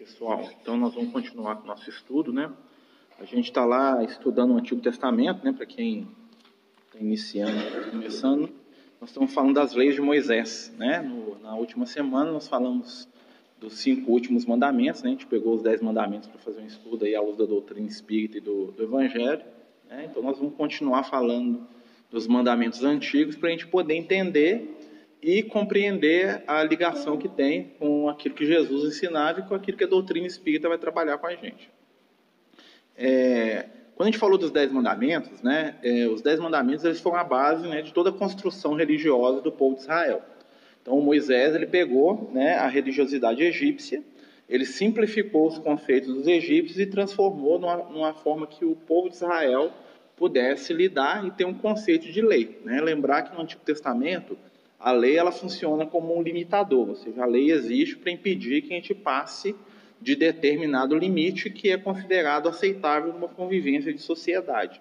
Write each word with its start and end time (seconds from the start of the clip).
Pessoal, 0.00 0.48
então 0.58 0.78
nós 0.78 0.94
vamos 0.94 1.12
continuar 1.12 1.56
com 1.56 1.64
o 1.64 1.66
nosso 1.66 1.90
estudo, 1.90 2.32
né? 2.32 2.50
A 3.18 3.26
gente 3.26 3.50
está 3.50 3.66
lá 3.66 4.02
estudando 4.02 4.52
o 4.52 4.56
Antigo 4.56 4.80
Testamento, 4.80 5.44
né? 5.44 5.52
Para 5.52 5.66
quem 5.66 6.08
está 6.86 6.98
iniciando, 6.98 7.90
começando, 7.90 8.48
nós 8.98 9.10
estamos 9.10 9.30
falando 9.34 9.56
das 9.56 9.74
leis 9.74 9.94
de 9.94 10.00
Moisés, 10.00 10.72
né? 10.78 11.00
No, 11.00 11.38
na 11.40 11.54
última 11.54 11.84
semana 11.84 12.32
nós 12.32 12.48
falamos 12.48 13.06
dos 13.60 13.74
cinco 13.74 14.10
últimos 14.10 14.46
mandamentos, 14.46 15.02
né? 15.02 15.10
A 15.10 15.12
gente 15.12 15.26
pegou 15.26 15.52
os 15.52 15.60
dez 15.60 15.82
mandamentos 15.82 16.30
para 16.30 16.38
fazer 16.38 16.62
um 16.62 16.66
estudo 16.66 17.04
aí 17.04 17.14
à 17.14 17.20
luz 17.20 17.36
da 17.36 17.44
doutrina 17.44 17.86
espírita 17.86 18.38
e 18.38 18.40
do, 18.40 18.72
do 18.72 18.82
Evangelho, 18.82 19.44
né? 19.86 20.06
Então 20.10 20.22
nós 20.22 20.38
vamos 20.38 20.54
continuar 20.54 21.02
falando 21.02 21.68
dos 22.10 22.26
mandamentos 22.26 22.82
antigos 22.82 23.36
para 23.36 23.50
a 23.50 23.52
gente 23.52 23.66
poder 23.66 23.96
entender 23.96 24.79
e 25.22 25.42
compreender 25.42 26.42
a 26.46 26.62
ligação 26.62 27.18
que 27.18 27.28
tem 27.28 27.74
com 27.78 28.08
aquilo 28.08 28.34
que 28.34 28.46
Jesus 28.46 28.84
ensinava 28.84 29.40
e 29.40 29.42
com 29.42 29.54
aquilo 29.54 29.76
que 29.76 29.84
a 29.84 29.88
doutrina 29.88 30.26
espírita 30.26 30.68
vai 30.68 30.78
trabalhar 30.78 31.18
com 31.18 31.26
a 31.26 31.34
gente. 31.34 31.70
É, 32.96 33.66
quando 33.94 34.08
a 34.08 34.10
gente 34.10 34.18
falou 34.18 34.38
dos 34.38 34.50
Dez 34.50 34.72
Mandamentos, 34.72 35.42
né, 35.42 35.76
é, 35.82 36.06
os 36.06 36.22
Dez 36.22 36.40
Mandamentos 36.40 36.84
eles 36.84 37.00
foram 37.00 37.18
a 37.18 37.24
base 37.24 37.68
né, 37.68 37.82
de 37.82 37.92
toda 37.92 38.08
a 38.10 38.12
construção 38.12 38.74
religiosa 38.74 39.42
do 39.42 39.52
povo 39.52 39.76
de 39.76 39.82
Israel. 39.82 40.22
Então, 40.80 40.98
Moisés 41.00 41.54
ele 41.54 41.66
pegou 41.66 42.30
né, 42.32 42.54
a 42.54 42.66
religiosidade 42.66 43.42
egípcia, 43.42 44.02
ele 44.48 44.64
simplificou 44.64 45.46
os 45.46 45.58
conceitos 45.58 46.12
dos 46.12 46.26
egípcios 46.26 46.80
e 46.80 46.86
transformou 46.86 47.58
numa, 47.58 47.76
numa 47.76 48.14
forma 48.14 48.46
que 48.46 48.64
o 48.64 48.74
povo 48.74 49.08
de 49.08 49.16
Israel 49.16 49.70
pudesse 50.16 50.72
lidar 50.72 51.26
e 51.26 51.30
ter 51.30 51.44
um 51.44 51.54
conceito 51.54 52.10
de 52.10 52.20
lei. 52.20 52.58
Né? 52.64 52.80
Lembrar 52.80 53.22
que 53.22 53.34
no 53.34 53.42
Antigo 53.42 53.62
Testamento 53.62 54.36
a 54.80 54.92
lei 54.92 55.18
ela 55.18 55.30
funciona 55.30 55.84
como 55.84 56.16
um 56.16 56.22
limitador, 56.22 56.88
ou 56.88 56.96
seja, 56.96 57.22
a 57.22 57.26
lei 57.26 57.52
existe 57.52 57.96
para 57.96 58.10
impedir 58.10 58.62
que 58.62 58.72
a 58.72 58.76
gente 58.76 58.94
passe 58.94 59.54
de 60.00 60.16
determinado 60.16 60.96
limite 60.96 61.50
que 61.50 61.70
é 61.70 61.76
considerado 61.76 62.48
aceitável 62.48 63.12
numa 63.12 63.28
convivência 63.28 63.92
de 63.92 64.00
sociedade. 64.00 64.80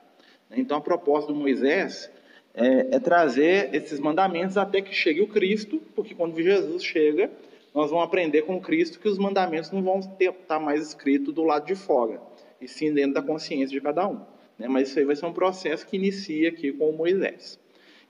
Então, 0.50 0.78
a 0.78 0.82
proposta 0.82 1.32
do 1.32 1.38
Moisés 1.38 2.10
é, 2.54 2.96
é, 2.96 3.00
trazer 3.00 3.76
esses 3.76 4.00
mandamentos 4.00 4.58
até 4.58 4.82
que 4.82 4.96
chegue 4.96 5.22
o 5.22 5.28
Cristo, 5.28 5.82
porque 5.94 6.16
quando 6.16 6.42
Jesus 6.42 6.84
chega, 6.84 7.30
nós 7.76 7.92
vamos 7.92 8.06
aprender 8.06 8.44
com 8.44 8.60
Cristo 8.60 9.00
que 9.00 9.08
os 9.08 9.20
mandamentos 9.20 9.70
não 9.72 9.84
vão 9.84 10.00
estar 10.00 10.34
tá 10.48 10.60
mais 10.60 10.88
escritos 10.88 11.34
do 11.34 11.44
lado 11.44 11.68
de 11.68 11.76
fora, 11.76 12.20
e 12.60 12.68
sim 12.68 12.94
dentro 12.94 13.14
da 13.14 13.22
consciência 13.22 13.68
de 13.68 13.82
cada 13.82 14.08
um. 14.08 14.22
Né? 14.58 14.68
Mas 14.68 14.90
isso 14.90 15.00
aí 15.00 15.06
vai 15.06 15.16
ser 15.16 15.26
um 15.26 15.34
processo 15.34 15.86
que 15.86 15.98
inicia 15.98 16.50
aqui 16.50 16.72
com 16.72 16.90
o 16.90 16.98
Moisés. 16.98 17.60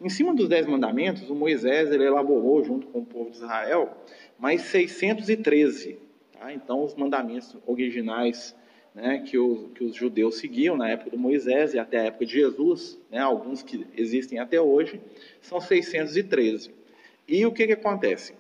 Em 0.02 0.08
cima 0.08 0.34
dos 0.34 0.48
Dez 0.48 0.66
Mandamentos, 0.66 1.30
o 1.30 1.36
Moisés 1.36 1.92
ele 1.92 2.06
elaborou, 2.06 2.64
junto 2.64 2.88
com 2.88 3.00
o 3.00 3.06
povo 3.06 3.32
de 3.32 3.38
Israel, 3.38 3.98
mais 4.38 4.62
613. 4.62 6.00
Tá? 6.32 6.54
Então, 6.54 6.84
os 6.84 6.96
mandamentos 6.96 7.58
originais 7.68 8.56
né, 8.96 9.20
que, 9.20 9.38
o, 9.38 9.70
que, 9.76 9.84
os 9.84 9.96
judeus 9.96 10.38
seguiam 10.38 10.78
na 10.78 10.90
época 10.90 11.12
do 11.12 11.18
Moisés 11.18 11.74
e 11.74 11.80
até 11.80 12.00
a 12.00 12.04
época 12.06 12.26
de 12.26 12.32
Jesus, 12.32 12.98
né, 13.12 13.20
alguns 13.20 13.62
que 13.62 13.86
existem 13.96 14.40
até 14.40 14.60
hoje, 14.60 15.02
são 15.42 15.60
613. 15.60 16.72
E 17.28 17.46
o 17.46 17.52
que, 17.52 17.68
que 17.68 17.74
acontece? 17.74 18.34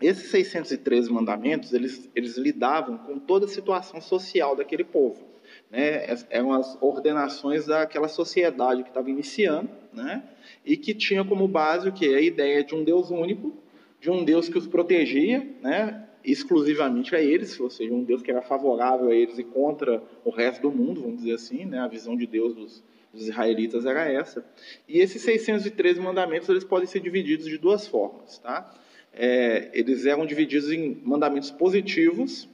Esses 0.00 0.30
613 0.30 1.12
mandamentos, 1.12 1.72
eles, 1.72 2.10
eles 2.14 2.36
lidavam 2.36 2.98
com 2.98 3.20
toda 3.20 3.46
a 3.46 3.48
situação 3.48 4.00
social 4.00 4.56
daquele 4.56 4.82
povo. 4.82 5.24
Né? 5.70 6.04
Eram 6.28 6.52
as 6.52 6.76
ordenações 6.80 7.66
daquela 7.66 8.08
sociedade 8.08 8.82
que 8.82 8.88
estava 8.88 9.08
iniciando, 9.08 9.70
né? 9.92 10.22
E 10.64 10.76
que 10.76 10.94
tinha 10.94 11.24
como 11.24 11.48
base 11.48 11.88
o 11.88 11.92
que? 11.92 12.14
A 12.14 12.20
ideia 12.20 12.62
de 12.62 12.74
um 12.74 12.84
Deus 12.84 13.10
único, 13.10 13.52
de 14.00 14.10
um 14.10 14.24
Deus 14.24 14.48
que 14.48 14.58
os 14.58 14.66
protegia, 14.66 15.46
né? 15.60 16.08
exclusivamente 16.24 17.16
a 17.16 17.20
eles, 17.20 17.58
ou 17.58 17.68
seja, 17.68 17.92
um 17.92 18.04
Deus 18.04 18.22
que 18.22 18.30
era 18.30 18.42
favorável 18.42 19.10
a 19.10 19.14
eles 19.14 19.38
e 19.38 19.44
contra 19.44 20.02
o 20.24 20.30
resto 20.30 20.62
do 20.62 20.70
mundo, 20.70 21.00
vamos 21.00 21.18
dizer 21.18 21.34
assim, 21.34 21.64
né? 21.64 21.80
a 21.80 21.88
visão 21.88 22.16
de 22.16 22.26
Deus 22.26 22.54
dos, 22.54 22.84
dos 23.12 23.28
israelitas 23.28 23.84
era 23.84 24.10
essa. 24.10 24.44
E 24.88 25.00
esses 25.00 25.20
613 25.22 26.00
mandamentos 26.00 26.48
eles 26.48 26.64
podem 26.64 26.86
ser 26.86 27.00
divididos 27.00 27.46
de 27.46 27.58
duas 27.58 27.86
formas. 27.86 28.38
Tá? 28.38 28.72
É, 29.12 29.70
eles 29.72 30.06
eram 30.06 30.24
divididos 30.24 30.70
em 30.70 31.00
mandamentos 31.02 31.50
positivos 31.50 32.48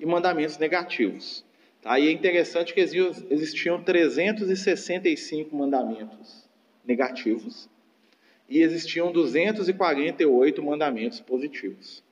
e 0.00 0.04
mandamentos 0.04 0.58
negativos. 0.58 1.44
Tá? 1.80 1.98
E 2.00 2.08
é 2.08 2.10
interessante 2.10 2.74
que 2.74 2.80
existiam 3.30 3.82
365 3.82 5.54
mandamentos 5.54 6.45
negativos 6.86 7.68
e 8.48 8.62
existiam 8.62 9.12
248 9.12 10.62
mandamentos 10.62 11.20
positivos. 11.20 12.02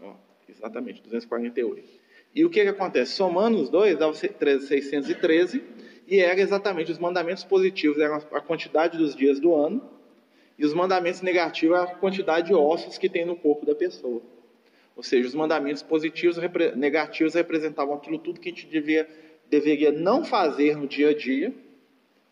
Ó, 0.00 0.14
exatamente, 0.48 1.02
248. 1.02 1.98
E 2.34 2.44
o 2.44 2.50
que, 2.50 2.62
que 2.62 2.68
acontece? 2.68 3.12
Somando 3.12 3.58
os 3.58 3.70
dois, 3.70 3.98
dá 3.98 4.12
613, 4.12 5.62
e 6.06 6.20
era 6.20 6.40
exatamente 6.40 6.92
os 6.92 6.98
mandamentos 6.98 7.44
positivos, 7.44 7.98
eram 7.98 8.16
a 8.16 8.40
quantidade 8.40 8.98
dos 8.98 9.14
dias 9.14 9.40
do 9.40 9.54
ano, 9.54 9.82
e 10.58 10.64
os 10.64 10.74
mandamentos 10.74 11.22
negativos, 11.22 11.78
a 11.78 11.86
quantidade 11.86 12.48
de 12.48 12.54
ossos 12.54 12.98
que 12.98 13.08
tem 13.08 13.24
no 13.24 13.36
corpo 13.36 13.64
da 13.64 13.74
pessoa. 13.74 14.20
Ou 14.96 15.02
seja, 15.02 15.28
os 15.28 15.34
mandamentos 15.34 15.82
positivos 15.82 16.36
negativos 16.76 17.34
representavam 17.34 17.94
aquilo 17.94 18.18
tudo 18.18 18.40
que 18.40 18.48
a 18.48 18.52
gente 18.52 18.66
devia, 18.66 19.08
deveria 19.48 19.92
não 19.92 20.24
fazer 20.24 20.76
no 20.76 20.88
dia 20.88 21.10
a 21.10 21.14
dia, 21.14 21.54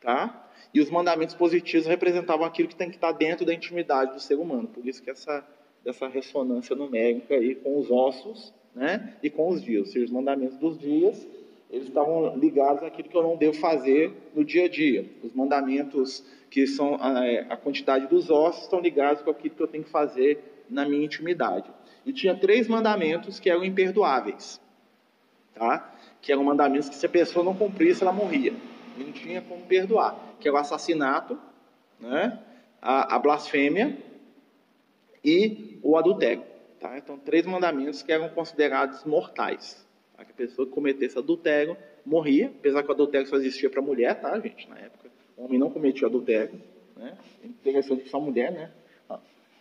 tá? 0.01 0.46
E 0.77 0.81
os 0.81 0.91
mandamentos 0.91 1.35
positivos 1.35 1.87
representavam 1.87 2.45
aquilo 2.45 2.69
que 2.69 2.77
tem 2.77 2.91
que 2.91 2.97
estar 2.97 3.11
dentro 3.11 3.47
da 3.47 3.55
intimidade 3.55 4.13
do 4.13 4.21
ser 4.21 4.35
humano. 4.35 4.69
Por 4.69 4.87
isso 4.87 5.03
que 5.03 5.09
essa, 5.09 5.43
essa 5.87 6.07
ressonância 6.07 6.77
numérica 6.77 7.35
aí 7.35 7.55
com 7.55 7.79
os 7.79 7.91
ossos 7.91 8.53
né, 8.75 9.15
e 9.23 9.31
com 9.31 9.49
os 9.49 9.63
dias. 9.63 9.87
Ou 9.87 9.87
seja, 9.87 10.05
os 10.05 10.11
mandamentos 10.11 10.59
dos 10.59 10.79
dias, 10.79 11.27
eles 11.71 11.89
estavam 11.89 12.37
ligados 12.37 12.83
àquilo 12.83 13.09
que 13.09 13.17
eu 13.17 13.23
não 13.23 13.39
devo 13.39 13.55
fazer 13.55 14.13
no 14.35 14.45
dia 14.45 14.67
a 14.67 14.69
dia. 14.69 15.07
Os 15.25 15.33
mandamentos 15.33 16.23
que 16.51 16.67
são 16.67 16.99
a, 17.01 17.27
é, 17.27 17.47
a 17.49 17.57
quantidade 17.57 18.07
dos 18.09 18.29
ossos 18.29 18.65
estão 18.65 18.79
ligados 18.79 19.23
com 19.23 19.31
aquilo 19.31 19.55
que 19.55 19.63
eu 19.63 19.69
tenho 19.69 19.85
que 19.85 19.91
fazer 19.91 20.67
na 20.69 20.87
minha 20.87 21.07
intimidade. 21.07 21.71
E 22.05 22.13
tinha 22.13 22.35
três 22.35 22.69
mandamentos 22.69 23.41
que 23.41 23.49
eram 23.49 23.65
imperdoáveis. 23.65 24.61
Tá? 25.55 25.91
Que 26.21 26.33
eram 26.33 26.45
mandamentos 26.45 26.91
que 26.91 26.97
se 26.97 27.07
a 27.07 27.09
pessoa 27.09 27.43
não 27.43 27.57
cumprisse, 27.57 28.03
ela 28.03 28.13
morria 28.13 28.53
não 29.05 29.13
tinha 29.13 29.41
como 29.43 29.63
perdoar, 29.65 30.17
que 30.41 30.49
é 30.49 30.53
o 30.53 30.57
assassinato, 30.57 31.39
né? 32.01 32.39
a, 32.81 33.17
a 33.17 33.19
blasfêmia 33.19 33.97
e 35.25 35.79
o 35.83 35.97
adultério. 35.97 36.45
Tá? 36.81 36.97
Então, 36.99 37.19
três 37.19 37.47
mandamentos 37.47 38.03
que 38.03 38.13
eram 38.13 38.29
considerados 38.29 39.05
mortais. 39.05 39.85
Tá? 40.17 40.25
Que 40.25 40.33
a 40.33 40.35
pessoa 40.35 40.67
que 40.67 40.73
cometesse 40.73 41.19
adultério 41.19 41.77
morria, 42.05 42.53
apesar 42.59 42.83
que 42.83 42.89
o 42.89 42.93
adultério 42.93 43.27
só 43.27 43.37
existia 43.37 43.69
para 43.71 43.83
mulher, 43.83 44.21
tá, 44.21 44.39
gente? 44.39 44.69
Na 44.69 44.79
época, 44.79 45.11
o 45.37 45.45
homem 45.45 45.59
não 45.59 45.71
cometia 45.71 46.07
adultério. 46.07 46.61
Né? 46.97 47.17
É 47.43 47.47
interessante 47.47 48.05
que 48.05 48.09
só 48.09 48.21
mulher, 48.21 48.53
né? 48.53 48.71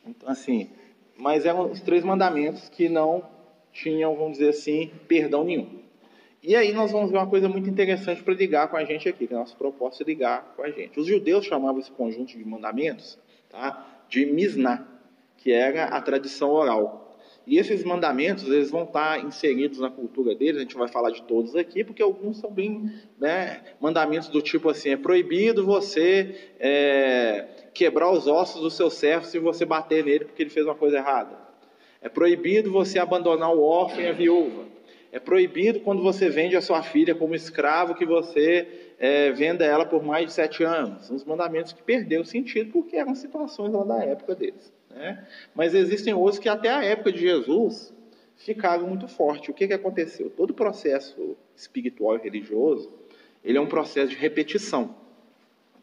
Então, 0.08 0.30
assim, 0.30 0.70
mas 1.18 1.46
eram 1.46 1.72
os 1.72 1.82
três 1.82 2.04
mandamentos 2.04 2.70
que 2.70 2.88
não 2.88 3.28
tinham, 3.74 4.16
vamos 4.16 4.34
dizer 4.34 4.50
assim, 4.50 4.92
perdão 5.08 5.44
nenhum. 5.44 5.85
E 6.48 6.56
aí 6.56 6.72
nós 6.72 6.92
vamos 6.92 7.10
ver 7.10 7.18
uma 7.18 7.26
coisa 7.26 7.50
muito 7.50 7.68
interessante 7.68 8.22
para 8.22 8.36
ligar 8.36 8.68
com 8.68 8.78
a 8.78 8.86
gente 8.86 9.10
aqui, 9.10 9.26
que 9.26 9.34
a 9.34 9.40
nossa 9.40 9.56
proposta 9.56 10.04
é 10.04 10.06
ligar 10.06 10.54
com 10.56 10.62
a 10.62 10.70
gente. 10.70 11.00
Os 11.00 11.08
judeus 11.08 11.44
chamavam 11.44 11.80
esse 11.80 11.90
conjunto 11.90 12.38
de 12.38 12.46
mandamentos 12.46 13.18
tá, 13.50 13.84
de 14.08 14.28
Misná, 14.28 14.86
que 15.38 15.52
era 15.52 15.86
a 15.86 16.00
tradição 16.00 16.52
oral. 16.52 17.18
E 17.48 17.58
esses 17.58 17.84
mandamentos, 17.84 18.46
eles 18.46 18.70
vão 18.70 18.84
estar 18.84 19.24
inseridos 19.26 19.80
na 19.80 19.90
cultura 19.90 20.36
deles, 20.36 20.58
a 20.58 20.60
gente 20.60 20.76
vai 20.76 20.88
falar 20.88 21.10
de 21.10 21.24
todos 21.24 21.56
aqui, 21.56 21.84
porque 21.84 22.04
alguns 22.04 22.38
são 22.38 22.52
bem 22.52 22.92
né, 23.20 23.64
mandamentos 23.80 24.30
do 24.30 24.42
tipo 24.42 24.70
assim, 24.70 24.90
é 24.90 24.98
proibido 24.98 25.66
você 25.66 26.52
é, 26.60 27.48
quebrar 27.74 28.12
os 28.12 28.28
ossos 28.28 28.62
do 28.62 28.70
seu 28.70 28.92
servo 28.92 29.26
se 29.26 29.40
você 29.40 29.66
bater 29.66 30.04
nele 30.04 30.26
porque 30.26 30.44
ele 30.44 30.52
fez 30.52 30.66
uma 30.66 30.76
coisa 30.76 30.98
errada. 30.98 31.38
É 32.02 32.10
proibido 32.10 32.72
você 32.72 33.00
abandonar 33.00 33.52
o 33.52 33.64
órfão 33.64 34.00
e 34.00 34.08
a 34.08 34.12
viúva. 34.12 34.75
É 35.16 35.20
proibido 35.20 35.80
quando 35.80 36.04
você 36.04 36.28
vende 36.28 36.58
a 36.58 36.62
sua 36.62 36.84
filha 36.84 37.16
como 37.16 37.34
escravo 37.34 37.96
que 37.96 38.06
você 38.06 38.68
é, 39.00 39.32
venda 39.32 39.64
ela 39.64 39.86
por 39.86 40.04
mais 40.04 40.26
de 40.26 40.34
sete 40.34 40.62
anos. 40.62 41.06
São 41.06 41.16
os 41.16 41.24
mandamentos 41.24 41.72
que 41.72 41.82
perderam 41.82 42.26
sentido 42.26 42.74
porque 42.74 42.98
eram 42.98 43.16
situações 43.16 43.72
lá 43.72 43.86
da 43.86 44.04
época 44.04 44.36
deles. 44.36 44.74
Né? 44.90 45.26
Mas 45.56 45.74
existem 45.74 46.14
outros 46.14 46.38
que 46.38 46.50
até 46.50 46.68
a 46.68 46.84
época 46.84 47.14
de 47.14 47.20
Jesus 47.20 47.94
ficaram 48.36 48.90
muito 48.90 49.08
fortes. 49.08 49.48
O 49.48 49.54
que, 49.54 49.66
que 49.68 49.74
aconteceu? 49.74 50.30
Todo 50.30 50.54
processo 50.54 51.38
espiritual 51.56 52.18
e 52.18 52.20
religioso 52.22 52.92
ele 53.42 53.58
é 53.58 53.62
um 53.62 53.68
processo 53.68 54.10
de 54.10 54.18
repetição. 54.18 54.98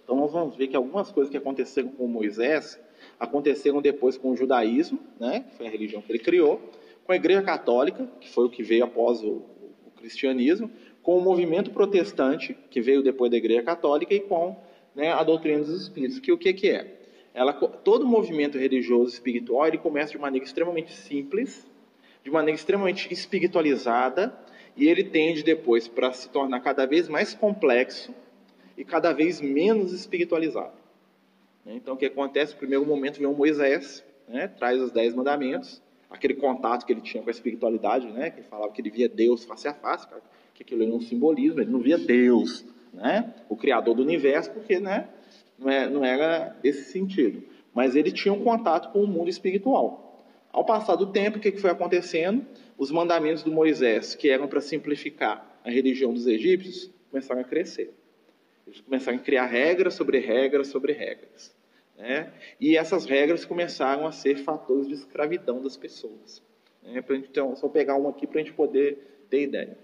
Então 0.05 0.15
nós 0.15 0.31
vamos 0.31 0.57
ver 0.57 0.67
que 0.67 0.77
algumas 0.77 1.11
coisas 1.11 1.31
que 1.31 1.39
aconteceram 1.39 1.89
com 1.89 2.07
Moisés 2.07 2.79
aconteceram 3.19 3.81
depois 3.81 4.19
com 4.19 4.33
o 4.33 4.37
judaísmo, 4.37 4.99
né, 5.19 5.47
que 5.49 5.57
foi 5.57 5.69
a 5.69 5.71
religião 5.71 6.03
que 6.03 6.13
ele 6.13 6.19
criou, 6.19 6.61
com 7.05 7.13
a 7.13 7.17
Igreja 7.17 7.43
Católica, 7.43 8.09
que 8.21 8.31
foi 8.31 8.47
o 8.47 8.51
que 8.51 8.63
veio 8.63 8.85
após 8.85 9.23
o, 9.23 9.43
o 9.87 9.91
cristianismo, 9.97 10.71
com 11.03 11.19
o 11.19 11.21
movimento 11.21 11.71
protestante, 11.71 12.57
que 12.71 12.81
veio 12.81 13.03
depois 13.03 13.31
da 13.31 13.37
Igreja 13.37 13.63
Católica, 13.63 14.15
e 14.15 14.21
com 14.21 14.57
né, 14.95 15.13
a 15.13 15.23
doutrina 15.23 15.59
dos 15.59 15.83
Espíritos, 15.83 16.19
que 16.19 16.33
o 16.33 16.39
que, 16.39 16.53
que 16.53 16.71
é? 16.71 16.99
Ela, 17.35 17.53
todo 17.53 18.07
movimento 18.07 18.59
religioso 18.59 19.13
espiritual 19.13 19.67
ele 19.67 19.79
começa 19.79 20.13
de 20.13 20.19
maneira 20.19 20.45
extremamente 20.45 20.93
simples, 20.93 21.67
de 22.23 22.31
maneira 22.31 22.55
extremamente 22.57 23.13
espiritualizada, 23.13 24.37
e 24.77 24.89
ele 24.89 25.05
tende 25.05 25.43
depois 25.43 25.89
para 25.89 26.13
se 26.13 26.29
tornar 26.29 26.61
cada 26.61 26.87
vez 26.87 27.09
mais 27.09 27.35
complexo 27.35 28.15
e 28.77 28.85
cada 28.85 29.13
vez 29.13 29.41
menos 29.41 29.93
espiritualizado. 29.93 30.73
Então, 31.65 31.95
o 31.95 31.97
que 31.97 32.07
acontece? 32.07 32.53
No 32.53 32.59
primeiro 32.59 32.85
momento 32.85 33.19
vem 33.19 33.27
o 33.27 33.33
Moisés, 33.33 34.05
né, 34.29 34.49
traz 34.49 34.81
os 34.81 34.91
dez 34.91 35.15
mandamentos, 35.15 35.83
aquele 36.13 36.35
contato 36.35 36.85
que 36.85 36.93
ele 36.93 37.01
tinha 37.01 37.23
com 37.23 37.29
a 37.29 37.33
espiritualidade, 37.33 38.07
né, 38.09 38.31
que 38.31 38.43
falava 38.43 38.73
que 38.73 38.81
ele 38.81 38.91
via 38.91 39.09
Deus 39.09 39.45
face 39.45 39.67
a 39.69 39.75
face, 39.75 40.07
que 40.55 40.63
aquilo 40.63 40.83
era 40.83 40.93
um 40.93 41.01
simbolismo, 41.01 41.61
ele 41.61 41.71
não 41.71 41.81
via 41.81 41.99
Deus, 41.99 42.65
né, 42.93 43.35
o 43.49 43.57
Criador 43.57 43.95
do 43.95 44.03
universo, 44.03 44.51
porque 44.51 44.79
né, 44.79 45.09
não, 45.59 45.71
é, 45.71 45.89
não 45.89 46.05
era 46.05 46.57
esse 46.63 46.93
sentido. 46.93 47.43
Mas 47.75 47.97
ele 47.97 48.13
tinha 48.13 48.33
um 48.33 48.45
contato 48.45 48.93
com 48.93 49.03
o 49.03 49.07
mundo 49.07 49.31
espiritual. 49.31 50.27
Ao 50.53 50.65
passar 50.65 50.97
do 50.97 51.07
tempo, 51.07 51.39
o 51.39 51.41
que 51.41 51.53
foi 51.53 51.71
acontecendo? 51.71 52.45
Os 52.77 52.91
mandamentos 52.91 53.43
do 53.43 53.51
Moisés, 53.51 54.15
que 54.15 54.29
eram 54.29 54.47
para 54.47 54.61
simplificar 54.61 55.61
a 55.65 55.71
religião 55.71 56.13
dos 56.13 56.27
egípcios, 56.27 56.91
começaram 57.11 57.41
a 57.41 57.45
crescer. 57.45 57.95
Eles 58.67 58.81
começaram 58.81 59.19
a 59.19 59.21
criar 59.21 59.47
regras 59.47 59.95
sobre 59.95 60.19
regras 60.19 60.69
sobre 60.69 60.93
regras. 60.93 61.55
Né? 61.97 62.33
E 62.61 62.77
essas 62.77 63.05
regras 63.05 63.45
começaram 63.45 64.07
a 64.07 64.13
ser 64.13 64.37
fatores 64.39 64.89
de 64.89 64.95
escravidão 64.95 65.63
das 65.63 65.77
pessoas. 65.77 66.43
Né? 66.83 67.01
Pra 67.03 67.17
gente, 67.17 67.29
então, 67.29 67.55
só 67.57 67.69
pegar 67.69 67.97
um 67.97 68.09
aqui 68.09 68.27
para 68.27 68.41
a 68.41 68.45
gente 68.45 68.55
poder 68.55 69.25
ter 69.31 69.43
ideia. 69.43 69.79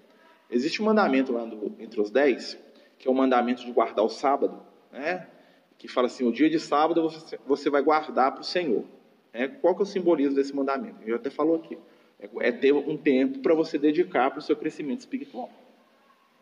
Existe 0.50 0.80
um 0.82 0.86
mandamento 0.86 1.32
lá 1.32 1.44
do, 1.44 1.74
entre 1.78 2.00
os 2.00 2.10
dez, 2.10 2.58
que 2.98 3.06
é 3.06 3.10
o 3.10 3.14
mandamento 3.14 3.64
de 3.64 3.70
guardar 3.70 4.04
o 4.04 4.08
sábado, 4.08 4.62
né? 4.90 5.26
que 5.78 5.86
fala 5.86 6.06
assim: 6.06 6.26
o 6.26 6.32
dia 6.32 6.50
de 6.50 6.58
sábado 6.58 7.02
você, 7.02 7.38
você 7.46 7.70
vai 7.70 7.82
guardar 7.82 8.32
para 8.32 8.40
o 8.40 8.44
Senhor. 8.44 8.84
É, 9.32 9.46
qual 9.46 9.74
que 9.74 9.82
é 9.82 9.84
o 9.84 9.86
simbolismo 9.86 10.34
desse 10.34 10.54
mandamento? 10.54 10.96
Eu 11.06 11.16
até 11.16 11.30
falou 11.30 11.56
aqui. 11.56 11.78
É, 12.18 12.48
é 12.48 12.52
ter 12.52 12.72
um 12.72 12.96
tempo 12.96 13.38
para 13.38 13.54
você 13.54 13.78
dedicar 13.78 14.30
para 14.30 14.40
o 14.40 14.42
seu 14.42 14.56
crescimento 14.56 15.00
espiritual. 15.00 15.50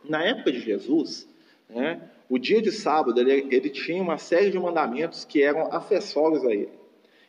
Na 0.03 0.23
época 0.23 0.53
de 0.53 0.61
Jesus, 0.61 1.29
né, 1.69 2.01
o 2.29 2.39
dia 2.39 2.61
de 2.61 2.73
sábado 2.73 3.21
ele, 3.21 3.47
ele 3.51 3.71
tinha 3.71 4.03
uma 4.03 4.19
série 4.19 4.51
de 4.51 4.59
mandamentos 4.59 5.25
que 5.25 5.43
eram 5.43 5.73
acessórios 5.73 6.45
a 6.45 6.53
ele. 6.53 6.73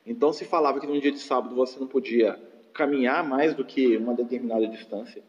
Então 0.06 0.32
se 0.32 0.46
falava 0.46 0.80
que 0.80 0.88
no 0.88 1.00
dia 1.00 1.12
de 1.12 1.20
sábado 1.20 1.56
você 1.56 1.80
não 1.80 1.88
podia 1.88 2.40
caminhar 2.74 3.24
mais 3.28 3.54
do 3.54 3.66
que 3.66 3.98
uma 3.98 4.14
determinada 4.14 4.68
distância. 4.68 5.22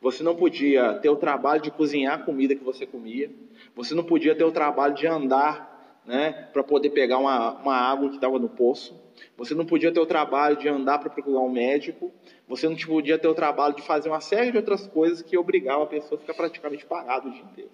Você 0.00 0.22
não 0.22 0.34
podia 0.34 0.94
ter 0.94 1.08
o 1.08 1.16
trabalho 1.16 1.60
de 1.60 1.70
cozinhar 1.70 2.14
a 2.14 2.22
comida 2.22 2.54
que 2.54 2.64
você 2.64 2.86
comia. 2.86 3.30
Você 3.76 3.94
não 3.94 4.02
podia 4.02 4.34
ter 4.34 4.44
o 4.44 4.52
trabalho 4.52 4.94
de 4.94 5.06
andar 5.06 6.00
né, 6.06 6.48
para 6.52 6.64
poder 6.64 6.90
pegar 6.90 7.18
uma, 7.18 7.52
uma 7.60 7.76
água 7.76 8.08
que 8.08 8.14
estava 8.14 8.38
no 8.38 8.48
poço. 8.48 8.98
Você 9.36 9.54
não 9.54 9.66
podia 9.66 9.92
ter 9.92 10.00
o 10.00 10.06
trabalho 10.06 10.56
de 10.56 10.68
andar 10.68 10.98
para 10.98 11.10
procurar 11.10 11.40
um 11.40 11.50
médico. 11.50 12.10
Você 12.48 12.68
não 12.68 12.76
podia 12.76 13.18
ter 13.18 13.28
o 13.28 13.34
trabalho 13.34 13.74
de 13.74 13.82
fazer 13.82 14.08
uma 14.08 14.20
série 14.20 14.50
de 14.50 14.56
outras 14.56 14.86
coisas 14.86 15.22
que 15.22 15.36
obrigavam 15.36 15.82
a 15.82 15.86
pessoa 15.86 16.16
a 16.16 16.20
ficar 16.20 16.34
praticamente 16.34 16.86
parada 16.86 17.28
o 17.28 17.32
dia 17.32 17.42
inteiro. 17.42 17.70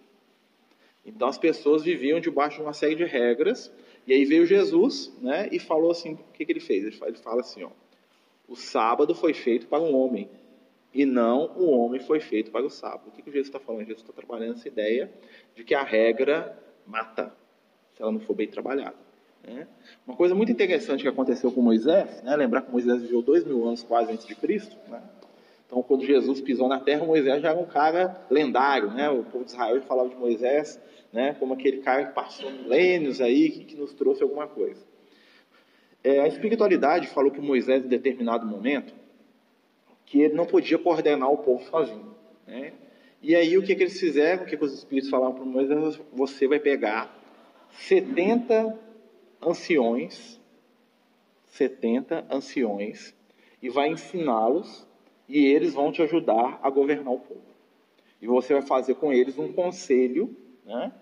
Então 1.07 1.29
as 1.29 1.39
pessoas 1.39 1.85
viviam 1.85 2.19
debaixo 2.19 2.57
de 2.57 2.63
uma 2.63 2.73
série 2.73 2.97
de 2.97 3.05
regras. 3.05 3.73
E 4.07 4.13
aí 4.13 4.25
veio 4.25 4.45
Jesus 4.45 5.17
né, 5.23 5.49
e 5.53 5.59
falou 5.59 5.93
assim: 5.93 6.15
o 6.15 6.33
que, 6.33 6.45
que 6.45 6.53
ele 6.53 6.61
fez? 6.61 6.85
Ele 6.85 7.17
fala 7.17 7.41
assim: 7.41 7.63
ó, 7.63 7.71
o 8.49 8.57
sábado 8.57 9.15
foi 9.15 9.33
feito 9.33 9.69
para 9.69 9.81
um 9.81 9.95
homem 9.95 10.29
e 10.93 11.05
não 11.05 11.53
o 11.57 11.71
homem 11.71 12.01
foi 12.01 12.21
feito 12.21 12.51
para 12.51 12.65
o 12.65 12.71
sábado. 12.71 13.09
O 13.09 13.11
que, 13.13 13.23
que 13.23 13.31
Jesus 13.31 13.49
está 13.49 13.61
falando? 13.61 13.87
Jesus 13.87 14.01
está 14.01 14.13
trabalhando 14.13 14.55
essa 14.55 14.67
ideia 14.67 15.11
de 15.55 15.63
que 15.63 15.75
a 15.75 15.83
regra 15.83 16.59
mata 16.87 17.33
se 17.95 18.03
ela 18.03 18.13
não 18.13 18.21
for 18.21 18.35
bem 18.35 18.49
trabalhada. 18.49 18.97
Né? 19.47 19.67
Uma 20.07 20.17
coisa 20.17 20.35
muito 20.35 20.53
interessante 20.53 21.03
que 21.03 21.09
aconteceu 21.09 21.51
com 21.51 21.63
Moisés, 21.63 22.23
né? 22.23 22.37
lembrar 22.37 22.63
que 22.63 22.71
Moisés 22.71 23.01
viveu 23.01 23.23
dois 23.23 23.45
mil 23.45 23.67
anos 23.67 23.83
quase 23.83 24.13
antes 24.13 24.27
de 24.27 24.35
Cristo, 24.35 24.77
né? 24.89 25.03
Então, 25.67 25.83
quando 25.83 26.05
Jesus 26.05 26.41
pisou 26.41 26.69
na 26.69 26.79
terra, 26.79 27.05
Moisés 27.05 27.43
já 27.43 27.51
era 27.51 27.59
um 27.59 27.67
cara 27.67 28.25
lendário, 28.31 28.91
né? 28.93 29.11
O 29.11 29.25
povo 29.25 29.45
de 29.45 29.51
Israel 29.51 29.83
falava 29.83 30.09
de 30.09 30.17
Moisés, 30.17 30.81
né? 31.13 31.35
Como 31.39 31.55
aquele 31.55 31.79
cara 31.79 32.07
que 32.07 32.15
passou 32.15 32.51
milênios 32.51 33.21
aí, 33.21 33.51
que, 33.51 33.65
que 33.65 33.77
nos 33.77 33.93
trouxe 33.93 34.23
alguma 34.23 34.47
coisa. 34.47 34.81
É, 36.05 36.21
a 36.21 36.29
espiritualidade 36.29 37.09
falou 37.09 37.33
para 37.33 37.43
Moisés 37.43 37.85
em 37.85 37.89
determinado 37.89 38.47
momento 38.47 38.95
que 40.05 40.21
ele 40.21 40.35
não 40.35 40.47
podia 40.47 40.79
coordenar 40.79 41.29
o 41.33 41.39
povo 41.39 41.65
sozinho, 41.65 42.15
né? 42.47 42.73
E 43.21 43.35
aí 43.35 43.59
o 43.59 43.63
que, 43.63 43.75
que 43.75 43.83
eles 43.83 43.99
fizeram? 43.99 44.45
O 44.45 44.47
que, 44.47 44.57
que 44.57 44.65
os 44.65 44.73
espíritos 44.73 45.11
falaram 45.11 45.35
para 45.35 45.45
Moisés? 45.45 46.01
Você 46.13 46.47
vai 46.47 46.61
pegar 46.61 47.13
70 47.73 48.79
anciões, 49.43 50.41
70 51.47 52.27
anciões, 52.31 53.15
e 53.61 53.69
vai 53.69 53.89
ensiná-los, 53.89 54.87
e 55.29 55.45
eles 55.47 55.75
vão 55.75 55.93
te 55.93 56.03
ajudar 56.03 56.59
a 56.63 56.71
governar 56.71 57.13
o 57.13 57.19
povo. 57.19 57.57
E 58.21 58.27
você 58.27 58.55
vai 58.55 58.63
fazer 58.63 58.95
com 58.95 59.13
eles 59.13 59.39
um 59.39 59.53
conselho, 59.53 60.35
né, 60.65 60.93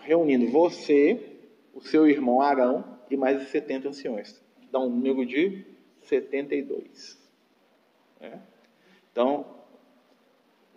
reunindo 0.00 0.48
você, 0.48 1.38
o 1.74 1.80
seu 1.80 2.06
irmão 2.06 2.40
Arão 2.40 2.84
e 3.10 3.16
mais 3.16 3.48
70 3.48 3.88
anciões. 3.88 4.42
Dá 4.70 4.80
um 4.80 4.88
número 4.88 5.24
de 5.24 5.64
72. 6.02 7.18
Né? 8.20 8.40
Então, 9.10 9.46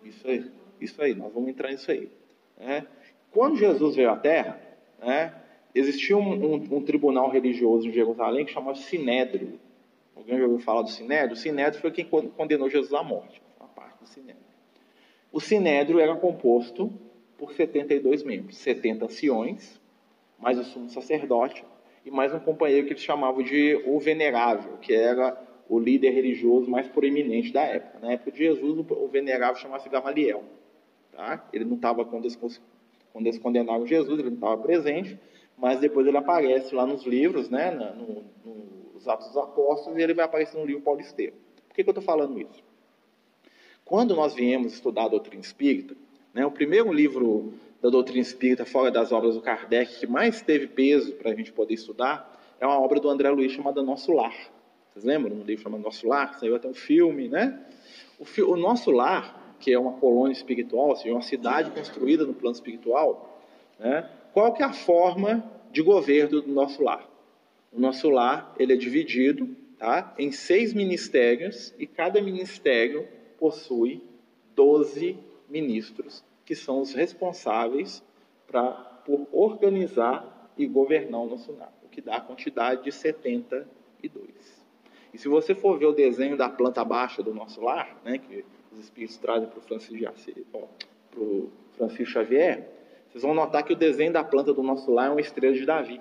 isso 0.04 0.26
aí, 0.26 0.50
isso 0.80 1.02
aí, 1.02 1.14
nós 1.14 1.32
vamos 1.32 1.50
entrar 1.50 1.70
nisso 1.70 1.90
aí. 1.90 2.10
Né? 2.58 2.86
Quando 3.30 3.56
Jesus 3.56 3.96
veio 3.96 4.10
à 4.10 4.16
Terra, 4.16 4.60
né, 4.98 5.34
existia 5.74 6.16
um, 6.16 6.32
um, 6.32 6.76
um, 6.76 6.82
tribunal 6.82 7.30
religioso 7.30 7.88
em 7.88 7.92
Jerusalém 7.92 8.44
que 8.44 8.52
chamava 8.52 8.76
Sinédrio. 8.76 9.58
Alguém 10.20 10.38
já 10.38 10.44
ouviu 10.44 10.58
falar 10.58 10.82
do 10.82 10.90
Sinédrio? 10.90 11.32
O 11.32 11.36
Sinédrio 11.36 11.80
foi 11.80 11.90
quem 11.90 12.04
condenou 12.04 12.68
Jesus 12.68 12.92
à 12.92 13.02
morte, 13.02 13.40
uma 13.58 13.68
parte 13.68 14.00
do 14.00 14.06
Sinédrio. 14.06 14.44
O 15.32 15.40
Sinédrio 15.40 15.98
era 15.98 16.14
composto 16.14 16.92
por 17.38 17.52
72 17.52 18.22
membros, 18.22 18.58
70 18.58 19.06
anciões, 19.06 19.80
mais 20.38 20.58
o 20.58 20.64
sumo 20.64 20.90
sacerdote 20.90 21.64
e 22.04 22.10
mais 22.10 22.34
um 22.34 22.38
companheiro 22.38 22.86
que 22.86 22.92
eles 22.92 23.02
chamavam 23.02 23.42
de 23.42 23.82
o 23.86 23.98
venerável, 23.98 24.76
que 24.76 24.92
era 24.94 25.40
o 25.68 25.78
líder 25.78 26.10
religioso 26.10 26.68
mais 26.68 26.86
proeminente 26.86 27.50
da 27.52 27.62
época. 27.62 27.98
Na 28.00 28.12
época 28.12 28.32
de 28.32 28.38
Jesus, 28.38 28.84
o 28.90 29.08
venerável 29.08 29.56
chamava-se 29.56 29.88
Gamaliel. 29.88 30.44
Tá? 31.12 31.48
Ele 31.52 31.64
não 31.64 31.76
estava 31.76 32.04
quando 32.04 32.26
eles 32.26 32.36
quando 33.12 33.26
eles 33.26 33.38
condenaram 33.38 33.86
Jesus, 33.86 34.18
ele 34.18 34.28
não 34.28 34.36
estava 34.36 34.58
presente, 34.58 35.18
mas 35.56 35.80
depois 35.80 36.06
ele 36.06 36.16
aparece 36.16 36.74
lá 36.74 36.86
nos 36.86 37.04
livros, 37.04 37.50
né, 37.50 37.70
no, 37.70 38.22
no, 38.44 38.89
nos 39.00 39.08
Atos 39.08 39.28
dos 39.28 39.36
Apóstolos, 39.36 39.98
e 39.98 40.02
ele 40.02 40.14
vai 40.14 40.24
aparecer 40.24 40.58
no 40.58 40.64
livro 40.64 40.82
Paulisteiro. 40.82 41.34
Por 41.68 41.74
que, 41.74 41.82
que 41.82 41.88
eu 41.88 41.92
estou 41.92 42.04
falando 42.04 42.38
isso? 42.38 42.62
Quando 43.84 44.14
nós 44.14 44.34
viemos 44.34 44.72
estudar 44.72 45.04
a 45.04 45.08
doutrina 45.08 45.42
espírita, 45.42 45.96
né, 46.32 46.46
o 46.46 46.50
primeiro 46.50 46.92
livro 46.92 47.54
da 47.82 47.88
doutrina 47.88 48.20
espírita, 48.20 48.64
fora 48.64 48.90
das 48.90 49.10
obras 49.10 49.34
do 49.34 49.40
Kardec, 49.40 49.98
que 50.00 50.06
mais 50.06 50.42
teve 50.42 50.66
peso 50.66 51.12
para 51.14 51.30
a 51.30 51.34
gente 51.34 51.52
poder 51.52 51.74
estudar, 51.74 52.38
é 52.60 52.66
uma 52.66 52.78
obra 52.78 53.00
do 53.00 53.08
André 53.08 53.30
Luiz 53.30 53.52
chamada 53.52 53.82
Nosso 53.82 54.12
Lar. 54.12 54.34
Vocês 54.90 55.04
lembram? 55.04 55.34
Um 55.34 55.42
livro 55.42 55.62
chamado 55.62 55.82
Nosso 55.82 56.06
Lar, 56.06 56.38
saiu 56.38 56.54
até 56.54 56.68
um 56.68 56.74
filme, 56.74 57.28
né? 57.28 57.58
O, 58.18 58.24
fi 58.24 58.42
o 58.42 58.54
Nosso 58.54 58.90
Lar 58.90 59.40
que 59.60 59.72
é 59.72 59.78
uma 59.78 59.92
colônia 59.92 60.32
espiritual, 60.32 60.88
ou 60.88 60.96
seja, 60.96 61.14
uma 61.14 61.22
cidade 61.22 61.70
construída 61.70 62.24
no 62.24 62.32
plano 62.32 62.54
espiritual, 62.54 63.38
né? 63.78 64.08
qual 64.32 64.52
que 64.54 64.62
é 64.62 64.66
a 64.66 64.72
forma 64.72 65.44
de 65.70 65.82
governo 65.82 66.40
do 66.40 66.52
nosso 66.52 66.82
lar? 66.82 67.06
O 67.72 67.80
nosso 67.80 68.10
lar 68.10 68.54
ele 68.58 68.72
é 68.72 68.76
dividido 68.76 69.48
tá, 69.78 70.14
em 70.18 70.32
seis 70.32 70.74
ministérios 70.74 71.74
e 71.78 71.86
cada 71.86 72.20
ministério 72.20 73.06
possui 73.38 74.02
doze 74.54 75.18
ministros 75.48 76.24
que 76.50 76.56
são 76.56 76.80
os 76.80 76.92
responsáveis 76.94 78.02
pra, 78.48 78.72
por 79.04 79.28
organizar 79.30 80.50
e 80.58 80.66
governar 80.66 81.20
o 81.20 81.26
nosso 81.28 81.52
lar, 81.52 81.72
o 81.84 81.88
que 81.88 82.00
dá 82.00 82.16
a 82.16 82.20
quantidade 82.20 82.82
de 82.82 82.90
72. 82.90 83.64
E 85.14 85.18
se 85.18 85.28
você 85.28 85.54
for 85.54 85.78
ver 85.78 85.86
o 85.86 85.92
desenho 85.92 86.36
da 86.36 86.48
planta 86.48 86.84
baixa 86.84 87.22
do 87.22 87.32
nosso 87.32 87.60
lar, 87.60 88.00
né, 88.04 88.18
que 88.18 88.44
os 88.72 88.80
espíritos 88.80 89.16
trazem 89.16 89.48
para 89.48 89.58
o 89.60 89.62
Francisco 91.76 92.12
Xavier, 92.12 92.68
vocês 93.08 93.22
vão 93.22 93.32
notar 93.32 93.62
que 93.62 93.72
o 93.72 93.76
desenho 93.76 94.12
da 94.12 94.24
planta 94.24 94.52
do 94.52 94.62
nosso 94.62 94.90
lar 94.90 95.06
é 95.06 95.10
uma 95.10 95.20
estrela 95.20 95.54
de 95.54 95.64
Davi, 95.64 96.00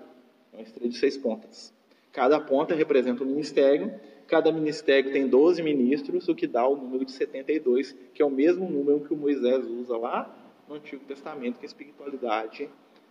é 0.54 0.58
uma 0.58 0.64
estrela 0.64 0.90
de 0.90 0.98
seis 0.98 1.18
pontas. 1.18 1.74
Cada 2.12 2.40
ponta 2.40 2.74
representa 2.74 3.24
um 3.24 3.28
ministério, 3.28 3.94
cada 4.28 4.52
ministério 4.52 5.12
tem 5.12 5.28
12 5.28 5.62
ministros, 5.62 6.28
o 6.28 6.36
que 6.36 6.48
dá 6.48 6.68
o 6.68 6.76
número 6.76 7.06
de 7.06 7.12
72, 7.12 7.96
que 8.14 8.22
é 8.22 8.26
o 8.26 8.30
mesmo 8.30 8.70
número 8.70 9.02
que 9.02 9.14
o 9.14 9.18
Moisés 9.18 9.66
usa 9.66 9.98
lá 9.98 10.36
no 10.68 10.76
Antigo 10.76 11.04
Testamento, 11.06 11.60
que 11.60 11.66
a 11.66 11.68
espiritualidade 11.68 12.70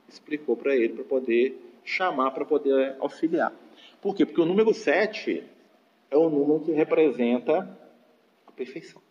explicou 0.09 0.57
para 0.57 0.75
ele, 0.75 0.95
para 0.95 1.04
poder 1.04 1.80
chamar, 1.85 2.30
para 2.30 2.45
poder 2.45 2.97
auxiliar. 3.00 3.52
Por 4.00 4.14
quê? 4.14 4.25
Porque 4.25 4.40
o 4.40 4.45
número 4.45 4.73
7 4.73 5.42
é 6.11 6.16
o 6.16 6.28
número 6.30 6.61
que 6.61 6.73
representa 6.73 7.78
a 8.47 8.52
perfeição. 8.52 9.02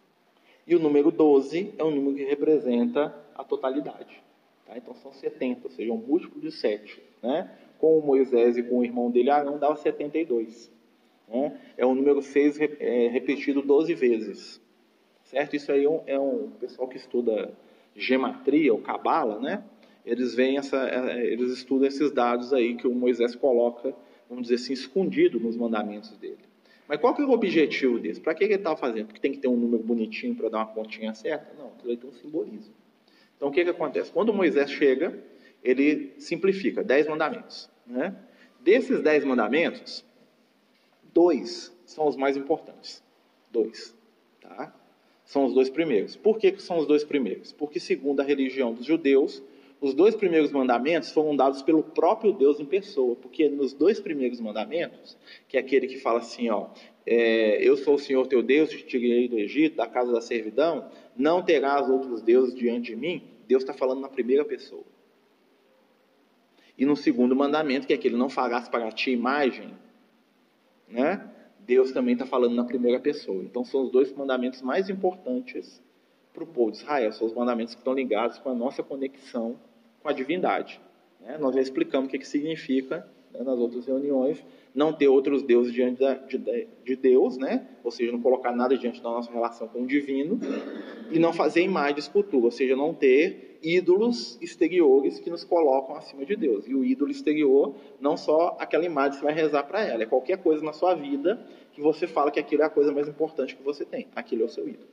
E 0.65 0.75
o 0.75 0.79
número 0.79 1.11
12 1.11 1.73
é 1.77 1.83
um 1.83 1.91
número 1.91 2.15
que 2.15 2.23
representa 2.23 3.15
a 3.35 3.43
totalidade. 3.43 4.21
Tá? 4.65 4.77
Então 4.77 4.93
são 4.95 5.13
70, 5.13 5.61
ou 5.63 5.71
seja, 5.71 5.91
um 5.93 5.97
múltiplo 5.97 6.41
de 6.41 6.51
7. 6.51 7.01
Né? 7.21 7.49
Com 7.77 8.01
Moisés 8.01 8.57
e 8.57 8.63
com 8.63 8.79
o 8.79 8.83
irmão 8.83 9.11
dele 9.11 9.29
Arão 9.29 9.57
dava 9.57 9.75
72. 9.75 10.71
Né? 11.27 11.59
É 11.77 11.85
o 11.85 11.93
número 11.93 12.21
6 12.21 12.59
é, 12.79 13.07
repetido 13.07 13.61
12 13.61 13.93
vezes. 13.93 14.61
Certo? 15.23 15.55
Isso 15.55 15.71
aí 15.71 15.83
é 15.83 15.89
um, 15.89 16.01
é 16.07 16.19
um 16.19 16.49
pessoal 16.59 16.87
que 16.87 16.97
estuda 16.97 17.51
gematria 17.95 18.71
ou 18.73 18.79
cabala, 18.79 19.39
né? 19.39 19.63
Eles 20.05 20.33
veem 20.33 20.57
essa, 20.57 20.87
é, 20.87 21.25
eles 21.25 21.51
estudam 21.51 21.87
esses 21.87 22.11
dados 22.11 22.53
aí 22.53 22.75
que 22.75 22.87
o 22.87 22.93
Moisés 22.93 23.35
coloca, 23.35 23.93
vamos 24.29 24.43
dizer 24.43 24.55
assim, 24.55 24.71
escondido 24.71 25.37
nos 25.39 25.57
mandamentos 25.57 26.15
dele. 26.17 26.37
Mas 26.87 27.01
qual 27.01 27.13
que 27.13 27.21
é 27.21 27.25
o 27.25 27.31
objetivo 27.31 27.99
disso? 27.99 28.21
Para 28.21 28.33
que 28.33 28.45
ele 28.45 28.53
está 28.53 28.73
fazendo? 28.75 29.07
Porque 29.07 29.19
tem 29.19 29.33
que 29.33 29.39
ter 29.39 29.49
um 29.49 29.57
número 29.57 29.83
bonitinho 29.83 30.33
para 30.33 30.47
dar 30.47 30.59
uma 30.59 30.67
continha 30.67 31.13
certa? 31.13 31.53
Não, 31.59 31.67
aquilo 31.67 31.91
aí 31.91 31.97
tem 31.97 32.09
um 32.09 32.13
simbolismo. 32.13 32.73
Então 33.35 33.49
o 33.49 33.51
que, 33.51 33.63
que 33.63 33.69
acontece? 33.69 34.09
Quando 34.11 34.33
Moisés 34.33 34.71
chega, 34.71 35.21
ele 35.63 36.13
simplifica 36.19 36.83
dez 36.83 37.07
mandamentos. 37.07 37.69
Né? 37.85 38.15
Desses 38.59 39.01
dez 39.01 39.23
mandamentos, 39.23 40.05
dois 41.13 41.75
são 41.85 42.07
os 42.07 42.15
mais 42.15 42.37
importantes. 42.37 43.03
Dois. 43.51 43.95
Tá? 44.41 44.73
São 45.25 45.45
os 45.45 45.53
dois 45.53 45.69
primeiros. 45.69 46.15
Por 46.15 46.37
que, 46.37 46.51
que 46.51 46.61
são 46.61 46.77
os 46.77 46.85
dois 46.85 47.03
primeiros? 47.03 47.51
Porque, 47.51 47.79
segundo 47.79 48.21
a 48.21 48.23
religião 48.23 48.73
dos 48.73 48.85
judeus, 48.85 49.43
os 49.79 49.93
dois 49.93 50.15
primeiros 50.15 50.51
mandamentos 50.51 51.11
foram 51.11 51.35
dados 51.35 51.61
pelo 51.61 51.83
próprio 51.83 52.33
Deus 52.33 52.59
em 52.59 52.65
pessoa, 52.65 53.15
porque 53.15 53.47
nos 53.47 53.73
dois 53.73 53.99
primeiros 53.99 54.39
mandamentos, 54.39 55.17
que 55.47 55.55
é 55.55 55.59
aquele 55.59 55.87
que 55.87 55.99
fala 55.99 56.19
assim, 56.19 56.49
ó, 56.49 56.69
é, 57.05 57.61
eu 57.61 57.77
sou 57.77 57.95
o 57.95 57.99
Senhor 57.99 58.25
teu 58.25 58.41
Deus, 58.41 58.69
te 58.69 58.83
tirei 58.83 59.27
do 59.27 59.37
Egito, 59.37 59.77
da 59.77 59.87
casa 59.87 60.11
da 60.11 60.21
servidão, 60.21 60.89
não 61.15 61.43
terás 61.43 61.89
outros 61.89 62.21
deuses 62.21 62.55
diante 62.55 62.91
de 62.91 62.95
mim, 62.95 63.23
Deus 63.47 63.63
está 63.63 63.73
falando 63.73 64.01
na 64.01 64.09
primeira 64.09 64.43
pessoa. 64.43 64.83
E 66.77 66.85
no 66.85 66.95
segundo 66.95 67.35
mandamento, 67.35 67.87
que 67.87 67.93
é 67.93 67.95
aquele 67.95 68.15
não 68.15 68.29
farás 68.29 68.69
para 68.69 68.91
ti 68.91 69.11
imagem, 69.11 69.73
né? 70.87 71.29
Deus 71.59 71.91
também 71.91 72.13
está 72.13 72.25
falando 72.25 72.55
na 72.55 72.63
primeira 72.63 72.99
pessoa. 72.99 73.43
Então 73.43 73.65
são 73.65 73.83
os 73.83 73.91
dois 73.91 74.13
mandamentos 74.13 74.61
mais 74.61 74.89
importantes 74.89 75.81
para 76.33 76.43
o 76.43 76.47
povo 76.47 76.71
de 76.71 76.77
Israel, 76.77 77.11
são 77.11 77.25
os 77.27 77.33
mandamentos 77.33 77.73
que 77.73 77.81
estão 77.81 77.93
ligados 77.93 78.37
com 78.37 78.49
a 78.49 78.53
nossa 78.53 78.83
conexão 78.83 79.57
com 80.01 80.07
a 80.07 80.13
divindade. 80.13 80.79
Né? 81.19 81.37
Nós 81.37 81.55
já 81.55 81.61
explicamos 81.61 82.07
o 82.07 82.11
que, 82.11 82.19
que 82.19 82.27
significa 82.27 83.07
né, 83.33 83.41
nas 83.43 83.57
outras 83.57 83.85
reuniões, 83.87 84.43
não 84.77 84.93
ter 84.93 85.07
outros 85.07 85.41
deuses 85.41 85.73
diante 85.73 85.99
da, 85.99 86.13
de, 86.13 86.37
de, 86.85 86.95
Deus, 86.95 87.35
né? 87.35 87.67
ou 87.83 87.89
seja, 87.89 88.11
não 88.11 88.21
colocar 88.21 88.51
nada 88.51 88.77
diante 88.77 89.01
da 89.01 89.09
nossa 89.09 89.31
relação 89.31 89.67
com 89.67 89.81
o 89.81 89.87
divino, 89.87 90.39
e 91.09 91.17
não 91.17 91.33
fazer 91.33 91.63
imagem 91.63 91.97
escultura, 91.97 92.45
ou 92.45 92.51
seja, 92.51 92.75
não 92.75 92.93
ter 92.93 93.57
ídolos 93.63 94.37
exteriores 94.39 95.19
que 95.19 95.31
nos 95.31 95.43
colocam 95.43 95.95
acima 95.95 96.23
de 96.23 96.35
Deus. 96.35 96.67
E 96.67 96.75
o 96.75 96.85
ídolo 96.85 97.09
exterior, 97.09 97.73
não 97.99 98.15
só 98.15 98.55
aquela 98.59 98.85
imagem 98.85 99.13
que 99.13 99.17
você 99.17 99.25
vai 99.25 99.33
rezar 99.33 99.63
para 99.63 99.83
ela, 99.83 100.03
é 100.03 100.05
qualquer 100.05 100.37
coisa 100.37 100.63
na 100.63 100.73
sua 100.73 100.93
vida 100.93 101.43
que 101.71 101.81
você 101.81 102.05
fala 102.05 102.29
que 102.29 102.39
aquilo 102.39 102.61
é 102.61 102.65
a 102.65 102.69
coisa 102.69 102.91
mais 102.91 103.07
importante 103.07 103.55
que 103.55 103.63
você 103.63 103.83
tem, 103.83 104.07
aquilo 104.15 104.43
é 104.43 104.45
o 104.45 104.49
seu 104.49 104.69
ídolo. 104.69 104.89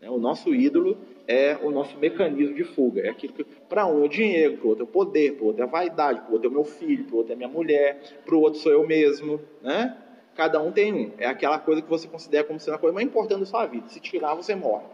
Né? 0.00 0.10
O 0.10 0.18
nosso 0.18 0.54
ídolo 0.54 0.96
é 1.28 1.56
o 1.62 1.70
nosso 1.70 1.96
mecanismo 1.98 2.54
de 2.54 2.64
fuga. 2.64 3.02
É 3.02 3.10
aquilo 3.10 3.32
que, 3.32 3.44
para 3.44 3.86
um 3.86 4.02
é 4.02 4.06
o 4.06 4.08
dinheiro, 4.08 4.56
para 4.56 4.66
o 4.66 4.68
outro 4.70 4.84
é 4.84 4.88
o 4.88 4.90
poder, 4.90 5.34
para 5.34 5.44
o 5.44 5.46
outro 5.48 5.62
é 5.62 5.66
a 5.66 5.70
vaidade, 5.70 6.20
para 6.20 6.30
o 6.30 6.32
outro 6.32 6.48
é 6.48 6.50
o 6.50 6.54
meu 6.54 6.64
filho, 6.64 7.04
para 7.04 7.14
o 7.14 7.18
outro 7.18 7.32
é 7.32 7.34
a 7.34 7.36
minha 7.36 7.48
mulher, 7.48 8.00
para 8.24 8.34
o 8.34 8.40
outro 8.40 8.60
sou 8.60 8.72
eu 8.72 8.86
mesmo. 8.86 9.40
Né? 9.62 9.96
Cada 10.34 10.60
um 10.60 10.72
tem 10.72 10.92
um. 10.92 11.10
É 11.18 11.26
aquela 11.26 11.58
coisa 11.58 11.82
que 11.82 11.88
você 11.88 12.08
considera 12.08 12.44
como 12.44 12.58
sendo 12.58 12.74
a 12.74 12.78
coisa 12.78 12.94
mais 12.94 13.06
importante 13.06 13.40
da 13.40 13.46
sua 13.46 13.66
vida. 13.66 13.88
Se 13.88 14.00
tirar, 14.00 14.34
você 14.34 14.54
morre. 14.54 14.86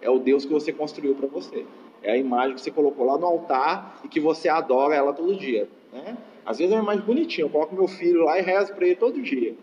É 0.00 0.10
o 0.10 0.18
Deus 0.18 0.44
que 0.44 0.52
você 0.52 0.72
construiu 0.72 1.14
para 1.14 1.26
você. 1.26 1.64
É 2.02 2.12
a 2.12 2.16
imagem 2.18 2.54
que 2.54 2.60
você 2.60 2.70
colocou 2.70 3.06
lá 3.06 3.16
no 3.16 3.24
altar 3.24 4.00
e 4.04 4.08
que 4.08 4.20
você 4.20 4.48
adora 4.48 4.94
ela 4.94 5.14
todo 5.14 5.34
dia. 5.34 5.66
Né? 5.90 6.16
Às 6.44 6.58
vezes 6.58 6.72
é 6.72 6.76
uma 6.76 6.82
imagem 6.82 7.02
bonitinha. 7.06 7.46
Eu 7.46 7.50
coloco 7.50 7.74
meu 7.74 7.88
filho 7.88 8.24
lá 8.24 8.38
e 8.38 8.42
rezo 8.42 8.74
para 8.74 8.86
ele 8.86 8.96
todo 8.96 9.22
dia. 9.22 9.54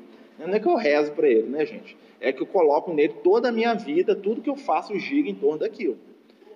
Não 0.45 0.53
é 0.53 0.59
que 0.59 0.67
eu 0.67 0.75
rezo 0.75 1.11
para 1.13 1.27
ele, 1.27 1.47
né, 1.47 1.65
gente? 1.65 1.97
é 2.21 2.31
que 2.31 2.41
eu 2.41 2.45
coloco 2.47 2.93
nele 2.93 3.15
toda 3.23 3.49
a 3.49 3.51
minha 3.51 3.73
vida, 3.73 4.15
tudo 4.15 4.41
que 4.41 4.49
eu 4.49 4.55
faço 4.55 4.97
gira 4.99 5.27
em 5.27 5.33
torno 5.33 5.57
daquilo. 5.57 5.97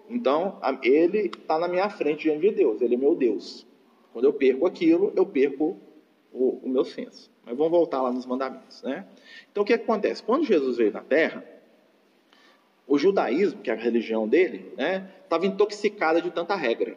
Então, 0.07 0.59
ele 0.83 1.31
está 1.35 1.57
na 1.57 1.67
minha 1.67 1.89
frente 1.89 2.21
diante 2.21 2.41
de 2.41 2.51
Deus, 2.51 2.79
ele 2.79 2.93
é 2.93 2.97
meu 2.97 3.15
Deus. 3.15 3.65
Quando 4.13 4.25
eu 4.25 4.33
perco 4.33 4.67
aquilo, 4.67 5.11
eu 5.15 5.25
perco 5.25 5.75
o, 6.31 6.59
o 6.63 6.69
meu 6.69 6.85
senso. 6.85 7.31
Mas 7.43 7.57
vamos 7.57 7.71
voltar 7.71 8.03
lá 8.03 8.11
nos 8.11 8.27
mandamentos, 8.27 8.83
né? 8.83 9.07
Então, 9.51 9.63
o 9.63 9.65
que, 9.65 9.73
é 9.73 9.75
acontece? 9.75 10.21
Quando 10.21 10.45
Jesus 10.45 10.77
veio 10.77 10.93
na 10.93 11.01
Terra, 11.01 11.43
o 12.87 12.99
judaísmo, 12.99 13.61
que 13.61 13.71
é 13.71 13.73
a 13.73 13.77
religião 13.77 14.27
dele, 14.27 14.71
né, 14.77 15.09
estava 15.23 15.47
intoxicada 15.47 16.21
de 16.21 16.29
tanta 16.29 16.55
regra. 16.55 16.95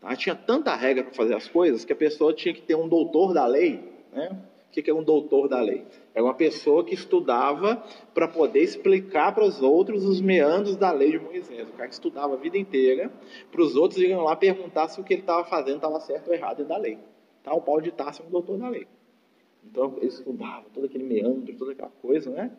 Tá? 0.00 0.16
Tinha 0.16 0.34
tanta 0.34 0.74
regra 0.74 1.04
para 1.04 1.12
fazer 1.12 1.34
as 1.34 1.46
coisas 1.46 1.84
que 1.84 1.92
a 1.92 1.96
pessoa 1.96 2.32
tinha 2.32 2.54
que 2.54 2.62
ter 2.62 2.74
um 2.74 2.88
doutor 2.88 3.34
da 3.34 3.46
lei, 3.46 3.82
né? 4.10 4.34
O 4.68 4.72
que 4.72 4.90
é 4.90 4.94
um 4.94 5.02
doutor 5.02 5.48
da 5.48 5.60
lei? 5.60 5.84
É 6.14 6.20
uma 6.20 6.34
pessoa 6.34 6.84
que 6.84 6.94
estudava 6.94 7.82
para 8.12 8.28
poder 8.28 8.60
explicar 8.60 9.34
para 9.34 9.44
os 9.44 9.62
outros 9.62 10.04
os 10.04 10.20
meandros 10.20 10.76
da 10.76 10.92
lei 10.92 11.12
de 11.12 11.18
Moisés. 11.18 11.68
O 11.68 11.72
cara 11.72 11.88
que 11.88 11.94
estudava 11.94 12.34
a 12.34 12.36
vida 12.36 12.58
inteira, 12.58 13.10
para 13.50 13.62
os 13.62 13.74
outros 13.74 14.00
irem 14.00 14.16
lá 14.16 14.36
perguntar 14.36 14.88
se 14.88 15.00
o 15.00 15.04
que 15.04 15.14
ele 15.14 15.22
estava 15.22 15.44
fazendo 15.44 15.76
estava 15.76 15.98
certo 16.00 16.28
ou 16.28 16.34
errado 16.34 16.64
da 16.64 16.76
lei. 16.76 16.98
Tá? 17.42 17.54
O 17.54 17.62
Paulo 17.62 17.80
de 17.80 17.90
Tarso 17.90 18.22
é 18.22 18.26
um 18.26 18.30
doutor 18.30 18.58
da 18.58 18.68
lei. 18.68 18.86
Então 19.64 19.96
ele 19.98 20.08
estudava 20.08 20.66
todo 20.74 20.84
aquele 20.84 21.04
meandro, 21.04 21.54
toda 21.54 21.72
aquela 21.72 21.90
coisa, 22.02 22.30
né? 22.30 22.50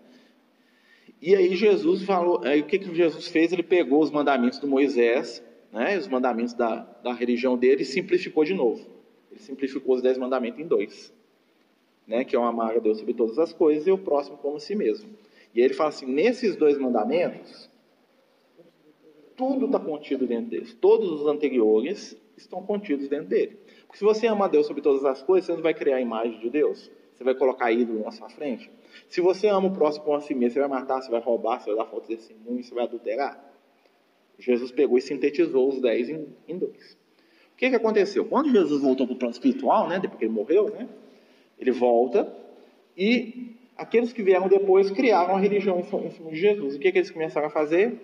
E 1.22 1.36
aí 1.36 1.56
Jesus 1.56 2.04
falou, 2.04 2.42
aí 2.44 2.62
o 2.62 2.66
que, 2.66 2.80
que 2.80 2.94
Jesus 2.94 3.28
fez? 3.28 3.52
Ele 3.52 3.64
pegou 3.64 4.02
os 4.02 4.12
mandamentos 4.12 4.60
do 4.60 4.68
Moisés, 4.68 5.44
né, 5.72 5.98
os 5.98 6.08
mandamentos 6.08 6.54
da, 6.54 6.80
da 7.04 7.14
religião 7.14 7.58
dele 7.58 7.82
e 7.82 7.86
simplificou 7.86 8.44
de 8.44 8.54
novo. 8.54 8.88
Ele 9.32 9.40
simplificou 9.40 9.96
os 9.96 10.02
dez 10.02 10.18
mandamentos 10.18 10.60
em 10.60 10.68
dois 10.68 11.16
né, 12.08 12.24
que 12.24 12.36
é 12.36 12.40
o 12.40 12.44
amar 12.44 12.76
a 12.78 12.80
Deus 12.80 13.00
sobre 13.00 13.14
todas 13.14 13.38
as 13.38 13.52
coisas 13.52 13.86
e 13.86 13.92
o 13.92 13.98
próximo 13.98 14.38
como 14.38 14.60
si 14.60 14.76
mesmo. 14.76 15.10
E 15.54 15.62
ele 15.62 15.74
fala 15.74 15.90
assim: 15.90 16.06
nesses 16.06 16.56
dois 16.56 16.78
mandamentos, 16.78 17.70
tudo 19.36 19.66
está 19.66 19.80
contido 19.80 20.26
dentro 20.26 20.52
deles. 20.52 20.74
Todos 20.74 21.12
os 21.12 21.28
anteriores 21.28 22.18
estão 22.38 22.64
contidos 22.64 23.08
dentro 23.08 23.28
dele. 23.28 23.58
Porque 23.86 23.98
se 23.98 24.04
você 24.04 24.28
ama 24.28 24.46
a 24.46 24.48
Deus 24.48 24.66
sobre 24.66 24.82
todas 24.82 25.04
as 25.06 25.22
coisas, 25.22 25.46
você 25.46 25.54
não 25.54 25.62
vai 25.62 25.74
criar 25.74 25.98
a 25.98 26.02
imagem 26.02 26.40
de 26.40 26.50
Deus. 26.50 26.90
Você 27.14 27.24
vai 27.24 27.34
colocar 27.34 27.72
ídolo 27.72 28.04
na 28.04 28.12
sua 28.12 28.30
frente. 28.30 28.70
Se 29.10 29.22
você 29.22 29.48
ama 29.48 29.68
o 29.68 29.74
próximo 29.74 30.06
como 30.06 30.18
a 30.18 30.22
si 30.22 30.36
mesmo, 30.36 30.54
você 30.54 30.60
vai 30.60 30.70
matar, 30.70 31.02
você 31.02 31.10
vai 31.10 31.20
roubar, 31.20 31.60
você 31.60 31.74
vai 31.74 31.84
dar 31.84 31.90
falta 31.90 32.08
de 32.08 32.16
testemunho, 32.16 32.64
você 32.64 32.74
vai 32.74 32.84
adulterar. 32.84 33.44
Jesus 34.38 34.72
pegou 34.72 34.98
e 34.98 35.02
sintetizou 35.02 35.68
os 35.68 35.82
dez 35.82 36.10
em, 36.10 36.28
em 36.48 36.58
dois. 36.58 36.98
O 37.54 37.58
que, 37.58 37.72
que 37.72 37.76
aconteceu? 37.76 38.24
Quando 38.26 38.52
Jesus 38.52 38.84
voltou 38.84 39.08
para 39.08 39.16
o 39.16 39.18
plano 39.18 39.32
espiritual, 39.32 39.88
né, 39.88 40.00
depois 40.00 40.20
que 40.20 40.26
ele 40.26 40.34
morreu, 40.34 40.70
né, 40.70 40.88
ele 41.60 41.72
volta 41.72 42.32
e 42.96 43.56
aqueles 43.76 44.12
que 44.12 44.24
vieram 44.24 44.48
depois 44.48 44.90
criaram 44.92 45.36
a 45.36 45.40
religião 45.40 45.80
em 45.80 45.84
cima 45.84 46.32
de 46.32 46.36
Jesus. 46.36 46.76
O 46.76 46.80
que, 46.80 46.92
que 46.92 46.98
eles 46.98 47.12
começaram 47.12 47.48
a 47.48 47.50
fazer? 47.50 48.00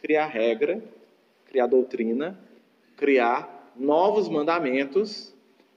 Criar 0.00 0.26
regra, 0.26 0.82
criar 1.46 1.66
doutrina, 1.66 2.38
criar 2.96 3.72
novos 3.76 4.28
mandamentos 4.28 5.34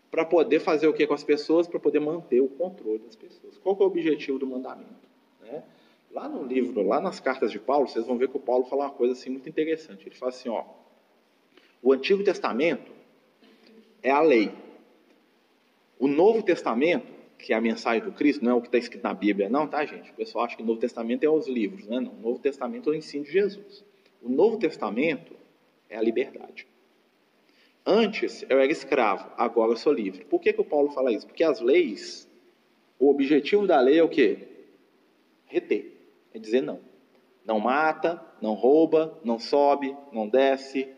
para 0.09 0.23
poder 0.23 0.59
fazer 0.59 0.87
o 0.87 0.93
que 0.93 1.05
com 1.05 1.13
as 1.13 1.23
pessoas? 1.23 1.67
Para 1.67 1.79
poder 1.79 1.99
manter 1.99 2.41
o 2.41 2.47
controle 2.47 2.99
das 2.99 3.15
pessoas. 3.15 3.57
Qual 3.57 3.75
é 3.79 3.83
o 3.83 3.87
objetivo 3.87 4.39
do 4.39 4.47
mandamento? 4.47 5.07
Né? 5.41 5.63
Lá 6.11 6.27
no 6.27 6.43
livro, 6.43 6.81
lá 6.87 7.01
nas 7.01 7.19
cartas 7.19 7.51
de 7.51 7.59
Paulo, 7.59 7.87
vocês 7.87 8.05
vão 8.05 8.17
ver 8.17 8.29
que 8.29 8.37
o 8.37 8.39
Paulo 8.39 8.65
fala 8.65 8.85
uma 8.85 8.91
coisa 8.91 9.13
assim 9.13 9.29
muito 9.29 9.47
interessante. 9.49 10.07
Ele 10.07 10.15
fala 10.15 10.31
assim, 10.31 10.49
ó, 10.49 10.63
o 11.81 11.91
Antigo 11.91 12.23
Testamento 12.23 12.91
é 14.01 14.09
a 14.09 14.21
lei. 14.21 14.51
O 15.99 16.07
Novo 16.07 16.43
Testamento, 16.43 17.07
que 17.37 17.53
é 17.53 17.55
a 17.55 17.61
mensagem 17.61 18.03
do 18.03 18.11
Cristo, 18.11 18.43
não 18.43 18.51
é 18.51 18.55
o 18.55 18.61
que 18.61 18.67
está 18.67 18.77
escrito 18.77 19.03
na 19.03 19.13
Bíblia, 19.13 19.49
não, 19.49 19.67
tá, 19.67 19.85
gente? 19.85 20.11
O 20.11 20.13
pessoal 20.13 20.45
acha 20.45 20.55
que 20.55 20.63
o 20.63 20.65
Novo 20.65 20.79
Testamento 20.79 21.23
é 21.23 21.29
os 21.29 21.47
livros, 21.47 21.87
né? 21.87 21.99
Não, 21.99 22.11
o 22.11 22.21
Novo 22.21 22.39
Testamento 22.39 22.89
é 22.89 22.93
o 22.93 22.95
ensino 22.95 23.23
de 23.23 23.31
Jesus. 23.31 23.83
O 24.21 24.29
Novo 24.29 24.57
Testamento 24.57 25.35
é 25.89 25.97
a 25.97 26.01
liberdade. 26.01 26.67
Antes 27.85 28.45
eu 28.49 28.59
era 28.59 28.71
escravo, 28.71 29.31
agora 29.37 29.71
eu 29.71 29.77
sou 29.77 29.93
livre. 29.93 30.25
Por 30.25 30.41
que, 30.41 30.51
que 30.51 30.59
o 30.61 30.65
Paulo 30.65 30.91
fala 30.91 31.11
isso? 31.11 31.25
Porque 31.25 31.43
as 31.43 31.61
leis, 31.61 32.29
o 32.99 33.09
objetivo 33.09 33.65
da 33.65 33.79
lei 33.79 33.99
é 33.99 34.03
o 34.03 34.09
quê? 34.09 34.39
Reter, 35.45 35.93
é 36.33 36.39
dizer 36.39 36.61
não. 36.61 36.81
Não 37.45 37.61
mata, 37.61 38.21
não 38.41 38.53
rouba, 38.53 39.17
não 39.23 39.39
sobe, 39.39 39.95
não 40.11 40.27
desce, 40.27 40.89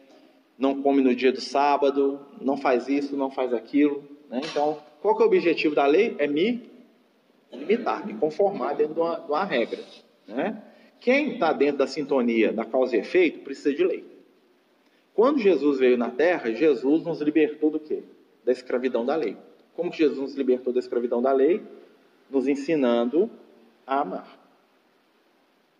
não 0.58 0.82
come 0.82 1.01
no 1.01 1.13
dia 1.13 1.32
do 1.32 1.39
sábado, 1.39 2.25
não 2.41 2.58
faz 2.58 2.88
isso, 2.89 3.15
não 3.15 3.29
faz 3.29 3.53
aquilo. 3.53 4.03
Né? 4.27 4.41
Então, 4.44 4.82
qual 5.01 5.15
que 5.15 5.24
é 5.24 5.25
o 5.25 5.27
objetivo 5.27 5.75
da 5.75 5.86
lei? 5.86 6.15
É 6.20 6.27
me 6.27 6.70
limitar, 7.51 8.06
me 8.06 8.13
conformar 8.13 8.74
dentro 8.74 8.94
de 8.94 9.00
uma, 9.00 9.15
de 9.20 9.32
uma 9.32 9.44
regra. 9.44 9.79
Né? 10.27 10.62
Quem 11.00 11.34
está 11.34 11.53
dentro 11.53 11.77
da 11.77 11.88
sintonia 11.88 12.51
da 12.51 12.65
causa 12.65 12.96
e 12.96 13.00
efeito 13.00 13.39
precisa 13.39 13.74
de 13.74 13.84
lei. 13.84 14.03
Quando 15.13 15.39
Jesus 15.39 15.79
veio 15.79 15.98
na 15.98 16.10
Terra, 16.10 16.51
Jesus 16.51 17.03
nos 17.03 17.22
libertou 17.22 17.70
do 17.72 17.79
quê? 17.79 18.03
Da 18.46 18.51
escravidão 18.51 19.06
da 19.06 19.15
lei. 19.15 19.36
Como 19.75 19.91
que 19.91 19.98
Jesus 19.98 20.20
nos 20.20 20.36
libertou 20.36 20.72
da 20.72 20.79
escravidão 20.79 21.22
da 21.22 21.32
lei? 21.32 21.62
Nos 22.29 22.48
ensinando 22.48 23.29
a 23.88 24.01
amar. 24.01 24.39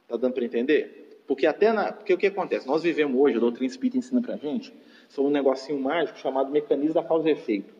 Está 0.04 0.18
dando 0.18 0.34
para 0.34 0.46
entender? 0.46 1.22
Porque 1.28 1.46
até 1.46 1.72
na, 1.72 1.94
porque 1.94 2.14
o 2.14 2.18
que 2.18 2.28
acontece? 2.28 2.68
Nós 2.68 2.82
vivemos 2.82 3.20
hoje, 3.22 3.38
a 3.38 3.40
doutrina 3.40 3.68
espírita 3.68 3.98
ensina 3.98 4.22
para 4.22 4.34
a 4.34 4.38
gente, 4.38 4.74
sobre 5.08 5.30
um 5.30 5.34
negocinho 5.34 5.80
mágico 5.80 6.18
chamado 6.18 6.52
mecanismo 6.52 6.96
da 6.96 7.04
causa 7.04 7.30
e 7.30 7.34
efeito. 7.34 7.74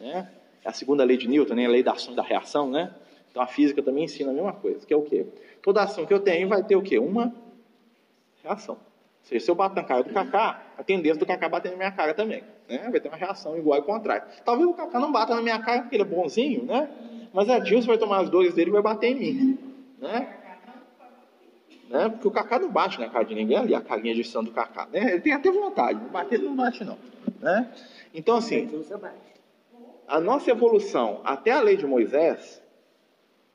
Né? 0.00 0.28
É 0.64 0.68
a 0.68 0.72
segunda 0.72 1.04
lei 1.04 1.16
de 1.16 1.28
Newton, 1.28 1.54
né? 1.54 1.66
a 1.66 1.68
lei 1.68 1.82
da 1.82 1.92
ação 1.92 2.12
e 2.12 2.16
da 2.16 2.22
reação, 2.22 2.70
né? 2.70 2.94
Então 3.30 3.42
a 3.42 3.46
física 3.46 3.82
também 3.82 4.04
ensina 4.04 4.30
a 4.30 4.34
mesma 4.34 4.52
coisa, 4.52 4.86
que 4.86 4.92
é 4.92 4.96
o 4.96 5.02
quê? 5.02 5.26
Toda 5.62 5.82
ação 5.82 6.06
que 6.06 6.14
eu 6.14 6.20
tenho 6.20 6.48
vai 6.48 6.62
ter 6.62 6.76
o 6.76 6.82
quê? 6.82 6.98
Uma 6.98 7.34
reação. 8.42 8.76
Ou 8.76 9.28
seja, 9.28 9.44
se 9.44 9.50
eu 9.50 9.54
bato 9.54 9.74
na 9.74 9.82
cara 9.82 10.02
do 10.02 10.10
Cacá, 10.12 10.62
a 10.78 10.84
tendência 10.84 11.18
do 11.18 11.26
Cacá 11.26 11.48
bater 11.48 11.72
na 11.72 11.76
minha 11.76 11.90
cara 11.90 12.14
também. 12.14 12.44
Né? 12.68 12.88
Vai 12.90 13.00
ter 13.00 13.08
uma 13.08 13.16
reação 13.16 13.58
igual 13.58 13.78
e 13.78 13.82
contrária. 13.82 14.24
Talvez 14.44 14.68
o 14.68 14.72
Cacá 14.72 15.00
não 15.00 15.12
bata 15.12 15.34
na 15.34 15.42
minha 15.42 15.58
cara 15.58 15.82
porque 15.82 15.96
ele 15.96 16.02
é 16.02 16.06
bonzinho, 16.06 16.64
né? 16.64 16.88
Mas 17.32 17.50
a 17.50 17.58
Dilson 17.58 17.88
vai 17.88 17.98
tomar 17.98 18.20
as 18.20 18.30
dores 18.30 18.54
dele 18.54 18.70
e 18.70 18.72
vai 18.72 18.82
bater 18.82 19.08
em 19.08 19.14
mim. 19.16 19.58
Né? 19.98 20.28
né? 21.90 22.08
Porque 22.08 22.28
o 22.28 22.30
Cacá 22.30 22.58
não 22.58 22.70
bate 22.70 23.00
na 23.00 23.08
cara 23.08 23.24
de 23.24 23.34
ninguém 23.34 23.58
ali, 23.58 23.74
a 23.74 23.80
carinha 23.80 24.14
de 24.14 24.24
santo 24.24 24.46
do 24.46 24.52
Cacá. 24.52 24.86
Né? 24.92 25.12
Ele 25.12 25.20
tem 25.20 25.32
até 25.32 25.50
vontade, 25.50 25.98
bater 26.10 26.36
ele 26.36 26.46
não 26.46 26.56
bate 26.56 26.84
não. 26.84 26.96
Né? 27.40 27.70
Então 28.14 28.36
assim, 28.36 28.68
a 30.06 30.20
nossa 30.20 30.50
evolução 30.50 31.20
até 31.24 31.50
a 31.50 31.60
lei 31.60 31.76
de 31.76 31.86
Moisés, 31.86 32.62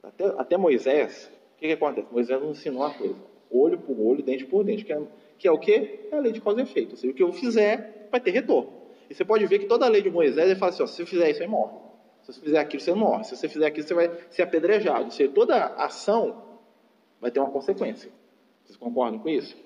até, 0.03 0.25
até 0.37 0.57
Moisés, 0.57 1.31
o 1.55 1.59
que, 1.59 1.67
que 1.67 1.73
acontece? 1.73 2.07
Moisés 2.11 2.41
nos 2.41 2.57
ensinou 2.57 2.81
uma 2.81 2.93
coisa, 2.93 3.15
olho 3.51 3.77
por 3.77 3.99
olho, 3.99 4.23
dente 4.23 4.45
por 4.45 4.63
dente, 4.63 4.83
que 4.83 4.93
é, 4.93 5.01
que 5.37 5.47
é 5.47 5.51
o 5.51 5.59
quê? 5.59 6.07
É 6.11 6.15
a 6.15 6.19
lei 6.19 6.31
de 6.31 6.41
causa 6.41 6.59
e 6.59 6.63
efeito. 6.63 6.91
Ou 6.91 6.97
seja, 6.97 7.11
o 7.11 7.15
que 7.15 7.23
eu 7.23 7.31
fizer 7.31 8.07
vai 8.11 8.19
ter 8.19 8.31
retorno. 8.31 8.71
E 9.09 9.13
você 9.13 9.25
pode 9.25 9.45
ver 9.45 9.59
que 9.59 9.65
toda 9.65 9.85
a 9.85 9.89
lei 9.89 10.01
de 10.01 10.09
Moisés, 10.09 10.49
ele 10.49 10.57
fala 10.57 10.71
assim, 10.71 10.83
ó, 10.83 10.87
se 10.87 10.95
você 10.95 11.05
fizer 11.05 11.29
isso, 11.29 11.41
aí 11.41 11.47
morre. 11.47 11.77
Se 12.23 12.33
você 12.33 12.41
fizer 12.41 12.59
aquilo, 12.59 12.81
você 12.81 12.93
morre. 12.93 13.23
Se 13.23 13.35
você 13.35 13.49
fizer 13.49 13.65
aquilo, 13.65 13.87
você 13.87 13.93
vai 13.93 14.11
ser 14.29 14.43
apedrejado. 14.43 15.05
Ou 15.05 15.11
seja, 15.11 15.31
toda 15.31 15.65
ação 15.75 16.41
vai 17.19 17.29
ter 17.31 17.39
uma 17.39 17.49
consequência. 17.49 18.11
Vocês 18.63 18.77
concordam 18.77 19.19
com 19.19 19.29
isso? 19.29 19.57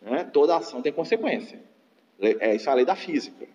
Né? 0.00 0.24
Toda 0.32 0.56
ação 0.56 0.82
tem 0.82 0.92
consequência. 0.92 1.60
É, 2.20 2.54
isso 2.54 2.68
é 2.68 2.72
a 2.72 2.74
lei 2.74 2.84
da 2.84 2.96
física. 2.96 3.46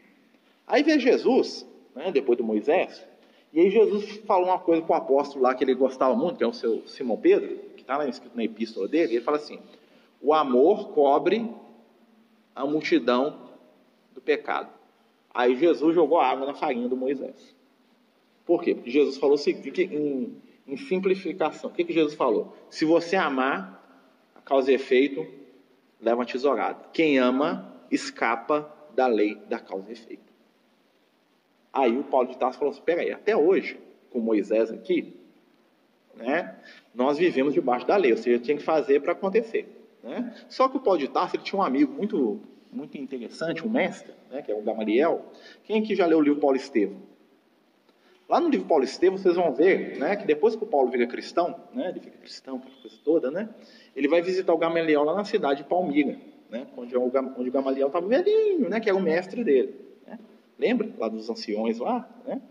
Aí 0.65 0.83
vem 0.83 0.99
Jesus, 0.99 1.65
né, 1.97 2.11
depois 2.11 2.37
do 2.37 2.43
Moisés, 2.43 3.05
e 3.51 3.59
aí 3.59 3.69
Jesus 3.69 4.17
falou 4.25 4.47
uma 4.47 4.59
coisa 4.59 4.81
com 4.81 4.93
o 4.93 4.95
apóstolo 4.95 5.43
lá 5.43 5.55
que 5.55 5.63
ele 5.63 5.73
gostava 5.73 6.15
muito, 6.15 6.37
que 6.37 6.43
é 6.43 6.47
o 6.47 6.53
seu 6.53 6.85
Simão 6.87 7.17
Pedro, 7.17 7.57
que 7.75 7.81
está 7.81 7.97
lá 7.97 8.07
escrito 8.07 8.35
na 8.35 8.43
epístola 8.43 8.87
dele, 8.87 9.15
ele 9.15 9.23
fala 9.23 9.37
assim: 9.37 9.59
o 10.21 10.33
amor 10.33 10.89
cobre 10.89 11.49
a 12.55 12.65
multidão 12.65 13.49
do 14.13 14.21
pecado. 14.21 14.69
Aí 15.33 15.55
Jesus 15.55 15.95
jogou 15.95 16.19
água 16.19 16.45
na 16.45 16.53
farinha 16.53 16.87
do 16.87 16.97
Moisés. 16.97 17.55
Por 18.45 18.63
quê? 18.63 18.73
Porque 18.73 18.89
Jesus 18.89 19.17
falou 19.17 19.37
seguinte, 19.37 19.83
em, 19.83 20.41
em 20.67 20.77
simplificação, 20.77 21.69
o 21.69 21.73
que, 21.73 21.83
que 21.83 21.93
Jesus 21.93 22.15
falou? 22.15 22.55
Se 22.69 22.85
você 22.85 23.15
amar, 23.15 23.83
a 24.35 24.41
causa 24.41 24.71
e 24.71 24.75
efeito 24.75 25.25
leva 26.01 26.19
uma 26.19 26.25
tesourada. 26.25 26.85
Quem 26.93 27.19
ama, 27.19 27.73
escapa 27.91 28.73
da 28.95 29.05
lei 29.05 29.35
da 29.47 29.59
causa 29.59 29.89
e 29.89 29.93
efeito. 29.93 30.26
Aí 31.71 31.97
o 31.97 32.03
Paulo 32.03 32.27
de 32.27 32.37
Tarso 32.37 32.57
falou 32.57 32.73
assim: 32.73 32.81
peraí, 32.81 33.11
até 33.11 33.35
hoje, 33.35 33.79
com 34.09 34.19
Moisés 34.19 34.71
aqui, 34.71 35.13
né, 36.15 36.55
nós 36.93 37.17
vivemos 37.17 37.53
debaixo 37.53 37.85
da 37.85 37.95
lei, 37.95 38.11
ou 38.11 38.17
seja, 38.17 38.39
tinha 38.39 38.57
que 38.57 38.63
fazer 38.63 39.01
para 39.01 39.11
acontecer. 39.11 39.67
Né? 40.03 40.33
Só 40.49 40.67
que 40.67 40.77
o 40.77 40.79
Paulo 40.79 40.99
de 40.99 41.07
Tarso 41.07 41.35
ele 41.35 41.43
tinha 41.43 41.59
um 41.59 41.63
amigo 41.63 41.93
muito, 41.93 42.39
muito 42.71 42.97
interessante, 42.97 43.65
um 43.65 43.69
mestre, 43.69 44.13
né, 44.31 44.41
que 44.41 44.51
é 44.51 44.55
o 44.55 44.61
Gamaliel. 44.61 45.25
Quem 45.63 45.81
aqui 45.81 45.95
já 45.95 46.05
leu 46.05 46.19
o 46.19 46.21
livro 46.21 46.39
Paulo 46.39 46.55
Estevam? 46.55 46.97
Lá 48.27 48.39
no 48.39 48.49
livro 48.49 48.67
Paulo 48.67 48.83
Estevam, 48.83 49.17
vocês 49.17 49.35
vão 49.35 49.53
ver 49.53 49.97
né, 49.97 50.15
que 50.15 50.25
depois 50.25 50.55
que 50.55 50.63
o 50.63 50.67
Paulo 50.67 50.89
vira 50.89 51.07
cristão, 51.07 51.55
né, 51.73 51.89
ele 51.89 51.99
fica 51.99 52.17
cristão, 52.17 52.57
aquela 52.57 52.75
coisa 52.81 52.97
toda, 53.03 53.31
né, 53.31 53.49
ele 53.95 54.07
vai 54.07 54.21
visitar 54.21 54.53
o 54.53 54.57
Gamaliel 54.57 55.03
lá 55.03 55.13
na 55.13 55.23
cidade 55.23 55.63
de 55.63 55.69
Palmira, 55.69 56.17
né, 56.49 56.67
onde, 56.75 56.95
o, 56.95 57.03
onde 57.37 57.49
o 57.49 57.51
Gamaliel 57.51 57.87
estava 57.87 58.07
velhinho, 58.07 58.69
né, 58.69 58.79
que 58.79 58.89
era 58.89 58.97
o 58.97 59.01
mestre 59.01 59.43
dele. 59.43 59.86
Né. 60.57 60.67
Lembra? 60.67 60.89
Lá 60.97 61.07
dos 61.07 61.29
anciões 61.29 61.79
lá. 61.79 62.07
Né? 62.25 62.41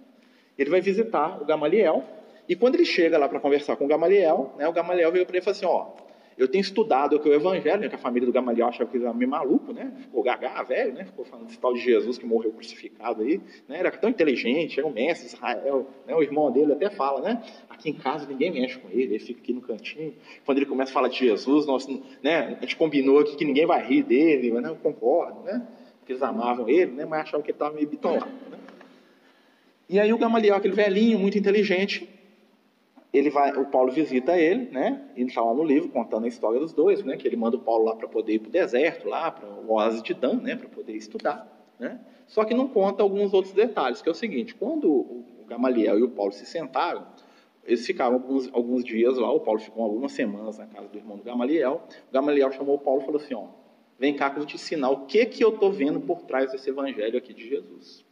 Ele 0.58 0.70
vai 0.70 0.80
visitar 0.80 1.40
o 1.40 1.44
Gamaliel, 1.44 2.04
e 2.48 2.54
quando 2.54 2.76
ele 2.76 2.84
chega 2.84 3.18
lá 3.18 3.28
para 3.28 3.40
conversar 3.40 3.76
com 3.76 3.84
o 3.84 3.88
Gamaliel, 3.88 4.54
né, 4.56 4.68
o 4.68 4.72
Gamaliel 4.72 5.10
veio 5.10 5.26
para 5.26 5.36
ele 5.36 5.42
e 5.42 5.44
falou 5.44 5.56
assim, 5.56 5.66
ó, 5.66 6.06
eu 6.38 6.46
tenho 6.46 6.60
estudado 6.60 7.16
aqui 7.16 7.28
o 7.28 7.34
Evangelho, 7.34 7.80
né, 7.80 7.88
que 7.88 7.94
a 7.94 7.98
família 7.98 8.26
do 8.26 8.32
Gamaliel 8.32 8.68
achava 8.68 8.90
que 8.90 8.96
ele 8.98 9.04
era 9.04 9.14
meio 9.14 9.30
maluco, 9.30 9.72
né? 9.72 9.90
Ficou 10.02 10.22
gaga, 10.22 10.62
velho, 10.64 10.92
né? 10.92 11.04
Ficou 11.06 11.25
falando 11.25 11.46
desse 11.46 11.58
tal 11.58 11.72
de 11.72 11.80
Jesus 11.80 12.19
que 12.19 12.26
morreu 12.26 12.52
crucificado 12.52 13.23
aí, 13.23 13.40
né? 13.66 13.78
Era 13.78 13.90
tão 13.90 14.10
inteligente, 14.10 14.78
era 14.78 14.86
o 14.86 14.92
mestre 14.92 15.28
de 15.28 15.34
Israel, 15.34 15.86
né? 16.06 16.14
O 16.14 16.23
irmão 16.23 16.52
dele 16.52 16.75
até 16.75 16.90
fala, 16.90 17.23
né? 17.23 17.42
Aqui 17.71 17.88
em 17.88 17.95
casa 17.95 18.26
ninguém 18.28 18.52
mexe 18.52 18.78
com 18.78 18.88
ele, 18.90 19.14
ele 19.14 19.19
fica 19.19 19.40
aqui 19.40 19.54
no 19.54 19.62
cantinho. 19.62 20.14
Quando 20.45 20.58
ele 20.58 20.66
começa 20.66 20.90
a 20.90 20.95
falar 20.95 21.08
de 21.08 21.19
Jesus, 21.19 21.66
nós, 21.66 21.88
né? 22.23 22.58
A 22.58 22.60
gente 22.60 22.76
combinou 22.76 23.19
aqui 23.19 23.34
que 23.34 23.45
ninguém 23.45 23.64
vai 23.64 23.82
rir 23.82 24.02
dele, 24.02 24.52
mas 24.52 24.62
não, 24.62 24.71
eu 24.71 24.76
concordo, 24.76 25.40
né? 25.42 25.66
Porque 26.06 26.12
eles 26.12 26.23
amavam 26.23 26.69
ele, 26.69 26.92
né? 26.92 27.04
Mas 27.04 27.23
achavam 27.23 27.42
que 27.42 27.50
ele 27.50 27.56
estava 27.56 27.75
meio 27.75 27.88
bitolado, 27.88 28.30
né? 28.49 28.58
E 29.88 29.99
aí 29.99 30.12
o 30.12 30.19
Gamaliel, 30.19 30.54
aquele 30.54 30.73
velhinho, 30.73 31.19
muito 31.19 31.36
inteligente, 31.36 32.08
ele 33.12 33.28
vai, 33.28 33.50
o 33.56 33.64
Paulo 33.66 33.90
visita 33.90 34.38
ele, 34.38 34.71
né? 34.71 35.02
Ele 35.16 35.26
está 35.26 35.42
lá 35.42 35.52
no 35.52 35.64
livro 35.64 35.88
contando 35.88 36.26
a 36.26 36.28
história 36.28 36.60
dos 36.60 36.73
dois, 36.73 37.02
né? 37.02 37.16
Que 37.16 37.26
ele 37.26 37.34
manda 37.34 37.56
o 37.56 37.60
Paulo 37.60 37.86
lá 37.86 37.97
para 37.97 38.06
poder 38.06 38.34
ir 38.34 38.38
para 38.38 38.49
o 38.49 38.52
deserto, 38.52 39.08
lá 39.08 39.32
para 39.32 39.49
o 39.49 39.73
oásis 39.73 40.00
de 40.00 40.14
Dan, 40.14 40.34
né? 40.34 40.54
Para 40.54 40.69
poder 40.69 40.92
estudar, 40.92 41.45
né? 41.76 41.99
Só 42.28 42.45
que 42.45 42.54
não 42.54 42.69
conta 42.69 43.02
alguns 43.02 43.34
outros 43.34 43.52
detalhes, 43.52 44.00
que 44.00 44.08
é 44.08 44.12
o 44.12 44.14
seguinte: 44.14 44.54
quando 44.54 44.88
o 44.88 45.45
Gamaliel 45.49 45.99
e 45.99 46.04
o 46.04 46.08
Paulo 46.08 46.30
se 46.30 46.47
sentaram, 46.47 47.04
eles 47.64 47.84
ficaram 47.84 48.14
alguns, 48.14 48.49
alguns 48.54 48.84
dias 48.84 49.19
lá. 49.19 49.32
O 49.32 49.40
Paulo 49.40 49.58
ficou 49.58 49.82
algumas 49.82 50.12
semanas 50.12 50.56
na 50.56 50.66
casa 50.66 50.86
do 50.86 50.97
irmão 50.97 51.16
do 51.16 51.25
Gamaliel. 51.25 51.82
O 52.08 52.12
Gamaliel 52.12 52.52
chamou 52.52 52.76
o 52.76 52.78
Paulo 52.78 53.02
e 53.02 53.04
falou 53.06 53.21
assim: 53.21 53.34
ó, 53.34 53.47
vem 53.99 54.15
cá 54.15 54.30
que 54.30 54.37
eu 54.37 54.41
vou 54.41 54.47
te 54.47 54.56
ensinar 54.56 54.91
o 54.91 55.06
que 55.06 55.26
que 55.26 55.43
eu 55.43 55.50
estou 55.50 55.73
vendo 55.73 56.00
por 56.00 56.23
trás 56.23 56.52
desse 56.52 56.71
evangelho 56.71 57.19
aqui 57.19 57.32
de 57.32 57.49
Jesus. 57.49 58.04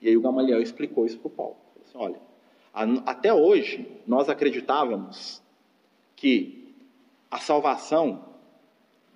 E 0.00 0.08
aí 0.08 0.16
o 0.16 0.20
Gamaliel 0.20 0.60
explicou 0.60 1.06
isso 1.06 1.18
para 1.18 1.28
o 1.28 1.30
Paulo. 1.30 1.56
Falou 1.74 1.84
assim, 1.86 1.98
olha 1.98 2.26
até 3.06 3.32
hoje, 3.32 3.88
nós 4.06 4.28
acreditávamos 4.28 5.42
que 6.14 6.74
a 7.30 7.38
salvação 7.38 8.22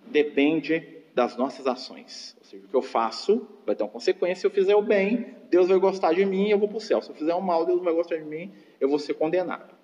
depende 0.06 0.82
das 1.14 1.36
nossas 1.36 1.66
ações. 1.66 2.34
Ou 2.38 2.44
seja, 2.44 2.64
o 2.64 2.68
que 2.68 2.74
eu 2.74 2.80
faço 2.80 3.46
vai 3.66 3.74
ter 3.74 3.82
uma 3.82 3.90
consequência. 3.90 4.40
Se 4.40 4.46
eu 4.46 4.50
fizer 4.50 4.74
o 4.74 4.80
bem, 4.80 5.36
Deus 5.50 5.68
vai 5.68 5.78
gostar 5.78 6.14
de 6.14 6.24
mim 6.24 6.46
e 6.46 6.50
eu 6.52 6.58
vou 6.58 6.68
para 6.68 6.78
o 6.78 6.80
céu. 6.80 7.02
Se 7.02 7.10
eu 7.10 7.14
fizer 7.14 7.34
o 7.34 7.42
mal, 7.42 7.66
Deus 7.66 7.76
não 7.76 7.84
vai 7.84 7.92
gostar 7.92 8.16
de 8.16 8.24
mim, 8.24 8.50
eu 8.80 8.88
vou 8.88 8.98
ser 8.98 9.12
condenado. 9.12 9.74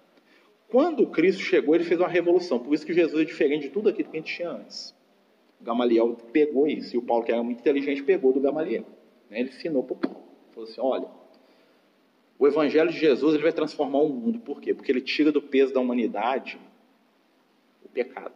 Quando 0.69 1.07
Cristo 1.09 1.43
chegou, 1.43 1.75
ele 1.75 1.85
fez 1.85 2.01
uma 2.01 2.09
revolução. 2.09 2.59
Por 2.59 2.73
isso 2.73 2.87
que 2.87 2.95
Jesus 2.95 3.21
é 3.21 3.25
diferente 3.27 3.65
de 3.65 3.69
tudo 3.69 3.91
aquilo 3.91 4.09
que 4.09 4.17
a 4.17 4.21
gente 4.21 4.35
tinha 4.35 4.51
antes. 4.51 4.95
Gamaliel 5.67 6.17
pegou 6.33 6.67
isso, 6.67 6.95
e 6.95 6.99
o 6.99 7.03
Paulo, 7.03 7.25
que 7.25 7.33
era 7.33 7.43
muito 7.43 7.59
inteligente, 7.59 8.03
pegou 8.03 8.33
do 8.33 8.41
Gamaliel. 8.41 8.87
Né? 9.29 9.41
Ele 9.41 9.49
ensinou 9.51 9.83
para 9.83 9.95
o 9.95 9.99
Paulo. 9.99 10.25
Falou 10.53 10.69
assim: 10.69 10.81
olha, 10.81 11.09
o 12.39 12.47
Evangelho 12.47 12.91
de 12.91 12.99
Jesus 12.99 13.35
ele 13.35 13.43
vai 13.43 13.53
transformar 13.53 13.99
o 13.99 14.09
mundo. 14.09 14.39
Por 14.39 14.61
quê? 14.61 14.73
Porque 14.73 14.93
ele 14.93 15.01
tira 15.01 15.33
do 15.33 15.43
peso 15.43 15.75
da 15.75 15.81
humanidade 15.81 16.59
o 17.85 17.89
pecado. 17.89 18.35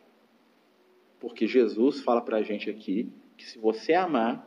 Porque 1.20 1.46
Jesus 1.46 2.00
fala 2.00 2.20
para 2.20 2.38
a 2.38 2.42
gente 2.42 2.68
aqui 2.68 3.08
que 3.36 3.44
se 3.44 3.58
você 3.58 3.94
amar, 3.94 4.46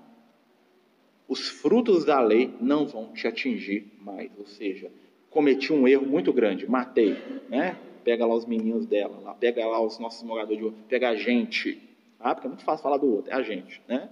os 1.27 1.47
frutos 1.47 2.03
da 2.03 2.19
lei 2.19 2.53
não 2.59 2.85
vão 2.85 3.13
te 3.13 3.27
atingir 3.27 3.91
mais. 4.01 4.29
Ou 4.37 4.45
seja, 4.45 4.91
cometi 5.29 5.71
um 5.71 5.87
erro 5.87 6.05
muito 6.05 6.33
grande, 6.33 6.69
matei, 6.69 7.15
né? 7.49 7.77
Pega 8.03 8.25
lá 8.25 8.35
os 8.35 8.45
meninos 8.45 8.85
dela, 8.85 9.17
lá, 9.19 9.33
pega 9.33 9.65
lá 9.65 9.81
os 9.81 9.97
nossos 9.97 10.23
moradores 10.23 10.61
de 10.61 10.71
pega 10.89 11.09
a 11.09 11.15
gente. 11.15 11.92
Ah, 12.23 12.33
porque 12.33 12.47
é 12.47 12.49
muito 12.49 12.63
fácil 12.63 12.83
falar 12.83 12.97
do 12.97 13.13
outro, 13.13 13.31
é 13.31 13.35
a 13.35 13.41
gente, 13.41 13.81
né? 13.87 14.09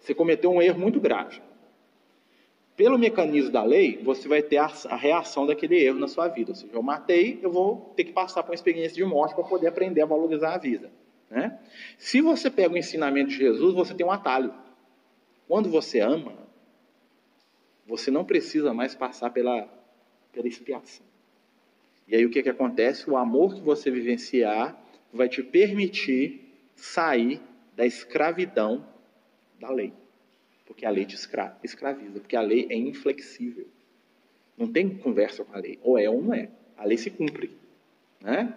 Você 0.00 0.14
cometeu 0.14 0.50
um 0.50 0.60
erro 0.60 0.80
muito 0.80 1.00
grave 1.00 1.40
pelo 2.76 2.98
mecanismo 2.98 3.52
da 3.52 3.62
lei, 3.62 4.00
você 4.02 4.26
vai 4.26 4.42
ter 4.42 4.56
a, 4.56 4.66
a, 4.88 4.96
reação 4.96 5.46
daquele 5.46 5.76
erro 5.76 5.98
na 5.98 6.08
sua 6.08 6.28
vida. 6.28 6.50
Ou 6.50 6.56
seja, 6.56 6.72
eu 6.72 6.82
matei, 6.82 7.38
eu 7.40 7.50
vou 7.50 7.92
ter 7.96 8.04
que 8.04 8.12
passar 8.12 8.42
por 8.42 8.50
uma 8.50 8.54
experiência 8.54 8.96
de 8.96 9.04
morte 9.04 9.34
para 9.34 9.44
poder 9.44 9.68
aprender 9.68 10.02
a 10.02 10.06
valorizar 10.06 10.54
a 10.54 10.58
vida. 10.58 10.90
Né? 11.30 11.58
Se 11.96 12.20
você 12.20 12.50
pega 12.50 12.74
o 12.74 12.76
ensinamento 12.76 13.30
de 13.30 13.36
Jesus, 13.36 13.74
você 13.74 13.94
tem 13.94 14.04
um 14.04 14.10
atalho. 14.10 14.52
Quando 15.46 15.68
você 15.70 16.00
ama, 16.00 16.32
você 17.86 18.10
não 18.10 18.24
precisa 18.24 18.74
mais 18.74 18.94
passar 18.94 19.30
pela, 19.30 19.68
pela 20.32 20.48
expiação. 20.48 21.06
E 22.08 22.16
aí 22.16 22.26
o 22.26 22.30
que, 22.30 22.42
que 22.42 22.50
acontece? 22.50 23.08
O 23.08 23.16
amor 23.16 23.54
que 23.54 23.60
você 23.60 23.90
vivenciar 23.90 24.76
vai 25.12 25.28
te 25.28 25.42
permitir 25.42 26.43
sair 26.74 27.40
da 27.74 27.86
escravidão 27.86 28.86
da 29.58 29.70
lei. 29.70 29.92
Porque 30.66 30.86
a 30.86 30.90
lei 30.90 31.04
te 31.04 31.14
escra 31.14 31.56
escraviza, 31.62 32.20
porque 32.20 32.36
a 32.36 32.40
lei 32.40 32.66
é 32.70 32.76
inflexível. 32.76 33.66
Não 34.56 34.70
tem 34.70 34.96
conversa 34.96 35.44
com 35.44 35.54
a 35.54 35.60
lei. 35.60 35.78
Ou 35.82 35.98
é 35.98 36.08
ou 36.08 36.22
não 36.22 36.34
é. 36.34 36.48
A 36.76 36.84
lei 36.84 36.96
se 36.96 37.10
cumpre. 37.10 37.50
Né? 38.20 38.54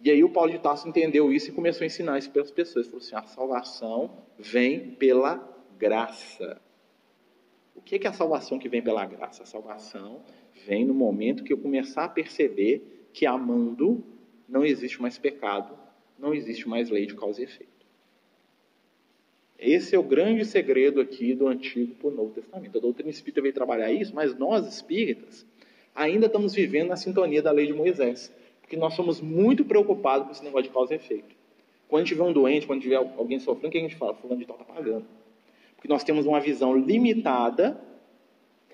E 0.00 0.10
aí 0.10 0.22
o 0.22 0.30
Paulo 0.30 0.52
de 0.52 0.58
Tarso 0.58 0.88
entendeu 0.88 1.32
isso 1.32 1.48
e 1.48 1.52
começou 1.52 1.82
a 1.82 1.86
ensinar 1.86 2.18
isso 2.18 2.30
para 2.30 2.42
as 2.42 2.50
pessoas. 2.50 2.86
Ele 2.86 3.00
falou 3.00 3.04
assim, 3.04 3.16
a 3.16 3.34
salvação 3.34 4.22
vem 4.38 4.90
pela 4.92 5.36
graça. 5.78 6.60
O 7.74 7.80
que 7.80 7.96
é 7.96 8.08
a 8.08 8.12
salvação 8.12 8.58
que 8.58 8.68
vem 8.68 8.82
pela 8.82 9.04
graça? 9.06 9.42
A 9.42 9.46
salvação 9.46 10.22
vem 10.66 10.84
no 10.84 10.94
momento 10.94 11.42
que 11.42 11.52
eu 11.52 11.58
começar 11.58 12.04
a 12.04 12.08
perceber 12.08 13.08
que 13.12 13.26
amando 13.26 14.04
não 14.48 14.64
existe 14.64 15.00
mais 15.00 15.18
pecado, 15.18 15.78
não 16.18 16.34
existe 16.34 16.68
mais 16.68 16.90
lei 16.90 17.06
de 17.06 17.14
causa 17.14 17.40
e 17.40 17.44
efeito. 17.44 17.78
Esse 19.58 19.96
é 19.96 19.98
o 19.98 20.02
grande 20.02 20.44
segredo 20.44 21.00
aqui 21.00 21.34
do 21.34 21.48
Antigo 21.48 21.94
para 21.96 22.08
o 22.08 22.10
Novo 22.12 22.32
Testamento. 22.32 22.78
A 22.78 22.80
doutrina 22.80 23.10
espírita 23.10 23.42
veio 23.42 23.52
trabalhar 23.52 23.92
isso, 23.92 24.14
mas 24.14 24.36
nós 24.38 24.66
espíritas 24.66 25.44
ainda 25.94 26.26
estamos 26.26 26.54
vivendo 26.54 26.88
na 26.88 26.96
sintonia 26.96 27.42
da 27.42 27.50
lei 27.50 27.66
de 27.66 27.72
Moisés. 27.72 28.32
Porque 28.60 28.76
nós 28.76 28.94
somos 28.94 29.20
muito 29.20 29.64
preocupados 29.64 30.26
com 30.26 30.32
esse 30.32 30.44
negócio 30.44 30.68
de 30.68 30.74
causa 30.74 30.92
e 30.92 30.96
efeito. 30.96 31.34
Quando 31.88 32.06
tiver 32.06 32.22
um 32.22 32.32
doente, 32.32 32.66
quando 32.66 32.82
tiver 32.82 32.96
alguém 32.96 33.40
sofrendo, 33.40 33.68
o 33.68 33.70
que 33.70 33.78
a 33.78 33.80
gente 33.80 33.96
fala? 33.96 34.14
Fulano 34.14 34.38
de 34.38 34.46
tal 34.46 34.60
está 34.60 34.72
pagando. 34.72 35.06
Porque 35.74 35.88
nós 35.88 36.04
temos 36.04 36.26
uma 36.26 36.38
visão 36.38 36.76
limitada 36.76 37.80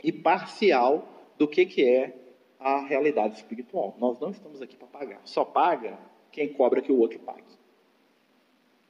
e 0.03 0.13
parcial 0.13 1.33
do 1.39 1.49
que, 1.49 1.65
que 1.65 1.83
é 1.83 2.15
a 2.59 2.85
realidade 2.85 3.37
espiritual. 3.37 3.97
Nós 3.99 4.19
não 4.21 4.31
estamos 4.31 4.61
aqui 4.61 4.77
para 4.77 4.89
pagar. 4.89 5.21
Só 5.25 5.45
paga 5.45 5.99
quem 6.35 6.49
cobra 6.49 6.83
que 6.83 6.91
o 6.91 6.99
outro 6.99 7.21
pague. 7.21 7.45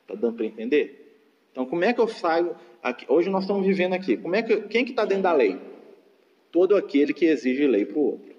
Está 0.01 0.15
dando 0.15 0.37
para 0.37 0.47
entender? 0.47 1.21
Então, 1.53 1.67
como 1.67 1.85
é 1.85 1.93
que 1.93 2.01
eu 2.01 2.09
saio? 2.09 2.57
Aqui? 2.83 3.05
Hoje 3.07 3.29
nós 3.29 3.45
estamos 3.45 3.67
vivendo 3.67 3.93
aqui. 3.93 4.17
Como 4.17 4.35
é 4.35 4.43
que, 4.43 4.63
quem 4.63 4.83
que 4.83 4.93
está 4.93 5.05
dentro 5.05 5.25
da 5.25 5.33
lei? 5.35 5.59
Todo 6.51 6.75
aquele 6.75 7.13
que 7.13 7.27
exige 7.27 7.67
lei 7.67 7.85
para 7.85 7.99
o 7.99 8.03
outro. 8.13 8.35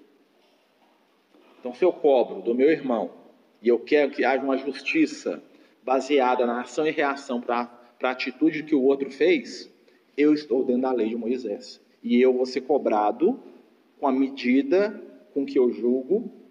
Então, 1.60 1.72
se 1.72 1.84
eu 1.84 1.92
cobro 1.92 2.42
do 2.42 2.52
meu 2.52 2.68
irmão 2.68 3.12
e 3.62 3.68
eu 3.68 3.78
quero 3.78 4.10
que 4.10 4.24
haja 4.24 4.42
uma 4.42 4.58
justiça 4.58 5.40
baseada 5.84 6.44
na 6.44 6.62
ação 6.62 6.84
e 6.84 6.90
reação 6.90 7.40
para 7.40 7.70
a 8.02 8.10
atitude 8.10 8.64
que 8.64 8.74
o 8.74 8.82
outro 8.82 9.08
fez, 9.08 9.72
eu 10.16 10.34
estou 10.34 10.64
dentro 10.64 10.82
da 10.82 10.92
lei 10.92 11.08
de 11.08 11.16
Moisés. 11.16 11.80
E 12.02 12.20
eu 12.20 12.32
vou 12.32 12.44
ser 12.44 12.62
cobrado 12.62 13.40
com 14.00 14.08
a 14.08 14.12
medida 14.12 15.00
com 15.32 15.46
que 15.46 15.58
eu 15.58 15.70
julgo 15.70 16.45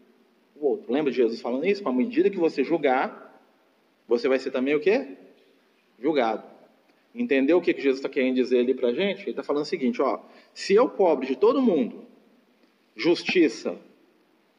o 0.56 0.65
outro. 0.65 0.91
Lembra 0.91 1.12
de 1.12 1.18
Jesus 1.18 1.41
falando 1.41 1.65
isso? 1.65 1.88
A 1.88 1.91
medida 1.91 2.30
que 2.30 2.38
você 2.38 2.63
julgar, 2.63 3.41
você 4.08 4.28
vai 4.28 4.39
ser 4.39 4.52
também 4.52 4.76
o 4.76 4.80
quê? 4.80 5.18
Julgado. 6.00 6.44
Entendeu 7.13 7.58
o 7.58 7.62
que 7.62 7.74
Jesus 7.74 7.98
está 7.98 8.10
querendo 8.10 8.36
dizer 8.36 8.60
ali 8.60 8.74
para 8.74 8.89
a 8.89 8.94
gente? 8.94 9.22
Ele 9.22 9.30
está 9.32 9.44
falando 9.44 9.63
o 9.63 9.68
seguinte: 9.68 10.02
ó, 10.02 10.20
se 10.54 10.74
eu 10.74 10.89
cobro 10.89 11.26
de 11.26 11.36
todo 11.36 11.62
mundo 11.62 12.06
justiça, 12.96 13.78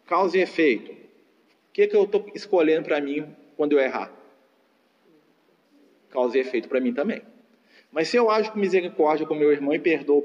causa 0.06 0.38
e 0.38 0.40
efeito, 0.40 0.92
o 0.92 1.72
que, 1.72 1.86
que 1.86 1.96
eu 1.96 2.04
estou 2.04 2.26
escolhendo 2.34 2.84
para 2.84 3.00
mim 3.00 3.26
quando 3.56 3.72
eu 3.72 3.78
errar? 3.78 4.12
Causa 6.10 6.38
e 6.38 6.40
efeito 6.40 6.68
para 6.68 6.80
mim 6.80 6.94
também. 6.94 7.22
Mas 7.92 8.08
se 8.08 8.16
eu 8.16 8.30
ajo 8.30 8.52
com 8.52 8.58
misericórdia 8.58 9.26
com 9.26 9.34
meu 9.34 9.52
irmão 9.52 9.74
e 9.74 9.78
perdoo 9.78 10.24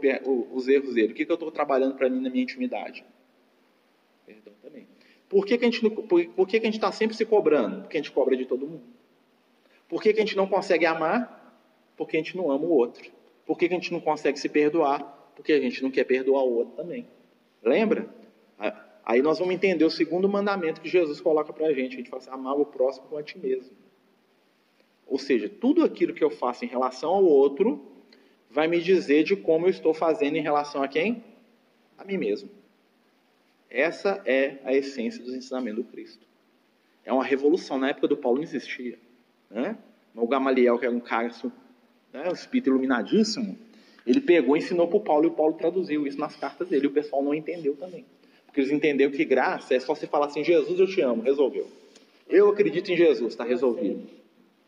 os 0.52 0.68
erros 0.68 0.94
dele, 0.94 1.14
o 1.14 1.16
que, 1.16 1.26
que 1.26 1.32
eu 1.32 1.36
estou 1.36 1.52
trabalhando 1.52 1.96
para 1.96 2.10
mim 2.10 2.22
na 2.22 2.30
minha 2.30 2.44
intimidade? 2.44 3.04
Perdão 4.26 4.54
também. 4.62 4.88
Por 5.32 5.46
que, 5.46 5.58
que 5.58 5.64
a 5.64 5.72
gente 5.72 5.90
por 5.90 6.46
que, 6.46 6.60
que 6.60 6.68
a 6.68 6.70
gente 6.70 6.76
está 6.76 6.92
sempre 6.92 7.16
se 7.16 7.26
cobrando? 7.26 7.84
Porque 7.84 7.96
a 7.96 8.02
gente 8.02 8.12
cobra 8.12 8.36
de 8.36 8.46
todo 8.46 8.68
mundo. 8.68 8.84
Por 9.88 10.04
que, 10.04 10.12
que 10.12 10.20
a 10.20 10.26
gente 10.26 10.36
não 10.36 10.46
consegue 10.46 10.86
amar? 10.86 11.58
Porque 11.96 12.18
a 12.18 12.20
gente 12.20 12.36
não 12.36 12.52
ama 12.52 12.66
o 12.66 12.72
outro. 12.72 13.10
Por 13.46 13.58
que, 13.58 13.70
que 13.70 13.74
a 13.74 13.78
gente 13.78 13.94
não 13.94 14.02
consegue 14.02 14.38
se 14.38 14.50
perdoar? 14.50 15.00
Porque 15.34 15.54
a 15.54 15.62
gente 15.62 15.82
não 15.82 15.90
quer 15.90 16.04
perdoar 16.04 16.44
o 16.44 16.54
outro 16.54 16.76
também. 16.76 17.08
Lembra? 17.64 18.14
Aí 19.06 19.22
nós 19.22 19.40
vamos 19.40 19.56
entender 19.56 19.86
o 19.86 19.90
segundo 19.90 20.28
mandamento 20.28 20.82
que 20.82 20.90
Jesus 20.90 21.22
coloca 21.22 21.54
para 21.54 21.68
a 21.68 21.74
gente. 21.74 21.94
A 21.94 21.98
gente 22.00 22.10
fala 22.10 22.22
assim, 22.22 22.30
amar 22.30 22.60
o 22.60 22.66
próximo 22.66 23.08
como 23.08 23.18
a 23.18 23.24
ti 23.24 23.40
mesmo. 23.40 23.72
Ou 25.08 25.18
seja, 25.18 25.48
tudo 25.48 25.86
aquilo 25.86 26.14
que 26.14 26.24
eu 26.26 26.30
faço 26.30 26.66
em 26.66 26.68
relação 26.68 27.10
ao 27.10 27.24
outro 27.24 27.82
vai 28.50 28.68
me 28.68 28.82
dizer 28.82 29.24
de 29.24 29.38
como 29.38 29.66
eu 29.66 29.70
estou 29.70 29.94
fazendo 29.94 30.36
em 30.36 30.42
relação 30.42 30.84
a 30.84 30.90
quem? 30.90 31.24
A 31.98 32.04
mim 32.04 32.18
mesmo. 32.18 32.50
Essa 33.72 34.22
é 34.26 34.58
a 34.66 34.74
essência 34.74 35.24
dos 35.24 35.34
ensinamentos 35.34 35.86
do 35.86 35.90
Cristo. 35.90 36.28
É 37.06 37.14
uma 37.14 37.24
revolução. 37.24 37.80
Na 37.80 37.90
época 37.90 38.10
do 38.10 38.18
Paulo 38.18 38.40
não 38.40 38.44
existia. 38.44 39.00
Né? 39.50 39.78
O 40.14 40.28
Gamaliel, 40.28 40.78
que 40.78 40.86
era 40.86 40.94
um 40.94 41.00
cara, 41.00 41.32
né, 42.12 42.30
um 42.30 42.34
espírito 42.34 42.70
iluminadíssimo, 42.70 43.58
ele 44.06 44.20
pegou 44.20 44.58
e 44.58 44.60
ensinou 44.60 44.88
para 44.90 44.98
o 44.98 45.02
Paulo 45.02 45.26
e 45.26 45.28
o 45.28 45.32
Paulo 45.32 45.54
traduziu 45.54 46.06
isso 46.06 46.20
nas 46.20 46.36
cartas 46.36 46.68
dele. 46.68 46.86
E 46.86 46.88
o 46.88 46.92
pessoal 46.92 47.24
não 47.24 47.34
entendeu 47.34 47.76
também. 47.78 48.06
Porque 48.46 48.60
eles 48.60 48.72
entenderam 48.72 49.12
que 49.12 49.24
graça 49.24 49.74
é 49.74 49.80
só 49.80 49.96
você 49.96 50.06
falar 50.06 50.26
assim: 50.26 50.44
Jesus, 50.44 50.78
eu 50.78 50.88
te 50.88 51.00
amo, 51.00 51.22
resolveu. 51.22 51.66
Eu 52.28 52.50
acredito 52.50 52.92
em 52.92 52.98
Jesus, 52.98 53.34
está 53.34 53.46
resolvido. 53.46 54.10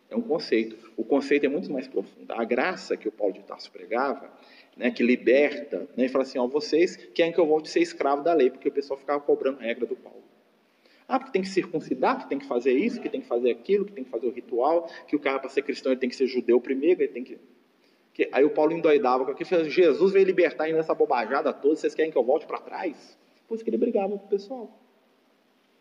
É 0.10 0.16
um 0.16 0.22
conceito. 0.22 0.78
O 0.96 1.04
conceito 1.04 1.46
é 1.46 1.50
muito 1.50 1.72
mais 1.72 1.88
profundo. 1.88 2.32
A 2.32 2.46
graça 2.46 2.96
que 2.96 3.08
o 3.08 3.12
Paulo 3.12 3.34
de 3.34 3.42
Tarso 3.42 3.70
pregava, 3.72 4.30
né, 4.76 4.92
que 4.92 5.04
liberta, 5.04 5.80
né, 5.96 6.06
ele 6.06 6.10
fala 6.10 6.24
assim: 6.24 6.38
ó, 6.38 6.48
vocês 6.48 6.96
querem 7.14 7.32
que 7.32 7.40
eu 7.40 7.46
volte 7.46 7.70
a 7.70 7.72
ser 7.72 7.82
escravo 7.82 8.24
da 8.24 8.34
lei, 8.34 8.50
porque 8.50 8.68
o 8.68 8.72
pessoal 8.72 9.00
ficava 9.00 9.20
cobrando 9.20 9.60
regra 9.60 9.86
do 9.86 9.96
Paulo. 9.96 10.24
Ah, 11.08 11.20
porque 11.20 11.34
tem 11.34 11.42
que 11.42 11.50
circuncidar, 11.50 12.20
que 12.20 12.30
tem 12.30 12.40
que 12.40 12.46
fazer 12.46 12.72
isso, 12.74 13.02
que 13.02 13.10
tem 13.10 13.22
que 13.22 13.28
fazer 13.28 13.52
aquilo, 13.52 13.86
que 13.86 13.92
tem 13.92 14.04
que 14.04 14.10
fazer 14.10 14.26
o 14.26 14.32
ritual, 14.32 14.90
que 15.08 15.16
o 15.16 15.20
cara 15.20 15.38
para 15.40 15.50
ser 15.50 15.62
cristão 15.62 15.92
ele 15.92 16.00
tem 16.00 16.10
que 16.10 16.16
ser 16.16 16.28
judeu 16.28 16.60
primeiro, 16.60 17.02
ele 17.02 17.12
tem 17.12 17.24
que. 17.24 17.38
que... 18.14 18.30
Aí 18.32 18.44
o 18.44 18.50
Paulo 18.50 18.72
endoidava 18.72 19.26
com 19.26 19.32
aquilo, 19.32 19.70
Jesus 19.70 20.12
veio 20.12 20.26
libertar 20.26 20.66
ainda 20.66 20.80
essa 20.80 20.94
bobajada 20.94 21.52
toda, 21.54 21.76
vocês 21.76 21.94
querem 21.94 22.12
que 22.12 22.18
eu 22.18 22.24
volte 22.24 22.46
para 22.46 22.60
trás? 22.60 23.18
Por 23.48 23.56
isso 23.56 23.64
que 23.64 23.70
ele 23.70 23.78
brigava 23.78 24.18
com 24.18 24.26
o 24.26 24.30
pessoal. 24.30 24.80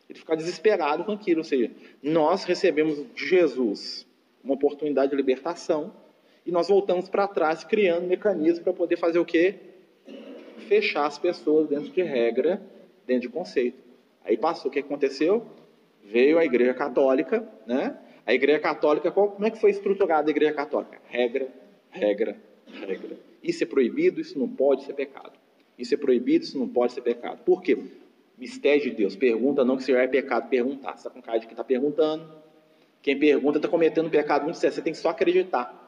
Ele 0.09 0.19
ficava 0.19 0.37
desesperado 0.37 1.05
com 1.05 1.13
aquilo, 1.13 1.39
ou 1.39 1.45
seja, 1.45 1.71
nós 2.03 2.45
recebemos 2.45 3.07
de 3.15 3.27
Jesus 3.27 4.07
uma 4.43 4.55
oportunidade 4.55 5.11
de 5.11 5.17
libertação, 5.17 5.95
e 6.45 6.51
nós 6.51 6.69
voltamos 6.69 7.09
para 7.09 7.29
trás 7.29 7.65
criando 7.65 8.07
mecanismos 8.07 8.61
para 8.61 8.73
poder 8.73 8.97
fazer 8.97 9.19
o 9.19 9.25
quê? 9.25 9.55
Fechar 10.69 11.07
as 11.07 11.19
pessoas 11.19 11.69
dentro 11.69 11.91
de 11.91 12.03
regra, 12.03 12.61
dentro 13.07 13.29
de 13.29 13.29
conceito. 13.29 13.79
Aí 14.25 14.37
passou, 14.37 14.71
o 14.71 14.73
que 14.73 14.81
aconteceu? 14.81 15.47
Veio 16.05 16.39
a 16.39 16.45
Igreja 16.45 16.75
Católica, 16.75 17.47
né? 17.67 17.97
A 18.25 18.33
Igreja 18.33 18.61
Católica, 18.61 19.11
como 19.11 19.45
é 19.45 19.51
que 19.51 19.61
foi 19.61 19.71
estruturada 19.71 20.29
a 20.29 20.31
Igreja 20.31 20.53
Católica? 20.53 21.01
Regra, 21.09 21.49
regra, 21.91 22.37
regra. 22.67 23.17
Isso 23.43 23.65
é 23.65 23.67
proibido, 23.67 24.21
isso 24.21 24.39
não 24.39 24.49
pode 24.49 24.85
ser 24.85 24.95
pecado. 24.95 25.33
Isso 25.77 25.95
é 25.95 25.97
proibido, 25.97 26.45
isso 26.45 26.59
não 26.59 26.69
pode 26.69 26.93
ser 26.93 27.01
pecado. 27.01 27.43
Por 27.45 27.63
quê? 27.63 27.77
Mistério 28.39 28.83
de 28.83 28.91
Deus. 28.91 29.17
Pergunta 29.17 29.65
não 29.65 29.77
que 29.77 29.83
se 29.83 29.93
é 29.93 30.07
pecado 30.07 30.49
perguntar. 30.49 30.93
Você 30.93 30.99
está 30.99 31.11
com 31.11 31.21
cara 31.21 31.39
de 31.39 31.47
que 31.47 31.53
está 31.53 31.65
perguntando, 31.65 32.43
quem 33.03 33.19
pergunta 33.19 33.59
está 33.59 33.69
cometendo 33.69 34.07
um 34.07 34.11
pecado 34.11 34.45
muito 34.45 34.59
sério, 34.59 34.75
você 34.75 34.81
tem 34.81 34.93
que 34.93 34.99
só 34.99 35.09
acreditar. 35.09 35.82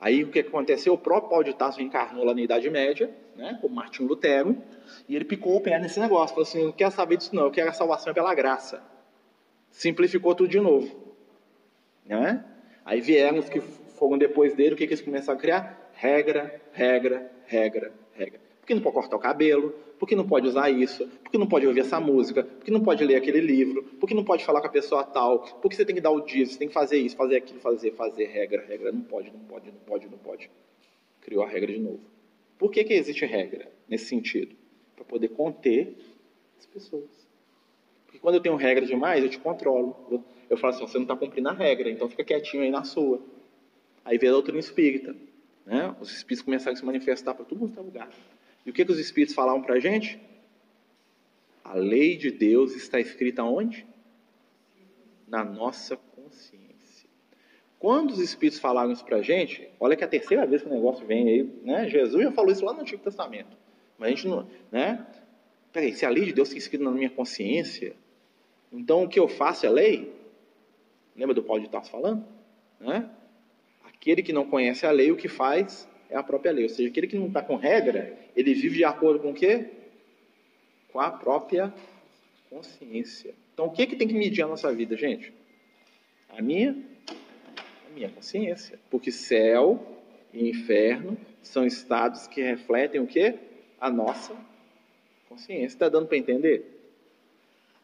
Aí 0.00 0.22
o 0.22 0.30
que 0.30 0.40
aconteceu? 0.40 0.92
O 0.92 0.98
próprio 0.98 1.30
Paulo 1.30 1.44
de 1.44 1.54
Tarso 1.54 1.78
reencarnou 1.78 2.24
lá 2.24 2.34
na 2.34 2.40
Idade 2.40 2.68
Média, 2.68 3.10
né, 3.34 3.58
como 3.60 3.74
Martinho 3.74 4.08
Lutero, 4.08 4.56
e 5.08 5.16
ele 5.16 5.24
picou 5.24 5.56
o 5.56 5.60
pé 5.60 5.78
nesse 5.78 5.98
negócio, 5.98 6.34
falou 6.34 6.42
assim, 6.42 6.64
não 6.64 6.72
quero 6.72 6.90
saber 6.90 7.16
disso 7.16 7.34
não, 7.34 7.44
eu 7.44 7.50
quero 7.50 7.70
a 7.70 7.72
salvação 7.72 8.12
pela 8.12 8.34
graça. 8.34 8.82
Simplificou 9.70 10.34
tudo 10.34 10.48
de 10.48 10.60
novo. 10.60 11.14
Né? 12.04 12.44
Aí 12.84 13.00
vieram 13.00 13.38
os 13.38 13.48
que 13.48 13.60
foram 13.60 14.18
depois 14.18 14.54
dele, 14.54 14.74
o 14.74 14.76
que, 14.76 14.86
que 14.86 14.92
eles 14.92 15.04
começaram 15.04 15.38
a 15.38 15.40
criar? 15.40 15.90
Regra, 15.94 16.60
regra, 16.72 17.30
regra, 17.46 17.92
regra. 18.12 18.45
Porque 18.66 18.74
não 18.74 18.82
pode 18.82 18.94
cortar 18.96 19.14
o 19.14 19.20
cabelo, 19.20 19.72
por 19.96 20.08
que 20.08 20.16
não 20.16 20.26
pode 20.26 20.48
usar 20.48 20.68
isso? 20.68 21.06
Por 21.22 21.30
que 21.30 21.38
não 21.38 21.46
pode 21.46 21.64
ouvir 21.68 21.82
essa 21.82 22.00
música? 22.00 22.42
Por 22.42 22.64
que 22.64 22.70
não 22.72 22.80
pode 22.80 23.04
ler 23.04 23.14
aquele 23.14 23.40
livro? 23.40 23.84
Por 23.84 24.08
que 24.08 24.14
não 24.14 24.24
pode 24.24 24.44
falar 24.44 24.60
com 24.60 24.66
a 24.66 24.70
pessoa 24.70 25.04
tal? 25.04 25.38
Por 25.38 25.68
que 25.68 25.76
você 25.76 25.84
tem 25.84 25.94
que 25.94 26.00
dar 26.00 26.10
o 26.10 26.20
dia? 26.20 26.44
Você 26.44 26.58
tem 26.58 26.66
que 26.66 26.74
fazer 26.74 26.98
isso, 26.98 27.14
fazer 27.14 27.36
aquilo, 27.36 27.60
fazer, 27.60 27.92
fazer, 27.92 28.24
regra, 28.24 28.64
regra. 28.66 28.90
Não 28.90 29.02
pode, 29.02 29.30
não 29.30 29.38
pode, 29.38 29.66
não 29.70 29.78
pode, 29.86 30.08
não 30.08 30.18
pode. 30.18 30.50
Criou 31.20 31.44
a 31.44 31.48
regra 31.48 31.72
de 31.72 31.78
novo. 31.78 32.00
Por 32.58 32.72
que, 32.72 32.82
que 32.82 32.92
existe 32.92 33.24
regra 33.24 33.70
nesse 33.88 34.06
sentido? 34.06 34.56
Para 34.96 35.04
poder 35.04 35.28
conter 35.28 35.96
as 36.58 36.66
pessoas. 36.66 37.28
Porque 38.04 38.18
quando 38.18 38.34
eu 38.34 38.40
tenho 38.40 38.56
regra 38.56 38.84
demais, 38.84 39.22
eu 39.22 39.30
te 39.30 39.38
controlo. 39.38 40.24
Eu, 40.50 40.56
falo 40.56 40.74
assim, 40.74 40.84
você 40.84 40.98
não 40.98 41.04
está 41.04 41.14
cumprindo 41.14 41.48
a 41.48 41.52
regra, 41.52 41.88
então 41.88 42.08
fica 42.08 42.24
quietinho 42.24 42.64
aí 42.64 42.70
na 42.72 42.82
sua. 42.82 43.20
Aí 44.04 44.18
vê 44.18 44.26
a 44.26 44.32
doutrina 44.32 44.58
espírita. 44.58 45.14
Né? 45.64 45.94
Os 46.00 46.10
espíritos 46.10 46.44
começaram 46.44 46.74
a 46.74 46.76
se 46.76 46.84
manifestar 46.84 47.32
para 47.32 47.44
todo 47.44 47.60
mundo 47.60 47.78
é 47.78 47.80
lugar. 47.80 48.10
E 48.66 48.70
o 48.70 48.72
que, 48.72 48.84
que 48.84 48.90
os 48.90 48.98
Espíritos 48.98 49.34
falavam 49.34 49.62
para 49.62 49.76
a 49.76 49.80
gente? 49.80 50.20
A 51.62 51.74
lei 51.74 52.16
de 52.16 52.32
Deus 52.32 52.74
está 52.74 52.98
escrita 52.98 53.44
onde? 53.44 53.86
Na 55.28 55.44
nossa 55.44 55.96
consciência. 55.96 57.08
Quando 57.78 58.10
os 58.10 58.18
Espíritos 58.18 58.58
falaram 58.58 58.90
isso 58.90 59.04
para 59.04 59.18
a 59.18 59.22
gente, 59.22 59.68
olha 59.78 59.94
que 59.94 60.02
é 60.02 60.06
a 60.06 60.10
terceira 60.10 60.44
vez 60.44 60.62
que 60.62 60.68
o 60.68 60.72
negócio 60.72 61.06
vem 61.06 61.28
aí, 61.28 61.42
né? 61.62 61.88
Jesus 61.88 62.24
já 62.24 62.32
falou 62.32 62.50
isso 62.50 62.64
lá 62.64 62.72
no 62.72 62.80
Antigo 62.80 63.02
Testamento. 63.02 63.56
Mas 63.96 64.08
a 64.08 64.10
gente 64.10 64.26
não, 64.26 64.48
né? 64.72 65.06
Peraí, 65.72 65.94
se 65.94 66.04
a 66.04 66.08
lei 66.08 66.24
de 66.24 66.32
Deus 66.32 66.48
está 66.48 66.58
escrita 66.58 66.82
na 66.82 66.90
minha 66.90 67.10
consciência, 67.10 67.94
então 68.72 69.04
o 69.04 69.08
que 69.08 69.20
eu 69.20 69.28
faço 69.28 69.64
é 69.64 69.70
lei? 69.70 70.12
Lembra 71.14 71.34
do 71.34 71.42
Paulo 71.42 71.62
de 71.62 71.68
Tarso 71.68 71.90
falando? 71.90 72.26
Né? 72.80 73.08
Aquele 73.84 74.22
que 74.22 74.32
não 74.32 74.46
conhece 74.48 74.86
a 74.86 74.90
lei, 74.90 75.12
o 75.12 75.16
que 75.16 75.28
faz 75.28 75.88
é 76.10 76.16
a 76.16 76.22
própria 76.22 76.52
lei. 76.52 76.64
Ou 76.64 76.68
seja, 76.68 76.88
aquele 76.88 77.06
que 77.06 77.18
não 77.18 77.28
está 77.28 77.42
com 77.42 77.56
regra, 77.56 78.16
ele 78.34 78.54
vive 78.54 78.76
de 78.76 78.84
acordo 78.84 79.20
com 79.20 79.30
o 79.30 79.34
quê? 79.34 79.66
Com 80.92 81.00
a 81.00 81.10
própria 81.10 81.72
consciência. 82.48 83.34
Então, 83.52 83.66
o 83.66 83.70
que, 83.70 83.86
que 83.86 83.96
tem 83.96 84.06
que 84.06 84.14
medir 84.14 84.42
a 84.42 84.46
nossa 84.46 84.72
vida, 84.72 84.96
gente? 84.96 85.32
A 86.28 86.42
minha, 86.42 86.76
a 87.08 87.94
minha 87.94 88.08
consciência. 88.08 88.78
Porque 88.90 89.10
céu 89.10 89.82
e 90.32 90.48
inferno 90.48 91.16
são 91.42 91.66
estados 91.66 92.26
que 92.26 92.42
refletem 92.42 93.00
o 93.00 93.06
quê? 93.06 93.34
A 93.80 93.90
nossa 93.90 94.36
consciência. 95.28 95.66
Está 95.66 95.88
dando 95.88 96.06
para 96.06 96.18
entender? 96.18 96.76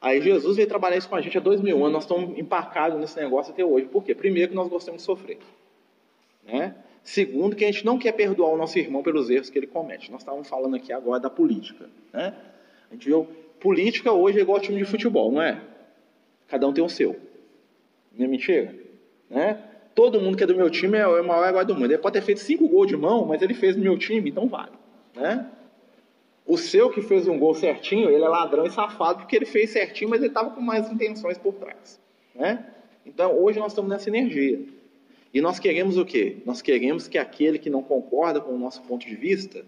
Aí 0.01 0.21
Jesus 0.21 0.57
veio 0.57 0.69
trabalhar 0.69 0.97
isso 0.97 1.09
com 1.09 1.15
a 1.15 1.21
gente 1.21 1.39
há 1.39 1.41
dois 1.41 1.61
mil 1.61 1.77
anos, 1.79 1.93
nós 1.93 2.03
estamos 2.03 2.37
empacados 2.37 2.99
nesse 2.99 3.17
negócio 3.17 3.53
até 3.53 3.65
hoje. 3.65 3.87
Por 3.87 4.03
quê? 4.03 4.15
Primeiro 4.15 4.51
que 4.51 4.55
nós 4.57 4.69
gostamos 4.69 5.01
de 5.01 5.07
sofrer. 5.07 5.39
Né? 6.45 6.75
Segundo, 7.03 7.57
que 7.57 7.65
a 7.65 7.71
gente 7.71 7.85
não 7.85 7.99
quer 7.99 8.12
perdoar 8.12 8.51
o 8.51 8.57
nosso 8.57 8.79
irmão 8.79 9.03
pelos 9.03 9.29
erros 9.29 9.51
que 9.51 9.59
ele 9.59 9.67
comete. 9.67 10.11
Nós 10.11 10.21
estávamos 10.21 10.49
falando 10.49 10.77
aqui 10.77 10.93
agora 10.93 11.19
da 11.19 11.31
política. 11.31 11.91
Né? 12.12 12.35
A 12.91 12.95
gente 12.95 13.07
viu 13.07 13.29
Política 13.62 14.11
hoje 14.11 14.41
é 14.41 14.43
igual 14.43 14.59
time 14.59 14.79
de 14.79 14.85
futebol, 14.85 15.31
não 15.31 15.41
é? 15.41 15.62
Cada 16.49 16.67
um 16.67 16.73
tem 16.73 16.83
o 16.83 16.88
seu. 16.88 17.15
Não 18.12 18.27
é 18.27 18.29
mentira? 18.29 18.75
Né? 19.31 19.57
Todo 19.95 20.21
mundo 20.21 20.37
que 20.37 20.43
é 20.43 20.47
do 20.49 20.57
meu 20.57 20.69
time 20.69 20.99
é 20.99 21.07
o 21.07 21.25
maior 21.25 21.47
herói 21.47 21.65
do 21.65 21.75
mundo. 21.77 21.93
Ele 21.93 21.99
pode 21.99 22.15
ter 22.15 22.23
feito 22.23 22.41
cinco 22.41 22.67
gols 22.67 22.88
de 22.88 22.97
mão, 22.97 23.25
mas 23.25 23.41
ele 23.41 23.55
fez 23.55 23.77
no 23.77 23.83
meu 23.83 23.97
time, 23.97 24.31
então 24.31 24.49
vale. 24.49 24.73
Né? 25.15 25.49
O 26.45 26.59
seu 26.59 26.91
que 26.91 27.01
fez 27.01 27.29
um 27.29 27.38
gol 27.38 27.55
certinho, 27.55 28.11
ele 28.11 28.25
é 28.25 28.29
ladrão 28.29 28.67
e 28.67 28.71
safado 28.73 29.21
porque 29.21 29.37
ele 29.37 29.47
fez 29.47 29.71
certinho, 29.71 30.11
mas 30.11 30.19
ele 30.19 30.31
estava 30.31 30.51
com 30.51 30.61
mais 30.61 30.91
intenções 30.91 31.38
por 31.38 31.55
trás. 31.55 32.01
Né? 32.35 32.67
Então 33.07 33.33
hoje 33.38 33.61
nós 33.61 33.71
estamos 33.71 33.88
nessa 33.88 34.11
energia. 34.11 34.59
E 35.33 35.40
nós 35.40 35.59
queremos 35.59 35.97
o 35.97 36.05
quê? 36.05 36.42
Nós 36.45 36.61
queremos 36.61 37.09
que 37.09 37.16
aquele 37.16 37.59
que 37.59 37.71
não 37.71 37.83
concorda 37.83 38.40
com 38.40 38.53
o 38.53 38.59
nosso 38.59 38.83
ponto 38.83 39.07
de 39.07 39.14
vista, 39.14 39.64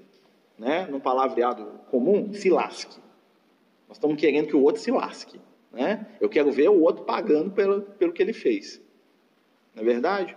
né, 0.59 0.87
num 0.87 1.01
palavreado 1.01 1.81
comum, 1.91 2.33
se 2.35 2.51
lasque. 2.51 3.01
Nós 3.89 3.97
estamos 3.97 4.17
querendo 4.17 4.49
que 4.49 4.57
o 4.57 4.63
outro 4.63 4.81
se 4.81 4.91
lasque. 4.91 5.41
Né? 5.73 6.07
Eu 6.21 6.29
quero 6.29 6.53
ver 6.53 6.69
o 6.69 6.83
outro 6.83 7.05
pagando 7.05 7.51
pelo, 7.51 7.83
pelo 7.83 8.13
que 8.13 8.23
ele 8.23 8.33
fez. 8.33 8.81
Não 9.75 9.83
é 9.83 9.87
verdade? 9.87 10.37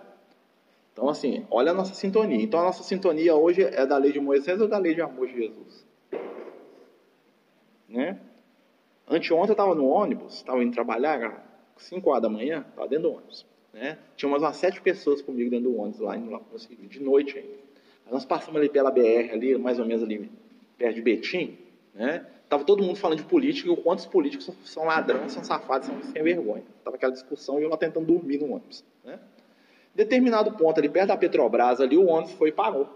Então, 0.94 1.10
assim, 1.10 1.46
olha 1.52 1.72
a 1.72 1.76
nossa 1.76 1.94
sintonia. 1.94 2.42
Então, 2.42 2.60
a 2.60 2.64
nossa 2.64 2.82
sintonia 2.82 3.36
hoje 3.36 3.64
é 3.64 3.86
da 3.86 3.98
lei 3.98 4.12
de 4.12 4.20
Moisés 4.20 4.60
ou 4.62 4.68
da 4.68 4.80
lei 4.80 4.96
de 4.96 5.02
amor 5.02 5.28
de 5.28 5.36
Jesus? 5.36 5.86
Né? 7.88 8.20
Anteontem 9.08 9.50
eu 9.50 9.54
estava 9.54 9.76
no 9.76 9.88
ônibus, 9.88 10.36
estava 10.36 10.64
indo 10.64 10.74
trabalhar, 10.74 11.72
5 11.78 12.10
horas 12.10 12.24
da 12.24 12.30
manhã, 12.30 12.66
estava 12.68 12.88
dentro 12.88 13.10
do 13.10 13.16
ônibus. 13.16 13.46
Né? 13.74 13.98
Tinha 14.16 14.30
umas, 14.30 14.42
umas 14.42 14.58
sete 14.58 14.82
pessoas 14.82 15.22
comigo 15.22 15.50
dentro 15.50 15.70
do 15.70 15.78
ônibus, 15.78 16.00
lá, 16.00 16.18
indo 16.18 16.32
lá 16.32 16.42
de 16.90 17.00
noite 17.00 17.38
ainda. 17.38 17.68
Aí 18.06 18.12
nós 18.12 18.26
passamos 18.26 18.60
ali 18.60 18.70
pela 18.70 18.90
BR, 18.90 19.32
ali, 19.32 19.58
mais 19.58 19.80
ou 19.80 19.86
menos 19.86 20.04
ali, 20.04 20.32
perto 20.78 20.96
de 20.96 21.02
Betim, 21.02 21.58
né? 21.94 22.26
Tava 22.50 22.64
todo 22.64 22.82
mundo 22.82 22.96
falando 22.96 23.18
de 23.18 23.26
política 23.26 23.68
e 23.68 23.72
o 23.72 23.76
quanto 23.76 24.00
os 24.00 24.06
políticos 24.06 24.50
são 24.64 24.86
ladrões, 24.86 25.34
são 25.34 25.44
safados, 25.44 25.88
são 25.88 26.02
sem 26.02 26.24
vergonha. 26.24 26.64
Tava 26.84 26.96
aquela 26.96 27.12
discussão 27.12 27.60
e 27.60 27.64
eu 27.64 27.70
lá 27.70 27.76
tentando 27.76 28.06
dormir 28.06 28.38
no 28.38 28.54
ônibus. 28.54 28.86
Né? 29.04 29.20
Determinado 29.94 30.54
ponto 30.54 30.80
ali 30.80 30.88
perto 30.88 31.10
da 31.10 31.18
Petrobras, 31.18 31.82
ali 31.82 31.98
o 31.98 32.06
ônibus 32.06 32.32
foi 32.34 32.50
e 32.50 32.52
parou. 32.54 32.88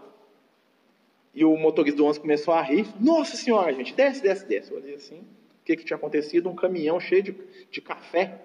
E 1.34 1.44
o 1.44 1.54
motorista 1.56 1.98
do 1.98 2.04
ônibus 2.04 2.18
começou 2.18 2.54
a 2.54 2.62
rir. 2.62 2.86
Nossa 2.98 3.36
senhora, 3.36 3.72
gente, 3.74 3.94
desce, 3.94 4.22
desce, 4.22 4.46
desce. 4.46 4.70
Eu 4.70 4.78
olhei 4.78 4.94
assim. 4.94 5.18
O 5.18 5.64
que, 5.64 5.76
que 5.76 5.84
tinha 5.84 5.96
acontecido? 5.96 6.48
Um 6.48 6.54
caminhão 6.54 6.98
cheio 6.98 7.22
de, 7.22 7.36
de 7.70 7.80
café 7.82 8.40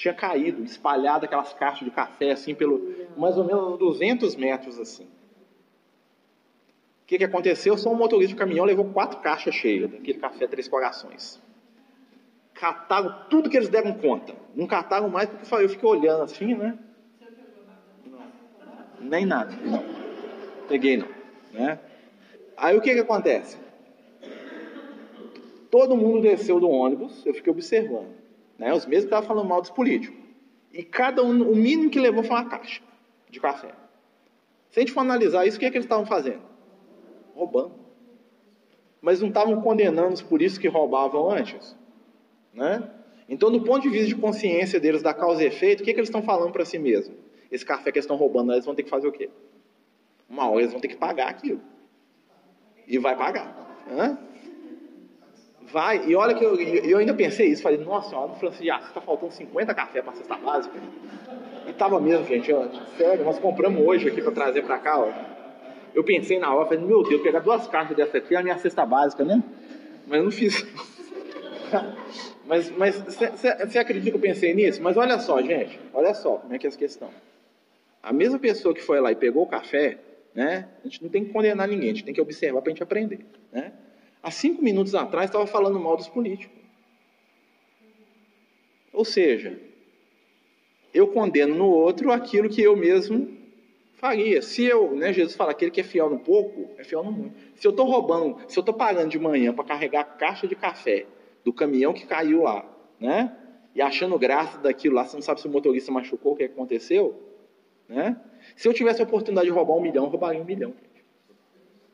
tinha 0.00 0.14
caído, 0.14 0.62
espalhado 0.64 1.24
aquelas 1.24 1.52
caixas 1.52 1.84
de 1.84 1.90
café 1.90 2.32
assim 2.32 2.54
pelo 2.54 2.80
mais 3.16 3.36
ou 3.36 3.44
menos 3.44 3.78
200 3.78 4.36
metros 4.36 4.78
assim 4.78 5.06
que, 7.10 7.18
que 7.18 7.24
aconteceu? 7.24 7.76
Só 7.76 7.90
um 7.90 7.96
motorista 7.96 8.34
de 8.34 8.38
caminhão 8.38 8.64
levou 8.64 8.84
quatro 8.84 9.18
caixas 9.18 9.52
cheias 9.52 9.90
daquele 9.90 10.20
café 10.20 10.46
Três 10.46 10.68
Corações. 10.68 11.42
Cataram 12.54 13.26
tudo 13.28 13.50
que 13.50 13.56
eles 13.56 13.68
deram 13.68 13.94
conta. 13.94 14.32
Não 14.54 14.64
cataram 14.64 15.08
mais 15.08 15.28
porque 15.28 15.52
eu 15.56 15.68
fiquei 15.68 15.88
olhando 15.88 16.22
assim, 16.22 16.54
né? 16.54 16.78
Nem 19.00 19.26
nada. 19.26 19.56
Não. 19.64 19.82
Peguei 20.68 20.98
não. 20.98 21.08
Né? 21.52 21.80
Aí 22.56 22.76
o 22.76 22.80
que, 22.80 22.94
que 22.94 23.00
acontece? 23.00 23.58
Todo 25.68 25.96
mundo 25.96 26.22
desceu 26.22 26.60
do 26.60 26.70
ônibus, 26.70 27.26
eu 27.26 27.34
fiquei 27.34 27.52
observando. 27.52 28.19
Né? 28.60 28.74
Os 28.74 28.84
mesmos 28.84 29.06
estavam 29.06 29.26
falando 29.26 29.48
mal 29.48 29.62
dos 29.62 29.70
políticos. 29.70 30.20
E 30.70 30.84
cada 30.84 31.24
um, 31.24 31.50
o 31.50 31.56
mínimo 31.56 31.88
que 31.88 31.98
levou 31.98 32.22
foi 32.22 32.36
uma 32.36 32.44
caixa 32.44 32.82
de 33.30 33.40
café. 33.40 33.72
Se 34.70 34.78
a 34.78 34.82
gente 34.82 34.92
for 34.92 35.00
analisar 35.00 35.46
isso, 35.46 35.56
o 35.56 35.60
que, 35.60 35.64
é 35.64 35.70
que 35.70 35.78
eles 35.78 35.86
estavam 35.86 36.04
fazendo? 36.04 36.42
roubando. 37.34 37.72
Mas 39.00 39.22
não 39.22 39.28
estavam 39.28 39.62
condenando 39.62 40.22
por 40.26 40.42
isso 40.42 40.60
que 40.60 40.68
roubavam 40.68 41.30
antes? 41.30 41.74
Né? 42.52 42.86
Então, 43.26 43.50
do 43.50 43.62
ponto 43.62 43.80
de 43.80 43.88
vista 43.88 44.08
de 44.08 44.14
consciência 44.14 44.78
deles 44.78 45.00
da 45.00 45.14
causa 45.14 45.42
e 45.42 45.46
efeito, 45.46 45.80
o 45.80 45.84
que, 45.84 45.94
que 45.94 45.98
eles 45.98 46.10
estão 46.10 46.22
falando 46.22 46.52
para 46.52 46.66
si 46.66 46.78
mesmos? 46.78 47.16
Esse 47.50 47.64
café 47.64 47.90
que 47.90 47.98
eles 47.98 48.04
estão 48.04 48.16
roubando, 48.16 48.52
eles 48.52 48.66
vão 48.66 48.74
ter 48.74 48.82
que 48.82 48.90
fazer 48.90 49.08
o 49.08 49.12
quê? 49.12 49.30
Uma 50.28 50.50
hora 50.50 50.60
eles 50.60 50.72
vão 50.72 50.80
ter 50.80 50.88
que 50.88 50.96
pagar 50.96 51.30
aquilo. 51.30 51.62
E 52.86 52.98
vai 52.98 53.16
pagar. 53.16 53.82
Hã? 53.90 54.18
Vai, 55.72 56.04
e 56.06 56.16
olha 56.16 56.34
que 56.34 56.44
eu, 56.44 56.60
eu 56.60 56.98
ainda 56.98 57.14
pensei 57.14 57.48
isso, 57.48 57.62
falei, 57.62 57.78
nossa 57.78 58.10
senhora, 58.10 58.28
no 58.28 58.34
Francisco 58.34 58.64
de 58.64 58.70
está 58.70 59.00
faltando 59.00 59.32
50 59.32 59.74
café 59.74 60.02
para 60.02 60.14
cesta 60.14 60.36
básica. 60.36 60.76
E 61.68 61.72
tava 61.72 62.00
mesmo, 62.00 62.26
gente, 62.26 62.52
sério, 62.96 63.24
nós 63.24 63.38
compramos 63.38 63.86
hoje 63.86 64.08
aqui 64.08 64.20
para 64.20 64.32
trazer 64.32 64.62
para 64.62 64.78
cá, 64.78 64.98
ó. 64.98 65.12
Eu 65.94 66.02
pensei 66.02 66.38
na 66.38 66.52
hora, 66.52 66.66
falei, 66.66 66.84
meu 66.84 67.02
Deus, 67.02 67.22
pegar 67.22 67.40
duas 67.40 67.66
caixas 67.68 67.96
dessa 67.96 68.18
aqui 68.18 68.34
é 68.34 68.38
a 68.38 68.42
minha 68.42 68.58
cesta 68.58 68.84
básica, 68.84 69.24
né? 69.24 69.42
Mas 70.06 70.18
eu 70.18 70.24
não 70.24 70.30
fiz. 70.30 70.66
mas 72.46 72.70
você 72.70 73.78
acredita 73.78 74.10
que 74.10 74.16
eu 74.16 74.20
pensei 74.20 74.54
nisso? 74.54 74.82
Mas 74.82 74.96
olha 74.96 75.18
só, 75.18 75.40
gente, 75.40 75.78
olha 75.92 76.14
só 76.14 76.36
como 76.36 76.52
é 76.52 76.58
que 76.58 76.66
é 76.66 76.68
essa 76.68 76.78
questão. 76.78 77.10
A 78.02 78.12
mesma 78.12 78.38
pessoa 78.38 78.74
que 78.74 78.82
foi 78.82 79.00
lá 79.00 79.12
e 79.12 79.16
pegou 79.16 79.42
o 79.44 79.46
café, 79.46 79.98
né? 80.34 80.68
A 80.80 80.88
gente 80.88 81.02
não 81.02 81.10
tem 81.10 81.24
que 81.24 81.32
condenar 81.32 81.68
ninguém, 81.68 81.90
a 81.90 81.92
gente 81.92 82.04
tem 82.04 82.14
que 82.14 82.20
observar 82.20 82.60
para 82.60 82.70
a 82.70 82.72
gente 82.72 82.82
aprender, 82.82 83.20
né? 83.52 83.72
Há 84.22 84.30
cinco 84.30 84.62
minutos 84.62 84.94
atrás 84.94 85.30
estava 85.30 85.46
falando 85.46 85.80
mal 85.80 85.96
dos 85.96 86.08
políticos. 86.08 86.58
Ou 88.92 89.04
seja, 89.04 89.58
eu 90.92 91.08
condeno 91.08 91.54
no 91.54 91.70
outro 91.70 92.12
aquilo 92.12 92.48
que 92.48 92.60
eu 92.60 92.76
mesmo 92.76 93.38
faria. 93.94 94.42
Se 94.42 94.64
eu, 94.64 94.94
né, 94.96 95.12
Jesus 95.12 95.36
fala, 95.36 95.52
aquele 95.52 95.70
que 95.70 95.80
é 95.80 95.84
fiel 95.84 96.10
no 96.10 96.18
pouco, 96.18 96.70
é 96.78 96.84
fiel 96.84 97.04
no 97.04 97.12
muito. 97.12 97.36
Se 97.56 97.66
eu 97.66 97.70
estou 97.70 97.86
roubando, 97.86 98.38
se 98.48 98.58
eu 98.58 98.62
estou 98.62 98.74
pagando 98.74 99.10
de 99.10 99.18
manhã 99.18 99.52
para 99.52 99.64
carregar 99.64 100.00
a 100.00 100.04
caixa 100.04 100.48
de 100.48 100.54
café 100.54 101.06
do 101.44 101.52
caminhão 101.52 101.92
que 101.92 102.06
caiu 102.06 102.42
lá, 102.42 102.64
né? 102.98 103.36
E 103.74 103.80
achando 103.80 104.18
graça 104.18 104.58
daquilo 104.58 104.96
lá, 104.96 105.04
você 105.04 105.16
não 105.16 105.22
sabe 105.22 105.40
se 105.40 105.46
o 105.46 105.50
motorista 105.50 105.92
machucou, 105.92 106.32
o 106.32 106.36
que 106.36 106.44
aconteceu, 106.44 107.14
né? 107.88 108.20
Se 108.56 108.66
eu 108.66 108.74
tivesse 108.74 109.00
a 109.00 109.04
oportunidade 109.04 109.46
de 109.46 109.52
roubar 109.52 109.76
um 109.76 109.80
milhão, 109.80 110.04
eu 110.04 110.10
roubaria 110.10 110.40
um 110.40 110.44
milhão. 110.44 110.74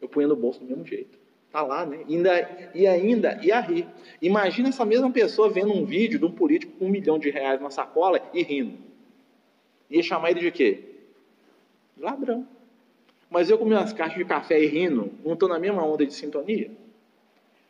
Eu 0.01 0.09
punha 0.09 0.27
no 0.27 0.37
bolso 0.37 0.61
do 0.61 0.67
mesmo 0.67 0.87
jeito. 0.87 1.19
Tá 1.57 1.62
lá, 1.62 1.87
né? 1.87 2.05
E 2.07 2.87
ainda, 2.87 3.40
e 3.42 3.47
ia 3.47 3.61
rir. 3.61 3.88
Imagina 4.21 4.69
essa 4.69 4.85
mesma 4.85 5.11
pessoa 5.11 5.49
vendo 5.49 5.73
um 5.73 5.87
vídeo 5.87 6.19
de 6.19 6.27
um 6.27 6.31
político 6.31 6.71
com 6.73 6.85
um 6.85 6.90
milhão 6.90 7.19
de 7.19 7.31
reais 7.31 7.59
na 7.62 7.71
sacola 7.71 8.21
e 8.35 8.42
rindo. 8.42 8.77
Ia 9.88 10.03
chamar 10.03 10.33
ele 10.33 10.40
de 10.40 10.51
quê? 10.51 10.85
Ladrão. 11.97 12.47
Mas 13.31 13.49
eu 13.49 13.57
com 13.57 13.64
minhas 13.64 13.90
caixas 13.95 14.19
de 14.19 14.27
café 14.27 14.62
e 14.62 14.66
rindo, 14.66 15.11
não 15.25 15.33
estou 15.33 15.49
na 15.49 15.59
mesma 15.59 15.83
onda 15.83 16.05
de 16.05 16.12
sintonia? 16.12 16.71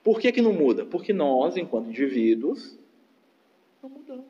Por 0.03 0.19
que, 0.19 0.33
que 0.33 0.43
não 0.43 0.53
muda? 0.53 0.85
Porque 0.85 1.13
nós, 1.13 1.57
enquanto 1.57 1.89
indivíduos, 1.89 2.77
não 3.81 3.89
mudamos. 3.89 4.25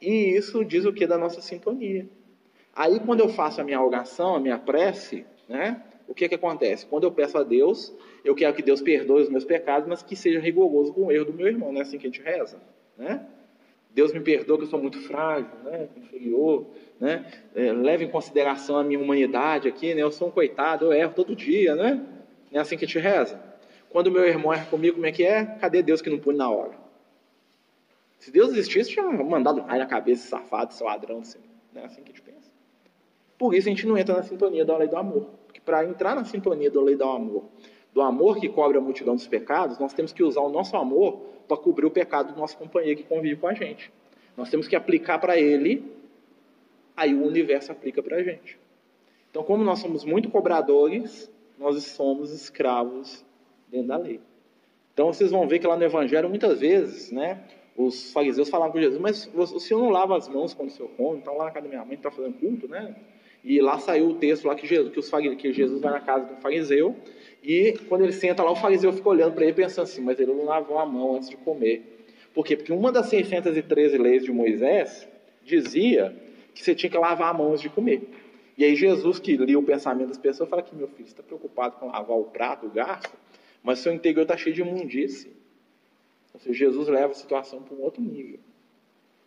E 0.00 0.36
isso 0.36 0.64
diz 0.64 0.84
o 0.84 0.92
que 0.92 1.08
da 1.08 1.18
nossa 1.18 1.40
sintonia. 1.40 2.08
Aí, 2.72 3.00
quando 3.00 3.18
eu 3.18 3.28
faço 3.28 3.60
a 3.60 3.64
minha 3.64 3.82
oração, 3.82 4.36
a 4.36 4.38
minha 4.38 4.60
prece, 4.60 5.26
né, 5.48 5.82
o 6.08 6.14
que, 6.14 6.28
que 6.28 6.34
acontece? 6.34 6.86
Quando 6.86 7.04
eu 7.04 7.12
peço 7.12 7.36
a 7.38 7.42
Deus, 7.42 7.92
eu 8.24 8.34
quero 8.34 8.54
que 8.54 8.62
Deus 8.62 8.80
perdoe 8.80 9.22
os 9.22 9.28
meus 9.28 9.44
pecados, 9.44 9.88
mas 9.88 10.02
que 10.02 10.14
seja 10.14 10.40
rigoroso 10.40 10.92
com 10.92 11.06
o 11.06 11.12
erro 11.12 11.26
do 11.26 11.32
meu 11.32 11.46
irmão. 11.46 11.72
Não 11.72 11.78
é 11.78 11.82
assim 11.82 11.98
que 11.98 12.06
a 12.06 12.10
gente 12.10 12.22
reza? 12.22 12.60
Né? 12.96 13.26
Deus 13.90 14.12
me 14.12 14.20
perdoa 14.20 14.58
que 14.58 14.64
eu 14.64 14.68
sou 14.68 14.80
muito 14.80 15.00
frágil, 15.00 15.48
né, 15.64 15.88
inferior 15.96 16.66
né? 16.98 17.26
É, 17.54 17.72
leve 17.72 18.04
em 18.04 18.08
consideração 18.08 18.76
a 18.76 18.84
minha 18.84 18.98
humanidade 18.98 19.68
aqui, 19.68 19.94
né? 19.94 20.02
Eu 20.02 20.10
sou 20.10 20.28
um 20.28 20.30
coitado, 20.30 20.86
eu 20.86 20.92
erro 20.92 21.12
todo 21.14 21.36
dia, 21.36 21.74
né? 21.74 22.02
Não 22.50 22.58
é 22.58 22.62
assim 22.62 22.76
que 22.76 22.86
te 22.86 22.98
reza? 22.98 23.40
Quando 23.90 24.10
meu 24.10 24.24
irmão 24.24 24.52
erra 24.52 24.66
comigo, 24.66 24.94
como 24.94 25.06
é 25.06 25.12
que 25.12 25.24
é? 25.24 25.44
Cadê 25.44 25.82
Deus 25.82 26.00
que 26.00 26.10
não 26.10 26.18
pune 26.18 26.38
na 26.38 26.50
hora? 26.50 26.72
Se 28.18 28.30
Deus 28.30 28.50
existisse, 28.50 28.90
tinha 28.90 29.04
mandado 29.04 29.60
raio 29.60 29.80
na 29.80 29.86
cabeça, 29.86 30.26
safado, 30.26 30.72
seu 30.72 30.86
ladrão, 30.86 31.18
assim. 31.18 31.38
Não 31.72 31.82
é 31.82 31.84
assim 31.84 32.02
que 32.02 32.10
a 32.10 32.14
gente 32.14 32.22
pensa. 32.22 32.50
Por 33.38 33.54
isso 33.54 33.68
a 33.68 33.70
gente 33.70 33.86
não 33.86 33.98
entra 33.98 34.16
na 34.16 34.22
sintonia 34.22 34.64
da 34.64 34.76
lei 34.76 34.88
do 34.88 34.96
amor. 34.96 35.28
Para 35.66 35.84
entrar 35.84 36.14
na 36.14 36.24
sintonia 36.24 36.70
da 36.70 36.80
lei 36.80 36.96
do 36.96 37.04
amor, 37.04 37.44
do 37.92 38.00
amor 38.00 38.38
que 38.38 38.48
cobre 38.48 38.78
a 38.78 38.80
multidão 38.80 39.14
dos 39.14 39.26
pecados, 39.26 39.78
nós 39.78 39.92
temos 39.92 40.12
que 40.12 40.22
usar 40.22 40.40
o 40.40 40.48
nosso 40.48 40.76
amor 40.76 41.18
para 41.46 41.58
cobrir 41.58 41.84
o 41.84 41.90
pecado 41.90 42.32
do 42.32 42.40
nosso 42.40 42.56
companheiro 42.56 42.98
que 42.98 43.06
convive 43.06 43.36
com 43.36 43.48
a 43.48 43.52
gente. 43.52 43.92
Nós 44.34 44.48
temos 44.48 44.66
que 44.66 44.74
aplicar 44.74 45.18
para 45.18 45.38
ele 45.38 45.94
aí 46.96 47.14
o 47.14 47.26
universo 47.26 47.70
aplica 47.70 48.02
para 48.02 48.16
a 48.16 48.22
gente. 48.22 48.58
Então, 49.30 49.42
como 49.42 49.62
nós 49.62 49.80
somos 49.80 50.04
muito 50.04 50.30
cobradores, 50.30 51.30
nós 51.58 51.82
somos 51.84 52.32
escravos 52.32 53.24
dentro 53.68 53.88
da 53.88 53.98
lei. 53.98 54.20
Então, 54.94 55.12
vocês 55.12 55.30
vão 55.30 55.46
ver 55.46 55.58
que 55.58 55.66
lá 55.66 55.76
no 55.76 55.84
Evangelho, 55.84 56.28
muitas 56.28 56.60
vezes, 56.60 57.12
né, 57.12 57.44
os 57.76 58.12
fariseus 58.12 58.48
falavam 58.48 58.72
com 58.72 58.80
Jesus, 58.80 58.98
mas 58.98 59.30
o 59.34 59.60
senhor 59.60 59.80
não 59.80 59.90
lava 59.90 60.16
as 60.16 60.26
mãos 60.26 60.54
quando 60.54 60.70
o 60.70 60.72
senhor 60.72 60.88
come? 60.96 61.18
Então, 61.18 61.36
lá 61.36 61.44
na 61.44 61.50
casa 61.50 61.64
da 61.64 61.68
minha 61.68 61.84
mãe 61.84 61.96
está 61.96 62.10
fazendo 62.10 62.38
culto, 62.38 62.66
né? 62.66 62.96
E 63.46 63.60
lá 63.60 63.78
saiu 63.78 64.08
o 64.08 64.14
texto 64.14 64.44
lá 64.48 64.56
que 64.56 64.66
Jesus, 64.66 64.92
que, 64.92 64.98
os 64.98 65.36
que 65.36 65.52
Jesus 65.52 65.80
vai 65.80 65.92
na 65.92 66.00
casa 66.00 66.24
do 66.26 66.34
fariseu, 66.40 66.96
e 67.44 67.78
quando 67.88 68.02
ele 68.02 68.12
senta 68.12 68.42
lá, 68.42 68.50
o 68.50 68.56
fariseu 68.56 68.92
fica 68.92 69.08
olhando 69.08 69.34
para 69.34 69.44
ele 69.44 69.52
pensando 69.52 69.84
assim, 69.84 70.02
mas 70.02 70.18
ele 70.18 70.34
não 70.34 70.44
lavou 70.44 70.80
a 70.80 70.84
mão 70.84 71.14
antes 71.14 71.30
de 71.30 71.36
comer. 71.36 72.08
Por 72.34 72.44
quê? 72.44 72.56
Porque 72.56 72.72
uma 72.72 72.90
das 72.90 73.06
613 73.06 73.98
leis 73.98 74.24
de 74.24 74.32
Moisés 74.32 75.06
dizia 75.44 76.12
que 76.52 76.60
você 76.60 76.74
tinha 76.74 76.90
que 76.90 76.98
lavar 76.98 77.32
a 77.32 77.38
mão 77.38 77.52
antes 77.52 77.62
de 77.62 77.68
comer. 77.68 78.10
E 78.58 78.64
aí 78.64 78.74
Jesus, 78.74 79.20
que 79.20 79.36
lia 79.36 79.56
o 79.56 79.62
pensamento 79.62 80.08
das 80.08 80.18
pessoas, 80.18 80.48
fala 80.48 80.60
que 80.60 80.74
meu 80.74 80.88
filho 80.88 81.06
está 81.06 81.22
preocupado 81.22 81.76
com 81.76 81.86
lavar 81.86 82.18
o 82.18 82.24
prato, 82.24 82.66
o 82.66 82.70
garfo, 82.70 83.16
mas 83.62 83.78
seu 83.78 83.94
interior 83.94 84.22
está 84.22 84.36
cheio 84.36 84.56
de 84.56 84.62
imundície. 84.62 85.30
Ou 86.34 86.40
seja, 86.40 86.52
Jesus 86.52 86.88
leva 86.88 87.12
a 87.12 87.14
situação 87.14 87.62
para 87.62 87.76
um 87.76 87.82
outro 87.82 88.02
nível. 88.02 88.40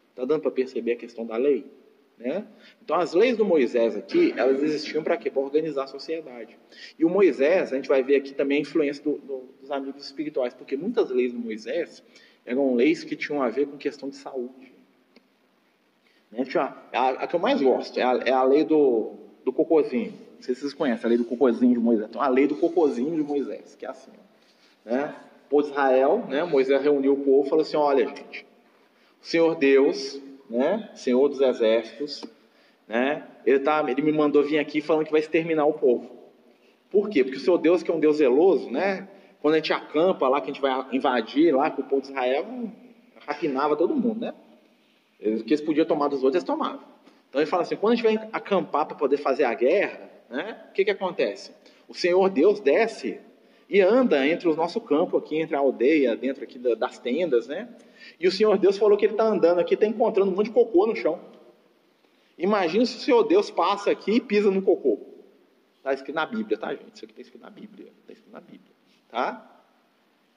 Está 0.10 0.26
dando 0.26 0.42
para 0.42 0.52
perceber 0.52 0.92
a 0.92 0.98
questão 0.98 1.26
da 1.26 1.38
lei? 1.38 1.79
Né? 2.20 2.46
Então, 2.84 2.98
as 2.98 3.14
leis 3.14 3.38
do 3.38 3.46
Moisés 3.46 3.96
aqui, 3.96 4.34
elas 4.36 4.62
existiam 4.62 5.02
para 5.02 5.16
quê? 5.16 5.32
Para 5.32 5.42
organizar 5.42 5.86
a 5.86 5.88
sociedade. 5.88 6.60
E 6.98 7.06
o 7.06 7.10
Moisés, 7.10 7.72
a 7.72 7.76
gente 7.78 7.88
vai 7.88 8.04
ver 8.04 8.18
aqui 8.18 8.34
também 8.34 8.58
a 8.58 8.62
influência 8.62 9.02
do, 9.02 9.18
do, 9.20 9.50
dos 9.62 9.72
amigos 9.72 10.04
espirituais, 10.04 10.54
porque 10.54 10.76
muitas 10.76 11.10
leis 11.10 11.32
do 11.32 11.40
Moisés 11.40 12.04
eram 12.46 12.76
leis 12.76 13.06
que 13.06 13.16
tinham 13.16 13.42
a 13.42 13.50
ver 13.50 13.68
com 13.68 13.78
questão 13.78 14.10
de 14.10 14.18
saúde. 14.18 14.74
Né? 16.30 16.44
A, 16.92 17.10
a, 17.10 17.28
que 17.28 17.36
eu 17.36 17.40
mais 17.40 17.62
gosto 17.62 17.98
é 17.98 18.04
a, 18.04 18.20
é 18.26 18.32
a 18.32 18.44
lei 18.44 18.66
do, 18.66 19.14
do 19.46 19.54
cocôzinho. 19.54 20.12
Não 20.36 20.44
sei 20.44 20.56
se 20.56 20.62
vocês 20.62 20.74
conhecem 20.74 21.06
a 21.06 21.10
lei 21.10 21.18
do 21.18 21.26
cocôzinho 21.26 21.74
de 21.74 21.80
Moisés. 21.80 22.10
Então, 22.10 22.22
a 22.22 22.28
lei 22.28 22.48
do 22.48 22.56
cocôzinho 22.56 23.16
de 23.16 23.24
Moisés, 23.24 23.76
que 23.76 23.86
é 23.86 23.90
assim. 23.90 24.12
Né? 24.84 25.16
O 25.46 25.50
povo 25.50 25.64
de 25.64 25.70
Israel, 25.70 26.26
né? 26.28 26.44
Moisés 26.44 26.82
reuniu 26.82 27.14
o 27.14 27.18
povo 27.18 27.46
e 27.46 27.50
falou 27.50 27.62
assim: 27.64 27.78
olha, 27.78 28.08
gente, 28.08 28.46
o 29.22 29.26
Senhor 29.26 29.56
Deus 29.56 30.22
né? 30.50 30.90
Senhor 30.96 31.28
dos 31.30 31.42
exércitos, 31.42 32.24
né? 32.88 33.28
Ele, 33.46 33.60
tá, 33.60 33.86
ele 33.88 34.02
me 34.02 34.12
mandou 34.12 34.44
vir 34.44 34.60
aqui 34.60 34.82
falando 34.82 35.06
que 35.06 35.12
vai 35.12 35.22
exterminar 35.22 35.66
o 35.66 35.74
povo. 35.74 36.10
Por 36.90 37.10
quê? 37.10 37.24
Porque 37.24 37.38
o 37.38 37.42
seu 37.42 37.58
Deus, 37.58 37.84
que 37.84 37.92
é 37.92 37.94
um 37.94 38.00
Deus 38.00 38.18
zeloso, 38.18 38.70
né? 38.70 39.08
Quando 39.42 39.54
a 39.54 39.58
gente 39.58 39.72
acampa 39.72 40.28
lá, 40.28 40.42
que 40.42 40.50
a 40.50 40.54
gente 40.54 40.62
vai 40.62 40.86
invadir 40.92 41.56
lá 41.56 41.70
com 41.70 41.82
o 41.82 41.86
povo 41.86 42.02
de 42.02 42.10
Israel, 42.10 42.46
rapinava 43.26 43.76
todo 43.76 43.96
mundo, 43.96 44.22
né? 44.22 44.34
O 45.22 45.44
que 45.44 45.54
eles 45.54 45.62
podiam 45.62 45.86
tomar 45.86 46.08
dos 46.08 46.24
outros, 46.24 46.36
eles 46.36 46.44
tomavam. 46.44 46.82
Então 47.30 47.40
ele 47.40 47.50
fala 47.50 47.62
assim: 47.62 47.76
quando 47.76 47.94
a 47.94 47.96
gente 47.96 48.04
vai 48.04 48.30
acampar 48.34 48.86
para 48.86 48.98
poder 48.98 49.18
fazer 49.18 49.44
a 49.44 49.54
guerra, 49.54 50.10
né? 50.30 50.58
O 50.70 50.74
que, 50.74 50.84
que 50.84 50.92
acontece? 50.92 51.52
O 51.88 51.94
Senhor 51.94 52.28
Deus 52.30 52.60
desce 52.60 53.20
e 53.70 53.82
anda 53.82 54.28
entre 54.28 54.48
o 54.48 54.56
nosso 54.56 54.82
campo 54.82 55.16
aqui, 55.18 55.38
entre 55.38 55.56
a 55.56 55.60
aldeia, 55.60 56.16
dentro 56.16 56.44
aqui 56.44 56.58
das 56.58 56.98
tendas, 56.98 57.48
né? 57.48 57.70
E 58.20 58.28
o 58.28 58.32
Senhor 58.32 58.58
Deus 58.58 58.78
falou 58.78 58.98
que 58.98 59.06
ele 59.06 59.14
está 59.14 59.26
andando 59.26 59.60
aqui, 59.60 59.74
está 59.74 59.86
encontrando 59.86 60.32
um 60.32 60.36
monte 60.36 60.48
de 60.48 60.54
cocô 60.54 60.88
no 60.88 60.96
chão. 60.96 61.20
Imagina 62.38 62.86
se 62.86 62.96
o 62.96 63.00
Senhor 63.00 63.24
Deus 63.24 63.52
passa 63.52 63.92
aqui 63.92 64.14
e 64.14 64.22
pisa 64.22 64.50
no 64.50 64.62
cocô. 64.62 65.00
Está 65.78 65.94
escrito 65.94 66.16
na 66.16 66.26
Bíblia, 66.26 66.58
tá, 66.58 66.70
gente? 66.74 66.96
Isso 66.96 67.06
aqui 67.06 67.14
está 67.14 67.22
escrito 67.22 67.42
na 67.42 67.50
Bíblia. 67.50 67.92
Está 68.02 68.14
escrito 68.14 68.32
na 68.32 68.40
Bíblia. 68.40 68.74
Tá? 69.10 69.62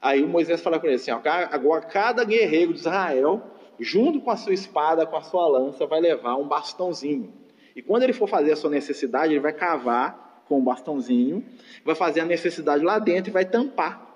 Aí 0.00 0.24
o 0.24 0.28
Moisés 0.28 0.60
fala 0.60 0.80
com 0.80 0.86
ele 0.86 0.96
assim: 0.96 1.12
ó, 1.12 1.20
agora 1.24 1.82
cada 1.82 2.24
guerreiro 2.24 2.72
de 2.72 2.80
Israel, 2.80 3.40
junto 3.78 4.20
com 4.20 4.30
a 4.30 4.36
sua 4.36 4.52
espada, 4.52 5.06
com 5.06 5.16
a 5.16 5.22
sua 5.22 5.46
lança, 5.46 5.86
vai 5.86 6.00
levar 6.00 6.36
um 6.36 6.48
bastãozinho. 6.48 7.32
E 7.76 7.80
quando 7.80 8.02
ele 8.02 8.12
for 8.12 8.28
fazer 8.28 8.52
a 8.52 8.56
sua 8.56 8.70
necessidade, 8.70 9.32
ele 9.32 9.40
vai 9.40 9.52
cavar 9.52 10.44
com 10.48 10.58
um 10.58 10.64
bastãozinho, 10.64 11.44
vai 11.84 11.94
fazer 11.94 12.20
a 12.20 12.24
necessidade 12.24 12.84
lá 12.84 12.98
dentro 12.98 13.30
e 13.30 13.32
vai 13.32 13.44
tampar. 13.44 14.11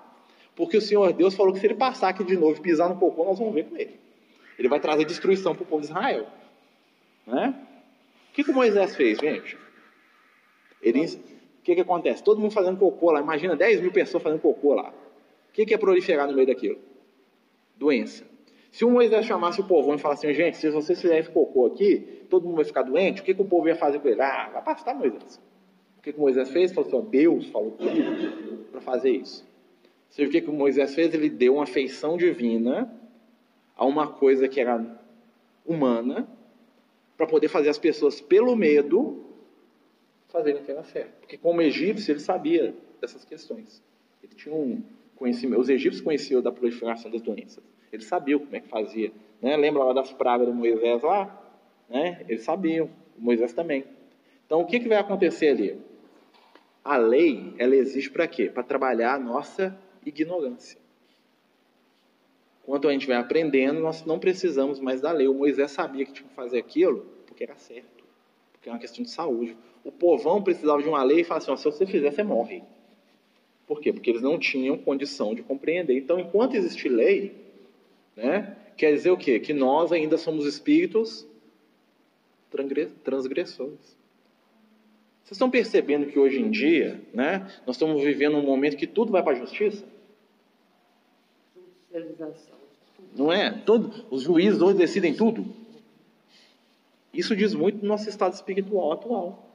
Porque 0.57 0.75
o 0.75 0.81
Senhor 0.81 1.13
Deus 1.13 1.35
falou 1.35 1.53
que 1.53 1.59
se 1.59 1.67
ele 1.67 1.75
passar 1.75 2.09
aqui 2.09 2.23
de 2.23 2.35
novo 2.35 2.57
e 2.57 2.61
pisar 2.61 2.89
no 2.89 2.97
cocô, 2.97 3.23
nós 3.23 3.37
vamos 3.37 3.53
ver 3.53 3.65
com 3.65 3.77
ele. 3.77 3.99
Ele 4.57 4.67
vai 4.67 4.79
trazer 4.79 5.05
destruição 5.05 5.53
para 5.53 5.61
o 5.61 5.67
povo 5.67 5.83
de 5.83 5.89
Israel. 5.89 6.25
Né? 7.27 7.53
O 8.31 8.33
que, 8.33 8.43
que 8.43 8.51
Moisés 8.51 8.95
fez, 8.95 9.19
gente? 9.19 9.55
Ele, 10.81 11.05
o 11.05 11.61
que, 11.63 11.75
que 11.75 11.81
acontece? 11.81 12.23
Todo 12.23 12.41
mundo 12.41 12.51
fazendo 12.51 12.75
cocô 12.75 13.11
lá. 13.11 13.21
Imagina 13.21 13.55
10 13.55 13.81
mil 13.81 13.91
pessoas 13.91 14.23
fazendo 14.23 14.41
cocô 14.41 14.73
lá. 14.73 14.89
O 14.89 15.53
que, 15.53 15.63
que 15.63 15.75
é 15.75 15.77
proliferar 15.77 16.27
no 16.27 16.33
meio 16.33 16.47
daquilo? 16.47 16.79
Doença. 17.75 18.25
Se 18.71 18.83
o 18.83 18.89
Moisés 18.89 19.27
chamasse 19.27 19.61
o 19.61 19.63
povo 19.63 19.93
e 19.93 19.99
falasse 19.99 20.25
assim, 20.25 20.35
gente, 20.35 20.57
se 20.57 20.71
vocês 20.71 20.99
fizerem 20.99 21.21
esse 21.21 21.29
cocô 21.29 21.67
aqui, 21.67 22.25
todo 22.31 22.45
mundo 22.45 22.55
vai 22.55 22.65
ficar 22.65 22.81
doente, 22.81 23.21
o 23.21 23.23
que, 23.23 23.35
que 23.35 23.41
o 23.41 23.45
povo 23.45 23.67
ia 23.67 23.75
fazer 23.75 23.99
com 23.99 24.07
ele? 24.07 24.21
Ah, 24.21 24.49
vai 24.53 24.63
pastar 24.63 24.95
Moisés. 24.95 25.39
O 25.99 26.01
que, 26.01 26.13
que 26.13 26.19
Moisés 26.19 26.49
fez? 26.49 26.73
Falou 26.73 26.87
assim, 26.87 26.97
ó, 26.97 27.01
Deus 27.01 27.45
falou 27.49 27.77
para 28.71 28.81
fazer 28.81 29.11
isso. 29.11 29.46
Você 30.09 30.23
viu 30.23 30.29
o 30.29 30.31
que, 30.31 30.41
que 30.41 30.51
Moisés 30.51 30.95
fez? 30.95 31.13
Ele 31.13 31.29
deu 31.29 31.55
uma 31.55 31.65
feição 31.65 32.17
divina 32.17 32.91
a 33.75 33.85
uma 33.85 34.07
coisa 34.07 34.47
que 34.47 34.59
era 34.59 34.83
humana, 35.65 36.27
para 37.17 37.27
poder 37.27 37.47
fazer 37.47 37.69
as 37.69 37.77
pessoas, 37.77 38.21
pelo 38.21 38.55
medo, 38.55 39.25
fazerem 40.29 40.61
o 40.61 40.63
que 40.65 40.71
era 40.71 40.83
certo. 40.83 41.19
Porque, 41.19 41.37
como 41.37 41.61
egípcio, 41.61 42.11
ele 42.11 42.19
sabia 42.19 42.75
dessas 43.01 43.25
questões. 43.25 43.83
Ele 44.23 44.33
tinha 44.35 44.53
um 44.53 44.81
conhecimento. 45.15 45.59
Os 45.59 45.69
egípcios 45.69 46.03
conheciam 46.03 46.41
da 46.41 46.51
proliferação 46.51 47.09
das 47.09 47.21
doenças. 47.21 47.63
Eles 47.91 48.05
sabiam 48.05 48.39
como 48.39 48.55
é 48.55 48.59
que 48.59 48.67
fazia. 48.67 49.11
Né? 49.41 49.57
Lembra 49.57 49.83
lá 49.83 49.93
das 49.93 50.13
pragas 50.13 50.47
do 50.47 50.53
Moisés 50.53 51.01
lá? 51.01 51.43
Né? 51.89 52.23
Eles 52.29 52.43
sabiam. 52.43 52.89
O 53.17 53.21
Moisés 53.21 53.51
também. 53.51 53.83
Então, 54.45 54.61
o 54.61 54.65
que, 54.65 54.79
que 54.79 54.87
vai 54.87 54.97
acontecer 54.97 55.49
ali? 55.49 55.81
A 56.83 56.97
lei, 56.97 57.53
ela 57.57 57.75
existe 57.75 58.11
para 58.11 58.27
quê? 58.27 58.49
Para 58.49 58.63
trabalhar 58.63 59.15
a 59.15 59.19
nossa 59.19 59.77
ignorância. 60.07 60.79
Quando 62.63 62.89
a 62.89 62.91
gente 62.91 63.07
vai 63.07 63.15
aprendendo, 63.15 63.79
nós 63.79 64.05
não 64.05 64.19
precisamos 64.19 64.79
mais 64.79 64.99
da 64.99 65.11
lei. 65.11 65.27
O 65.27 65.33
Moisés 65.33 65.71
sabia 65.71 66.05
que 66.05 66.11
tinha 66.11 66.27
que 66.27 66.35
fazer 66.35 66.57
aquilo 66.57 67.05
porque 67.25 67.43
era 67.43 67.55
certo, 67.55 68.03
porque 68.51 68.67
é 68.67 68.71
uma 68.71 68.79
questão 68.79 69.03
de 69.03 69.11
saúde. 69.11 69.55
O 69.83 69.91
povão 69.91 70.41
precisava 70.41 70.81
de 70.81 70.89
uma 70.89 71.03
lei 71.03 71.21
e 71.21 71.23
falava 71.23 71.43
assim: 71.43 71.51
ó, 71.51 71.55
se 71.55 71.63
você 71.63 71.85
fizer, 71.85 72.11
você 72.11 72.23
morre. 72.23 72.63
Por 73.65 73.79
quê? 73.79 73.93
Porque 73.93 74.09
eles 74.09 74.21
não 74.21 74.39
tinham 74.39 74.77
condição 74.77 75.35
de 75.35 75.43
compreender. 75.43 75.97
Então, 75.97 76.19
enquanto 76.19 76.55
existe 76.55 76.89
lei, 76.89 77.35
né, 78.15 78.57
quer 78.75 78.91
dizer 78.91 79.11
o 79.11 79.17
quê? 79.17 79.39
Que 79.39 79.53
nós 79.53 79.91
ainda 79.91 80.17
somos 80.17 80.45
espíritos 80.45 81.27
transgressores. 83.03 83.97
Vocês 85.23 85.35
estão 85.35 85.49
percebendo 85.49 86.07
que 86.07 86.17
hoje 86.17 86.39
em 86.39 86.49
dia, 86.49 87.01
né, 87.13 87.39
nós 87.67 87.75
estamos 87.75 88.01
vivendo 88.01 88.37
um 88.37 88.41
momento 88.41 88.77
que 88.77 88.87
tudo 88.87 89.11
vai 89.11 89.21
para 89.21 89.33
a 89.33 89.39
justiça? 89.39 89.85
Não 93.15 93.31
é? 93.31 93.51
Todo, 93.51 94.05
os 94.09 94.23
juízes 94.23 94.61
hoje 94.61 94.77
decidem 94.77 95.15
tudo. 95.15 95.45
Isso 97.13 97.35
diz 97.35 97.53
muito 97.53 97.79
do 97.79 97.87
nosso 97.87 98.07
estado 98.09 98.33
espiritual 98.33 98.91
atual. 98.91 99.47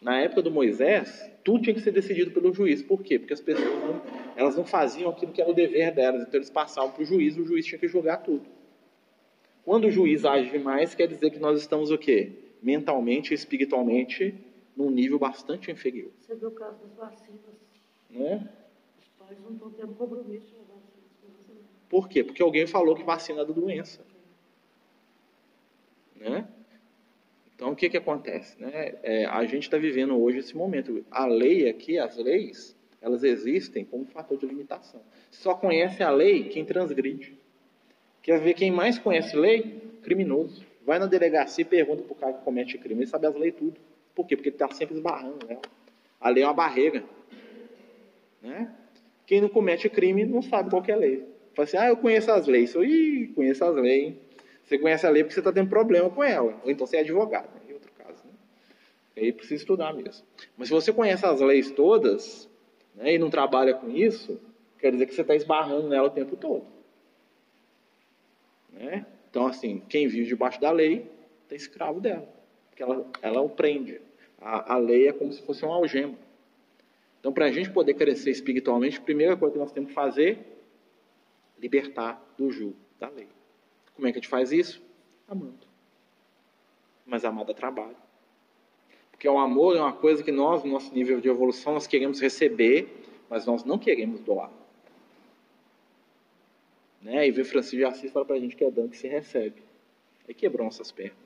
Na 0.00 0.20
época 0.20 0.42
do 0.42 0.50
Moisés, 0.50 1.28
tudo 1.42 1.62
tinha 1.62 1.74
que 1.74 1.80
ser 1.80 1.90
decidido 1.90 2.30
pelo 2.30 2.52
juiz. 2.52 2.82
Por 2.82 3.02
quê? 3.02 3.18
Porque 3.18 3.32
as 3.32 3.40
pessoas 3.40 3.68
não, 3.68 4.00
elas 4.36 4.56
não 4.56 4.64
faziam 4.64 5.10
aquilo 5.10 5.32
que 5.32 5.40
era 5.40 5.50
o 5.50 5.54
dever 5.54 5.92
delas. 5.92 6.22
Então 6.22 6.38
eles 6.38 6.50
passavam 6.50 6.92
para 6.92 7.02
o 7.02 7.06
juiz 7.06 7.36
e 7.36 7.40
o 7.40 7.44
juiz 7.44 7.66
tinha 7.66 7.78
que 7.78 7.88
julgar 7.88 8.18
tudo. 8.18 8.46
Quando 9.64 9.86
o 9.86 9.90
juiz 9.90 10.24
age 10.24 10.50
demais, 10.50 10.94
quer 10.94 11.08
dizer 11.08 11.30
que 11.30 11.38
nós 11.38 11.60
estamos 11.60 11.90
o 11.90 11.98
quê? 11.98 12.32
Mentalmente 12.62 13.32
e 13.32 13.34
espiritualmente 13.34 14.34
num 14.76 14.90
nível 14.90 15.18
bastante 15.18 15.70
inferior. 15.72 16.10
Você 16.20 16.36
viu 16.36 16.48
o 16.48 16.52
caso 16.52 16.78
das 16.78 16.94
vacinas. 16.94 17.40
Né? 18.08 18.48
Os 19.00 19.08
pais 19.18 19.38
não 19.42 19.52
estão 19.52 19.70
tendo 19.72 19.94
compromisso 19.94 20.54
por 21.88 22.08
quê? 22.08 22.22
Porque 22.22 22.42
alguém 22.42 22.66
falou 22.66 22.94
que 22.94 23.02
vacina 23.02 23.42
é 23.42 23.44
da 23.44 23.52
doença. 23.52 24.04
Né? 26.16 26.46
Então, 27.54 27.70
o 27.70 27.76
que, 27.76 27.88
que 27.88 27.96
acontece? 27.96 28.60
Né? 28.60 28.94
É, 29.02 29.24
a 29.24 29.44
gente 29.44 29.64
está 29.64 29.78
vivendo 29.78 30.20
hoje 30.20 30.38
esse 30.38 30.56
momento. 30.56 31.04
A 31.10 31.26
lei 31.26 31.68
aqui, 31.68 31.98
as 31.98 32.16
leis, 32.16 32.76
elas 33.00 33.24
existem 33.24 33.84
como 33.84 34.04
fator 34.04 34.38
de 34.38 34.46
limitação. 34.46 35.00
Só 35.30 35.54
conhece 35.54 36.02
a 36.02 36.10
lei 36.10 36.44
quem 36.44 36.64
transgride. 36.64 37.36
Quer 38.22 38.40
ver 38.40 38.54
quem 38.54 38.70
mais 38.70 38.98
conhece 38.98 39.36
lei? 39.36 39.80
Criminoso. 40.02 40.64
Vai 40.84 40.98
na 40.98 41.06
delegacia 41.06 41.62
e 41.62 41.64
pergunta 41.64 42.02
para 42.02 42.12
o 42.12 42.16
cara 42.16 42.32
que 42.34 42.44
comete 42.44 42.78
crime. 42.78 43.02
Ele 43.02 43.10
sabe 43.10 43.26
as 43.26 43.34
leis 43.34 43.54
tudo. 43.54 43.80
Por 44.14 44.26
quê? 44.26 44.36
Porque 44.36 44.50
ele 44.50 44.56
está 44.56 44.68
sempre 44.70 44.94
esbarrando. 44.96 45.38
A 46.20 46.28
lei 46.28 46.42
é 46.42 46.46
uma 46.46 46.54
barreira. 46.54 47.04
Né? 48.42 48.72
Quem 49.26 49.40
não 49.40 49.48
comete 49.48 49.88
crime 49.88 50.24
não 50.24 50.42
sabe 50.42 50.70
qual 50.70 50.82
é 50.86 50.92
a 50.92 50.96
lei. 50.96 51.37
Fala 51.54 51.64
assim, 51.66 51.76
ah, 51.76 51.88
eu 51.88 51.96
conheço 51.96 52.30
as 52.30 52.46
leis. 52.46 52.74
Eu, 52.74 52.84
Ih, 52.84 53.28
conheço 53.34 53.64
as 53.64 53.74
leis. 53.76 54.14
Você 54.64 54.78
conhece 54.78 55.06
a 55.06 55.10
lei 55.10 55.22
porque 55.24 55.34
você 55.34 55.40
está 55.40 55.52
tendo 55.52 55.68
problema 55.68 56.10
com 56.10 56.22
ela. 56.22 56.60
Ou 56.62 56.70
então 56.70 56.86
você 56.86 56.98
é 56.98 57.00
advogado, 57.00 57.48
né? 57.54 57.60
em 57.70 57.72
outro 57.72 57.90
caso. 57.92 58.22
Né? 58.24 58.32
Aí 59.16 59.32
precisa 59.32 59.54
estudar 59.54 59.94
mesmo. 59.94 60.24
Mas 60.56 60.68
se 60.68 60.74
você 60.74 60.92
conhece 60.92 61.24
as 61.24 61.40
leis 61.40 61.70
todas 61.70 62.48
né, 62.94 63.14
e 63.14 63.18
não 63.18 63.30
trabalha 63.30 63.74
com 63.74 63.88
isso, 63.90 64.38
quer 64.78 64.92
dizer 64.92 65.06
que 65.06 65.14
você 65.14 65.22
está 65.22 65.34
esbarrando 65.34 65.88
nela 65.88 66.08
o 66.08 66.10
tempo 66.10 66.36
todo. 66.36 66.66
Né? 68.72 69.06
Então, 69.30 69.46
assim, 69.46 69.82
quem 69.88 70.06
vive 70.06 70.26
debaixo 70.26 70.60
da 70.60 70.70
lei 70.70 71.10
está 71.44 71.56
escravo 71.56 72.00
dela. 72.00 72.28
Porque 72.68 72.82
ela, 72.82 73.06
ela 73.22 73.40
o 73.40 73.48
prende. 73.48 74.00
A, 74.40 74.74
a 74.74 74.78
lei 74.78 75.08
é 75.08 75.12
como 75.12 75.32
se 75.32 75.42
fosse 75.42 75.64
uma 75.64 75.74
algema. 75.74 76.14
Então, 77.20 77.32
para 77.32 77.46
a 77.46 77.50
gente 77.50 77.70
poder 77.70 77.94
crescer 77.94 78.30
espiritualmente, 78.30 78.98
a 78.98 79.02
primeira 79.02 79.36
coisa 79.36 79.54
que 79.54 79.58
nós 79.58 79.72
temos 79.72 79.88
que 79.88 79.94
fazer 79.94 80.38
libertar 81.60 82.22
do 82.36 82.50
jugo 82.50 82.76
da 82.98 83.08
lei. 83.08 83.28
Como 83.94 84.06
é 84.06 84.12
que 84.12 84.18
a 84.18 84.20
gente 84.20 84.28
faz 84.28 84.52
isso? 84.52 84.82
Amando. 85.26 85.66
Mas 87.04 87.24
amar 87.24 87.44
dá 87.44 87.54
trabalho. 87.54 87.96
Porque 89.10 89.28
o 89.28 89.38
amor 89.38 89.76
é 89.76 89.80
uma 89.80 89.92
coisa 89.92 90.22
que 90.22 90.30
nós, 90.30 90.62
no 90.62 90.70
nosso 90.70 90.94
nível 90.94 91.20
de 91.20 91.28
evolução, 91.28 91.74
nós 91.74 91.86
queremos 91.86 92.20
receber, 92.20 93.02
mas 93.28 93.44
nós 93.46 93.64
não 93.64 93.78
queremos 93.78 94.20
doar. 94.20 94.50
Né? 97.02 97.26
E 97.26 97.30
ver 97.30 97.44
Francisco 97.44 97.76
de 97.76 97.84
Assis 97.84 98.12
fala 98.12 98.24
para 98.24 98.36
a 98.36 98.38
gente 98.38 98.54
que 98.54 98.64
é 98.64 98.70
dando 98.70 98.90
que 98.90 98.96
se 98.96 99.08
recebe. 99.08 99.62
Aí 100.28 100.34
quebrou 100.34 100.64
nossas 100.64 100.92
pernas. 100.92 101.16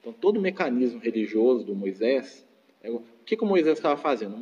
Então, 0.00 0.12
todo 0.12 0.38
o 0.38 0.40
mecanismo 0.40 0.98
religioso 0.98 1.64
do 1.64 1.74
Moisés, 1.74 2.46
é 2.82 2.90
o 2.90 3.02
que, 3.24 3.36
que 3.36 3.44
o 3.44 3.46
Moisés 3.46 3.78
estava 3.78 3.96
fazendo? 3.96 4.36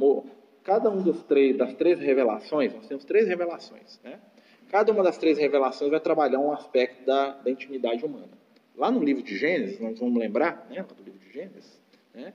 Cada 0.69 0.91
um 0.91 1.03
dos 1.03 1.23
três, 1.23 1.57
das 1.57 1.73
três 1.73 1.99
revelações, 1.99 2.75
nós 2.75 2.87
temos 2.87 3.03
três 3.03 3.27
revelações, 3.27 3.99
né? 4.05 4.21
Cada 4.71 4.93
uma 4.93 5.03
das 5.03 5.17
três 5.17 5.39
revelações 5.39 5.91
vai 5.91 5.99
trabalhar 5.99 6.39
um 6.41 6.53
aspecto 6.53 7.07
da, 7.07 7.31
da 7.31 7.51
intimidade 7.51 8.05
humana. 8.05 8.29
Lá 8.77 8.91
no 8.91 9.03
livro 9.03 9.23
de 9.23 9.35
Gênesis, 9.35 9.81
nós 9.81 9.99
vamos 9.99 10.19
lembrar, 10.19 10.67
né, 10.69 10.85
do 10.95 11.03
livro 11.03 11.19
de 11.21 11.33
Gênesis, 11.33 11.81
né, 12.13 12.35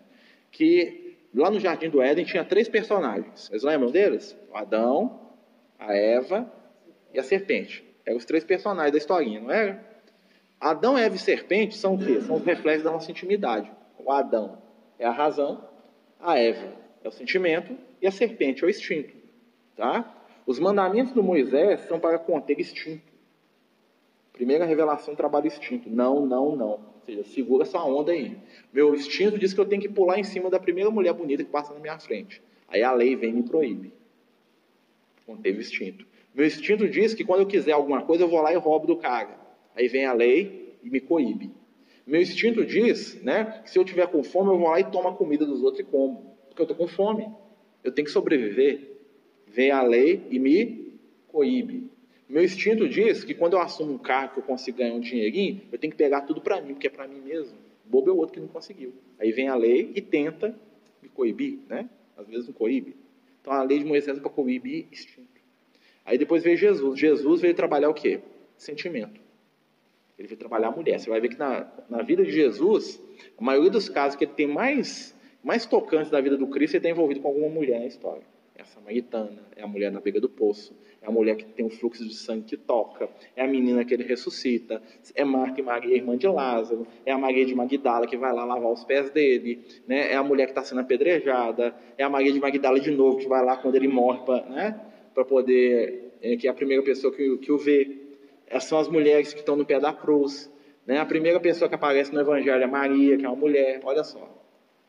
que 0.52 1.16
lá 1.32 1.52
no 1.52 1.60
Jardim 1.60 1.92
do 1.92 2.02
Éden 2.02 2.26
tinha 2.26 2.44
três 2.44 2.68
personagens. 2.68 3.50
Vocês 3.50 3.62
lembram 3.62 3.92
deles? 3.92 4.36
O 4.52 4.58
Adão, 4.58 5.30
a 5.78 5.96
Eva 5.96 6.52
e 7.14 7.20
a 7.20 7.24
serpente. 7.24 7.86
Eram 8.04 8.18
os 8.18 8.26
três 8.26 8.44
personagens 8.44 8.94
da 8.94 8.98
historinha, 8.98 9.42
não 9.42 9.52
era? 9.52 9.80
Adão, 10.60 10.98
Eva 10.98 11.16
e 11.16 11.20
serpente 11.20 11.78
são 11.78 11.94
o 11.94 12.00
quê? 12.00 12.20
São 12.22 12.38
os 12.38 12.44
reflexos 12.44 12.84
da 12.84 12.92
nossa 12.92 13.12
intimidade. 13.12 13.72
O 14.00 14.12
Adão 14.12 14.58
é 14.98 15.06
a 15.06 15.12
razão, 15.12 15.70
a 16.20 16.40
Eva 16.40 16.83
é 17.04 17.08
o 17.08 17.12
sentimento 17.12 17.78
e 18.02 18.08
a 18.08 18.12
serpente 18.12 18.64
é 18.64 18.68
o 18.68 18.70
instinto. 18.70 19.14
Tá? 19.76 20.26
Os 20.46 20.60
mandamentos 20.60 21.14
do 21.14 21.24
Moisés 21.24 21.82
são 21.82 22.00
para 22.00 22.18
conter 22.18 22.60
instinto. 22.60 23.14
Primeira 24.32 24.66
revelação 24.66 25.16
trabalho 25.16 25.48
instinto. 25.48 25.90
Não, 25.90 26.26
não, 26.26 26.56
não. 26.56 26.70
Ou 26.70 27.02
seja, 27.06 27.24
segura 27.24 27.64
essa 27.64 27.80
onda 27.84 28.12
aí. 28.12 28.38
Meu 28.72 28.96
instinto 28.96 29.38
diz 29.38 29.54
que 29.54 29.60
eu 29.60 29.66
tenho 29.66 29.82
que 29.82 29.90
pular 29.90 30.18
em 30.18 30.24
cima 30.24 30.50
da 30.50 30.60
primeira 30.60 30.90
mulher 30.90 31.14
bonita 31.14 31.44
que 31.44 31.50
passa 31.50 31.74
na 31.74 31.80
minha 31.80 32.00
frente. 32.00 32.42
Aí 32.68 32.82
a 32.82 32.92
lei 32.92 33.16
vem 33.16 33.30
e 33.30 33.34
me 33.34 33.44
proíbe. 33.44 33.94
Conteve 35.26 35.60
instinto. 35.60 36.06
Meu 36.34 36.46
instinto 36.46 36.90
diz 36.90 37.14
que 37.14 37.24
quando 37.24 37.42
eu 37.42 37.46
quiser 37.46 37.74
alguma 37.74 38.02
coisa, 38.02 38.24
eu 38.24 38.28
vou 38.28 38.42
lá 38.42 38.52
e 38.52 38.56
roubo 38.56 38.88
do 38.88 38.98
cara. 38.98 39.38
Aí 39.76 39.88
vem 39.88 40.06
a 40.06 40.14
lei 40.14 40.78
e 40.84 40.90
me 40.90 41.00
coíbe. 41.00 41.52
Meu 42.06 42.22
instinto 42.22 42.66
diz 42.66 43.22
né, 43.24 43.62
que 43.64 43.70
se 43.70 43.78
eu 43.78 43.86
tiver 43.86 44.08
com 44.08 44.24
fome, 44.24 44.50
eu 44.50 44.58
vou 44.58 44.70
lá 44.70 44.80
e 44.80 44.84
tomo 44.84 45.08
a 45.08 45.16
comida 45.16 45.46
dos 45.46 45.62
outros 45.62 45.82
e 45.82 45.84
como. 45.84 46.33
Porque 46.54 46.62
eu 46.62 46.66
estou 46.66 46.78
com 46.78 46.88
fome. 46.88 47.28
Eu 47.84 47.92
tenho 47.92 48.06
que 48.06 48.12
sobreviver. 48.12 48.92
Vem 49.48 49.72
a 49.72 49.82
lei 49.82 50.22
e 50.30 50.38
me 50.38 50.94
coíbe. 51.28 51.90
Meu 52.30 52.44
instinto 52.44 52.88
diz 52.88 53.24
que 53.24 53.34
quando 53.34 53.54
eu 53.54 53.60
assumo 53.60 53.94
um 53.94 53.98
cargo 53.98 54.36
que 54.36 54.40
eu 54.40 54.44
consigo 54.44 54.78
ganhar 54.78 54.94
um 54.94 55.00
dinheirinho, 55.00 55.62
eu 55.72 55.78
tenho 55.78 55.92
que 55.92 55.98
pegar 55.98 56.22
tudo 56.22 56.42
para 56.42 56.62
mim, 56.62 56.74
porque 56.74 56.88
é 56.88 56.90
para 56.90 57.08
mim 57.08 57.20
mesmo. 57.20 57.58
Bobo 57.84 58.10
é 58.10 58.14
o 58.14 58.18
outro 58.18 58.36
que 58.36 58.40
não 58.40 58.48
conseguiu. 58.48 58.94
Aí 59.20 59.32
vem 59.32 59.50
a 59.50 59.56
lei 59.56 59.92
e 59.94 60.02
tenta 60.02 60.56
me 61.02 61.10
coibir, 61.10 61.60
né? 61.68 61.90
Às 62.16 62.28
vezes 62.28 62.48
não 62.48 62.54
coíbe. 62.54 62.96
Então 63.42 63.52
a 63.52 63.64
lei 63.64 63.80
de 63.80 63.86
Moisés 63.86 64.18
é 64.18 64.22
para 64.22 64.30
coibir 64.30 64.86
instinto. 64.92 65.42
Aí 66.06 66.18
depois 66.18 66.44
veio 66.44 66.56
Jesus. 66.56 67.00
Jesus 67.00 67.42
veio 67.42 67.54
trabalhar 67.54 67.90
o 67.90 67.94
quê? 67.94 68.22
Sentimento. 68.58 69.20
Ele 70.18 70.28
veio 70.28 70.38
trabalhar 70.38 70.70
a 70.70 70.72
mulher. 70.72 71.00
Você 71.00 71.10
vai 71.10 71.20
ver 71.20 71.30
que 71.30 71.38
na, 71.38 71.68
na 71.90 72.02
vida 72.04 72.24
de 72.24 72.32
Jesus, 72.32 73.02
a 73.38 73.44
maioria 73.44 73.72
dos 73.72 73.90
casos 73.90 74.16
que 74.16 74.26
ele 74.26 74.34
tem 74.34 74.48
mais, 74.48 75.13
mais 75.44 75.66
tocantes 75.66 76.10
da 76.10 76.22
vida 76.22 76.38
do 76.38 76.48
Cristo, 76.48 76.76
ele 76.76 76.80
está 76.80 76.90
envolvido 76.90 77.20
com 77.20 77.28
alguma 77.28 77.50
mulher 77.50 77.80
na 77.80 77.86
história. 77.86 78.24
É 78.56 78.62
a 78.62 78.66
samaritana, 78.66 79.44
é 79.56 79.64
a 79.64 79.68
mulher 79.68 79.92
na 79.92 80.00
beira 80.00 80.22
do 80.22 80.30
poço, 80.30 80.76
é 81.02 81.08
a 81.08 81.12
mulher 81.12 81.36
que 81.36 81.44
tem 81.44 81.66
um 81.66 81.72
fluxo 81.72 82.08
de 82.08 82.14
sangue 82.14 82.44
que 82.44 82.56
toca, 82.56 83.10
é 83.36 83.44
a 83.44 83.48
menina 83.48 83.84
que 83.84 83.94
ele 83.94 84.04
ressuscita, 84.04 84.80
é 85.16 85.26
Marta 85.26 85.60
e 85.60 85.64
Maria, 85.64 85.96
irmã 85.96 86.16
de 86.16 86.28
Lázaro, 86.28 86.88
é 87.04 87.12
a 87.12 87.18
Maria 87.18 87.46
de 87.46 87.56
Magdala 87.56 88.06
que 88.06 88.16
vai 88.16 88.32
lá 88.32 88.46
lavar 88.46 88.72
os 88.72 88.84
pés 88.84 89.10
dele, 89.10 89.66
né? 89.88 90.12
é 90.12 90.16
a 90.16 90.24
mulher 90.24 90.46
que 90.46 90.52
está 90.52 90.64
sendo 90.64 90.82
apedrejada, 90.82 91.76
é 91.98 92.04
a 92.04 92.10
Maria 92.10 92.32
de 92.32 92.40
Magdala 92.40 92.80
de 92.80 92.92
novo 92.92 93.18
que 93.18 93.28
vai 93.28 93.44
lá 93.44 93.58
quando 93.58 93.74
ele 93.74 93.88
morre 93.88 94.20
para 94.24 94.46
né? 94.50 94.80
poder, 95.28 96.14
é, 96.22 96.38
que 96.38 96.48
é 96.48 96.52
a 96.52 96.54
primeira 96.54 96.84
pessoa 96.84 97.12
que, 97.12 97.38
que 97.38 97.52
o 97.52 97.58
vê. 97.58 97.98
Essas 98.46 98.70
são 98.70 98.78
as 98.78 98.88
mulheres 98.88 99.34
que 99.34 99.40
estão 99.40 99.56
no 99.56 99.66
pé 99.66 99.80
da 99.80 99.92
cruz. 99.92 100.52
Né? 100.86 101.00
A 101.00 101.06
primeira 101.06 101.40
pessoa 101.40 101.68
que 101.68 101.74
aparece 101.76 102.14
no 102.14 102.22
Evangelho 102.22 102.62
é 102.62 102.68
Maria, 102.68 103.18
que 103.18 103.26
é 103.26 103.30
uma 103.30 103.36
mulher, 103.36 103.82
olha 103.84 104.04
só. 104.04 104.43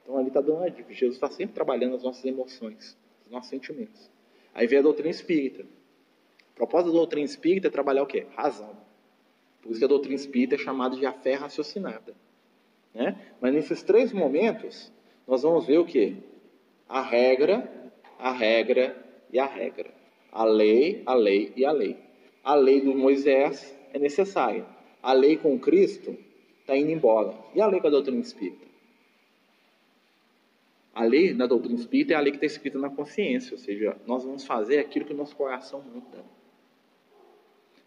Então 0.04 0.16
ali 0.16 0.28
está 0.28 0.40
dando 0.40 0.58
uma 0.58 0.70
dica. 0.70 0.92
Jesus 0.92 1.16
está 1.16 1.28
sempre 1.28 1.54
trabalhando 1.54 1.96
as 1.96 2.04
nossas 2.04 2.24
emoções 2.24 2.96
os 3.24 3.32
nossos 3.32 3.50
sentimentos. 3.50 4.10
Aí 4.54 4.66
vem 4.66 4.78
a 4.78 4.82
doutrina 4.82 5.10
espírita. 5.10 5.62
A 5.62 6.54
propósito 6.54 6.92
da 6.92 6.98
doutrina 6.98 7.24
espírita 7.24 7.68
é 7.68 7.70
trabalhar 7.70 8.02
o 8.02 8.06
quê? 8.06 8.26
Razão. 8.36 8.76
Por 9.62 9.70
isso 9.70 9.78
que 9.78 9.84
a 9.84 9.88
doutrina 9.88 10.14
espírita 10.14 10.54
é 10.54 10.58
chamada 10.58 10.96
de 10.96 11.06
a 11.06 11.12
fé 11.12 11.34
raciocinada. 11.34 12.14
Né? 12.92 13.18
Mas 13.40 13.52
nesses 13.52 13.82
três 13.82 14.12
momentos, 14.12 14.92
nós 15.26 15.42
vamos 15.42 15.66
ver 15.66 15.78
o 15.78 15.84
quê? 15.84 16.14
A 16.88 17.00
regra, 17.02 17.92
a 18.18 18.30
regra 18.30 18.96
e 19.32 19.38
a 19.38 19.46
regra. 19.46 19.92
A 20.30 20.44
lei, 20.44 21.02
a 21.06 21.14
lei 21.14 21.52
e 21.56 21.64
a 21.64 21.72
lei. 21.72 21.96
A 22.42 22.54
lei 22.54 22.80
do 22.80 22.94
Moisés 22.94 23.74
é 23.92 23.98
necessária. 23.98 24.66
A 25.02 25.12
lei 25.12 25.36
com 25.36 25.58
Cristo 25.58 26.16
está 26.60 26.76
indo 26.76 26.90
embora. 26.90 27.34
E 27.54 27.60
a 27.60 27.66
lei 27.66 27.80
com 27.80 27.86
a 27.86 27.90
doutrina 27.90 28.20
espírita? 28.20 28.66
A 30.94 31.04
lei 31.04 31.34
da 31.34 31.46
doutrina 31.46 31.74
espírita 31.74 32.12
é 32.12 32.16
a 32.16 32.20
lei 32.20 32.30
que 32.30 32.36
está 32.36 32.46
escrita 32.46 32.78
na 32.78 32.88
consciência, 32.88 33.52
ou 33.52 33.58
seja, 33.58 33.96
nós 34.06 34.22
vamos 34.22 34.44
fazer 34.44 34.78
aquilo 34.78 35.04
que 35.04 35.12
o 35.12 35.16
nosso 35.16 35.34
coração 35.34 35.82
manda. 35.82 36.24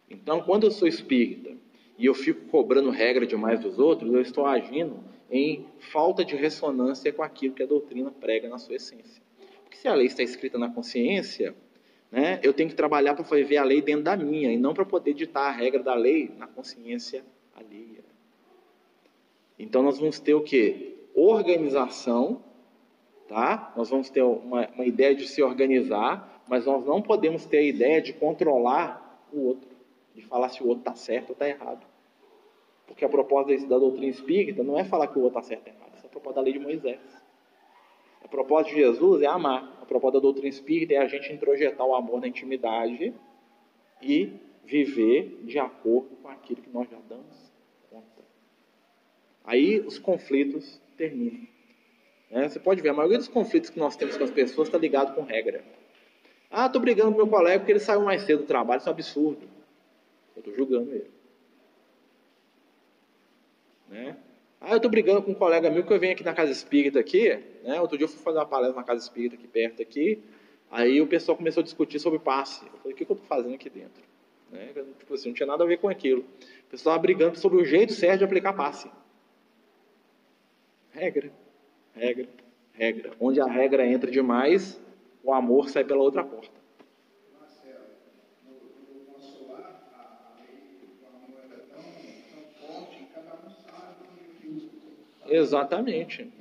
Então, 0.09 0.41
quando 0.41 0.65
eu 0.65 0.71
sou 0.71 0.87
espírita 0.87 1.55
e 1.97 2.05
eu 2.05 2.13
fico 2.13 2.45
cobrando 2.49 2.89
regra 2.89 3.25
demais 3.25 3.61
dos 3.61 3.79
outros, 3.79 4.13
eu 4.13 4.21
estou 4.21 4.45
agindo 4.45 4.99
em 5.31 5.65
falta 5.79 6.23
de 6.23 6.35
ressonância 6.35 7.11
com 7.13 7.23
aquilo 7.23 7.53
que 7.53 7.63
a 7.63 7.65
doutrina 7.65 8.11
prega 8.11 8.49
na 8.49 8.57
sua 8.57 8.75
essência. 8.75 9.21
Porque 9.63 9.77
se 9.77 9.87
a 9.87 9.93
lei 9.93 10.07
está 10.07 10.21
escrita 10.21 10.57
na 10.57 10.69
consciência, 10.69 11.55
né, 12.11 12.39
eu 12.43 12.53
tenho 12.53 12.69
que 12.69 12.75
trabalhar 12.75 13.13
para 13.13 13.23
ver 13.23 13.57
a 13.57 13.63
lei 13.63 13.81
dentro 13.81 14.03
da 14.03 14.17
minha 14.17 14.51
e 14.51 14.57
não 14.57 14.73
para 14.73 14.85
poder 14.85 15.13
ditar 15.13 15.47
a 15.47 15.51
regra 15.51 15.81
da 15.81 15.93
lei 15.93 16.31
na 16.37 16.47
consciência 16.47 17.23
alheia. 17.55 18.03
Então 19.57 19.81
nós 19.81 19.97
vamos 19.97 20.19
ter 20.19 20.33
o 20.33 20.41
que? 20.41 20.95
Organização 21.13 22.43
Tá? 23.27 23.73
Nós 23.75 23.89
vamos 23.89 24.09
ter 24.09 24.21
uma, 24.21 24.67
uma 24.69 24.85
ideia 24.85 25.13
de 25.13 25.27
se 25.27 25.43
organizar, 25.43 26.41
mas 26.47 26.65
nós 26.65 26.85
não 26.85 27.01
podemos 27.01 27.45
ter 27.45 27.57
a 27.57 27.63
ideia 27.63 28.01
de 28.01 28.13
controlar 28.13 29.27
o 29.33 29.47
outro, 29.47 29.69
de 30.15 30.21
falar 30.21 30.49
se 30.49 30.63
o 30.63 30.67
outro 30.67 30.81
está 30.81 30.95
certo 30.95 31.29
ou 31.29 31.33
está 31.33 31.47
errado. 31.47 31.85
Porque 32.85 33.03
a 33.03 33.09
proposta 33.09 33.55
da 33.67 33.77
doutrina 33.77 34.07
espírita 34.07 34.63
não 34.63 34.79
é 34.79 34.85
falar 34.85 35.07
que 35.07 35.19
o 35.19 35.21
outro 35.23 35.39
está 35.39 35.49
certo 35.49 35.67
ou 35.67 35.73
errado, 35.73 35.91
essa 35.95 36.05
é 36.05 36.07
a 36.07 36.11
proposta 36.11 36.39
da 36.39 36.41
lei 36.41 36.53
de 36.53 36.59
Moisés. 36.59 37.01
A 38.23 38.27
proposta 38.29 38.71
de 38.71 38.77
Jesus 38.77 39.21
é 39.21 39.27
amar. 39.27 39.77
A 39.81 39.85
proposta 39.85 40.19
da 40.19 40.21
doutrina 40.21 40.49
espírita 40.49 40.93
é 40.93 40.97
a 40.97 41.07
gente 41.07 41.31
introjetar 41.31 41.85
o 41.85 41.95
amor 41.95 42.21
na 42.21 42.27
intimidade 42.27 43.13
e 44.01 44.33
viver 44.65 45.41
de 45.43 45.59
acordo 45.59 46.15
com 46.17 46.27
aquilo 46.27 46.61
que 46.61 46.69
nós 46.69 46.89
já 46.89 46.97
damos 47.07 47.51
conta. 47.89 48.25
Aí 49.45 49.79
os 49.79 49.97
conflitos 49.97 50.81
terminam. 50.97 51.47
Né? 52.29 52.49
Você 52.49 52.59
pode 52.59 52.81
ver, 52.81 52.89
a 52.89 52.93
maioria 52.93 53.17
dos 53.17 53.27
conflitos 53.27 53.69
que 53.69 53.79
nós 53.79 53.95
temos 53.95 54.17
com 54.17 54.23
as 54.23 54.31
pessoas 54.31 54.67
está 54.67 54.77
ligado 54.77 55.15
com 55.15 55.23
regra. 55.23 55.63
Ah, 56.49 56.67
estou 56.67 56.81
brigando 56.81 57.11
com 57.11 57.17
meu 57.17 57.27
colega 57.27 57.59
porque 57.59 57.71
ele 57.71 57.79
saiu 57.79 58.01
mais 58.01 58.23
cedo 58.23 58.39
do 58.39 58.45
trabalho, 58.45 58.79
isso 58.79 58.89
é 58.89 58.91
um 58.91 58.93
absurdo. 58.93 59.49
Eu 60.35 60.39
estou 60.39 60.53
julgando 60.53 60.91
ele. 60.91 61.11
Né? 63.89 64.17
Ah, 64.59 64.71
eu 64.71 64.77
estou 64.77 64.89
brigando 64.89 65.21
com 65.21 65.31
um 65.31 65.35
colega 65.35 65.69
meu 65.69 65.85
que 65.85 65.93
eu 65.93 65.99
venho 65.99 66.13
aqui 66.13 66.23
na 66.23 66.33
casa 66.33 66.51
espírita 66.51 66.99
aqui, 66.99 67.37
né? 67.63 67.79
Outro 67.79 67.97
dia 67.97 68.05
eu 68.05 68.09
fui 68.09 68.19
fazer 68.21 68.39
uma 68.39 68.45
palestra 68.45 68.75
na 68.75 68.83
casa 68.83 69.03
espírita 69.03 69.35
aqui 69.35 69.47
perto 69.47 69.81
aqui, 69.81 70.21
aí 70.71 71.01
o 71.01 71.07
pessoal 71.07 71.37
começou 71.37 71.61
a 71.61 71.63
discutir 71.63 71.99
sobre 71.99 72.19
passe. 72.19 72.65
Eu 72.65 72.79
falei, 72.79 72.93
o 72.93 72.95
que, 72.95 73.03
eu 73.03 73.13
estou 73.13 73.17
fazendo 73.27 73.53
aqui 73.53 73.69
dentro? 73.69 74.03
Né? 74.51 74.73
Tipo 74.99 75.13
assim, 75.13 75.29
não 75.29 75.35
tinha 75.35 75.47
nada 75.47 75.63
a 75.63 75.67
ver 75.67 75.77
com 75.77 75.87
aquilo. 75.87 76.21
O 76.21 76.69
pessoal 76.71 76.95
estava 76.95 76.99
brigando 76.99 77.37
sobre 77.37 77.61
o 77.61 77.65
jeito 77.65 77.93
certo 77.93 78.19
de 78.19 78.23
aplicar 78.25 78.53
passe. 78.53 78.89
Regra 80.91 81.31
regra, 81.97 82.27
regra. 82.73 83.11
Onde 83.19 83.41
a 83.41 83.45
regra 83.47 83.85
entra 83.85 84.09
demais, 84.11 84.79
o 85.23 85.33
amor 85.33 85.69
sai 85.69 85.83
pela 85.83 86.01
outra 86.01 86.23
porta. 86.23 86.55
Exatamente. 95.25 96.33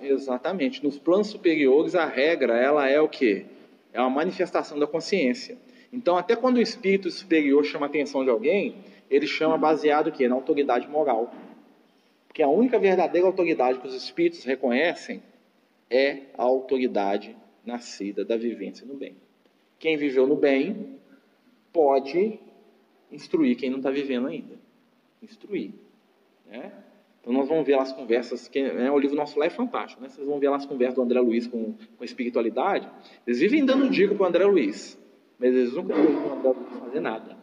Exatamente. 0.00 0.82
Nos 0.82 0.98
planos 0.98 1.28
superiores, 1.28 1.94
a 1.94 2.06
regra, 2.06 2.56
ela 2.58 2.88
é 2.88 3.00
o 3.00 3.08
quê? 3.08 3.46
É 3.92 4.00
uma 4.00 4.10
manifestação 4.10 4.78
da 4.78 4.86
consciência. 4.86 5.58
Então, 5.92 6.16
até 6.16 6.36
quando 6.36 6.56
o 6.56 6.62
espírito 6.62 7.10
superior 7.10 7.64
chama 7.64 7.86
a 7.86 7.88
atenção 7.88 8.22
de 8.22 8.30
alguém, 8.30 8.76
ele 9.10 9.26
chama 9.26 9.58
baseado 9.58 10.12
que 10.12 10.26
na 10.28 10.34
autoridade 10.34 10.88
moral. 10.88 11.34
Porque 12.28 12.42
a 12.42 12.48
única 12.48 12.78
verdadeira 12.78 13.26
autoridade 13.26 13.80
que 13.80 13.88
os 13.88 13.94
espíritos 13.94 14.44
reconhecem 14.44 15.20
é 15.90 16.22
a 16.38 16.44
autoridade 16.44 17.36
nascida 17.64 18.24
da 18.24 18.36
vivência 18.36 18.86
no 18.86 18.94
bem. 18.94 19.16
Quem 19.80 19.96
viveu 19.96 20.26
no 20.26 20.36
bem 20.36 20.96
pode 21.72 22.38
instruir 23.10 23.56
quem 23.56 23.68
não 23.68 23.78
está 23.78 23.90
vivendo 23.90 24.28
ainda. 24.28 24.54
Instruir. 25.20 25.72
Né? 26.46 26.72
Então 27.20 27.32
nós 27.32 27.48
vamos 27.48 27.66
ver 27.66 27.76
lá 27.76 27.82
as 27.82 27.92
conversas, 27.92 28.46
que 28.46 28.62
né, 28.62 28.90
o 28.90 28.98
livro 28.98 29.16
nosso 29.16 29.38
lá 29.38 29.46
é 29.46 29.50
fantástico, 29.50 30.00
né? 30.00 30.08
Vocês 30.08 30.26
vão 30.26 30.38
ver 30.38 30.48
lá 30.48 30.56
as 30.56 30.64
conversas 30.64 30.94
do 30.94 31.02
André 31.02 31.20
Luiz 31.20 31.46
com, 31.46 31.74
com 31.98 32.04
espiritualidade. 32.04 32.88
Eles 33.26 33.40
vivem 33.40 33.64
dando 33.64 33.90
dica 33.90 34.14
para 34.14 34.24
o 34.24 34.26
André 34.26 34.44
Luiz 34.44 34.99
mas 35.40 35.54
eles 35.54 35.72
nunca 35.72 35.94
foram 35.94 36.12
mandados 36.12 36.78
fazer 36.80 37.00
nada. 37.00 37.36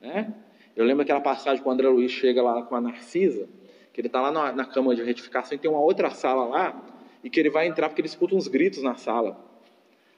Né? 0.00 0.32
Eu 0.76 0.84
lembro 0.84 1.02
aquela 1.02 1.20
passagem 1.20 1.62
quando 1.62 1.80
o 1.80 1.82
André 1.82 1.88
Luiz 1.88 2.12
chega 2.12 2.40
lá 2.40 2.62
com 2.62 2.76
a 2.76 2.80
Narcisa, 2.80 3.48
que 3.92 4.00
ele 4.00 4.06
está 4.06 4.20
lá 4.20 4.30
na, 4.30 4.52
na 4.52 4.64
cama 4.64 4.94
de 4.94 5.02
retificação 5.02 5.56
e 5.56 5.58
tem 5.58 5.68
uma 5.68 5.80
outra 5.80 6.10
sala 6.10 6.44
lá, 6.44 6.80
e 7.24 7.28
que 7.28 7.40
ele 7.40 7.50
vai 7.50 7.66
entrar 7.66 7.88
porque 7.88 8.00
ele 8.00 8.08
escuta 8.08 8.36
uns 8.36 8.46
gritos 8.46 8.82
na 8.82 8.94
sala. 8.94 9.44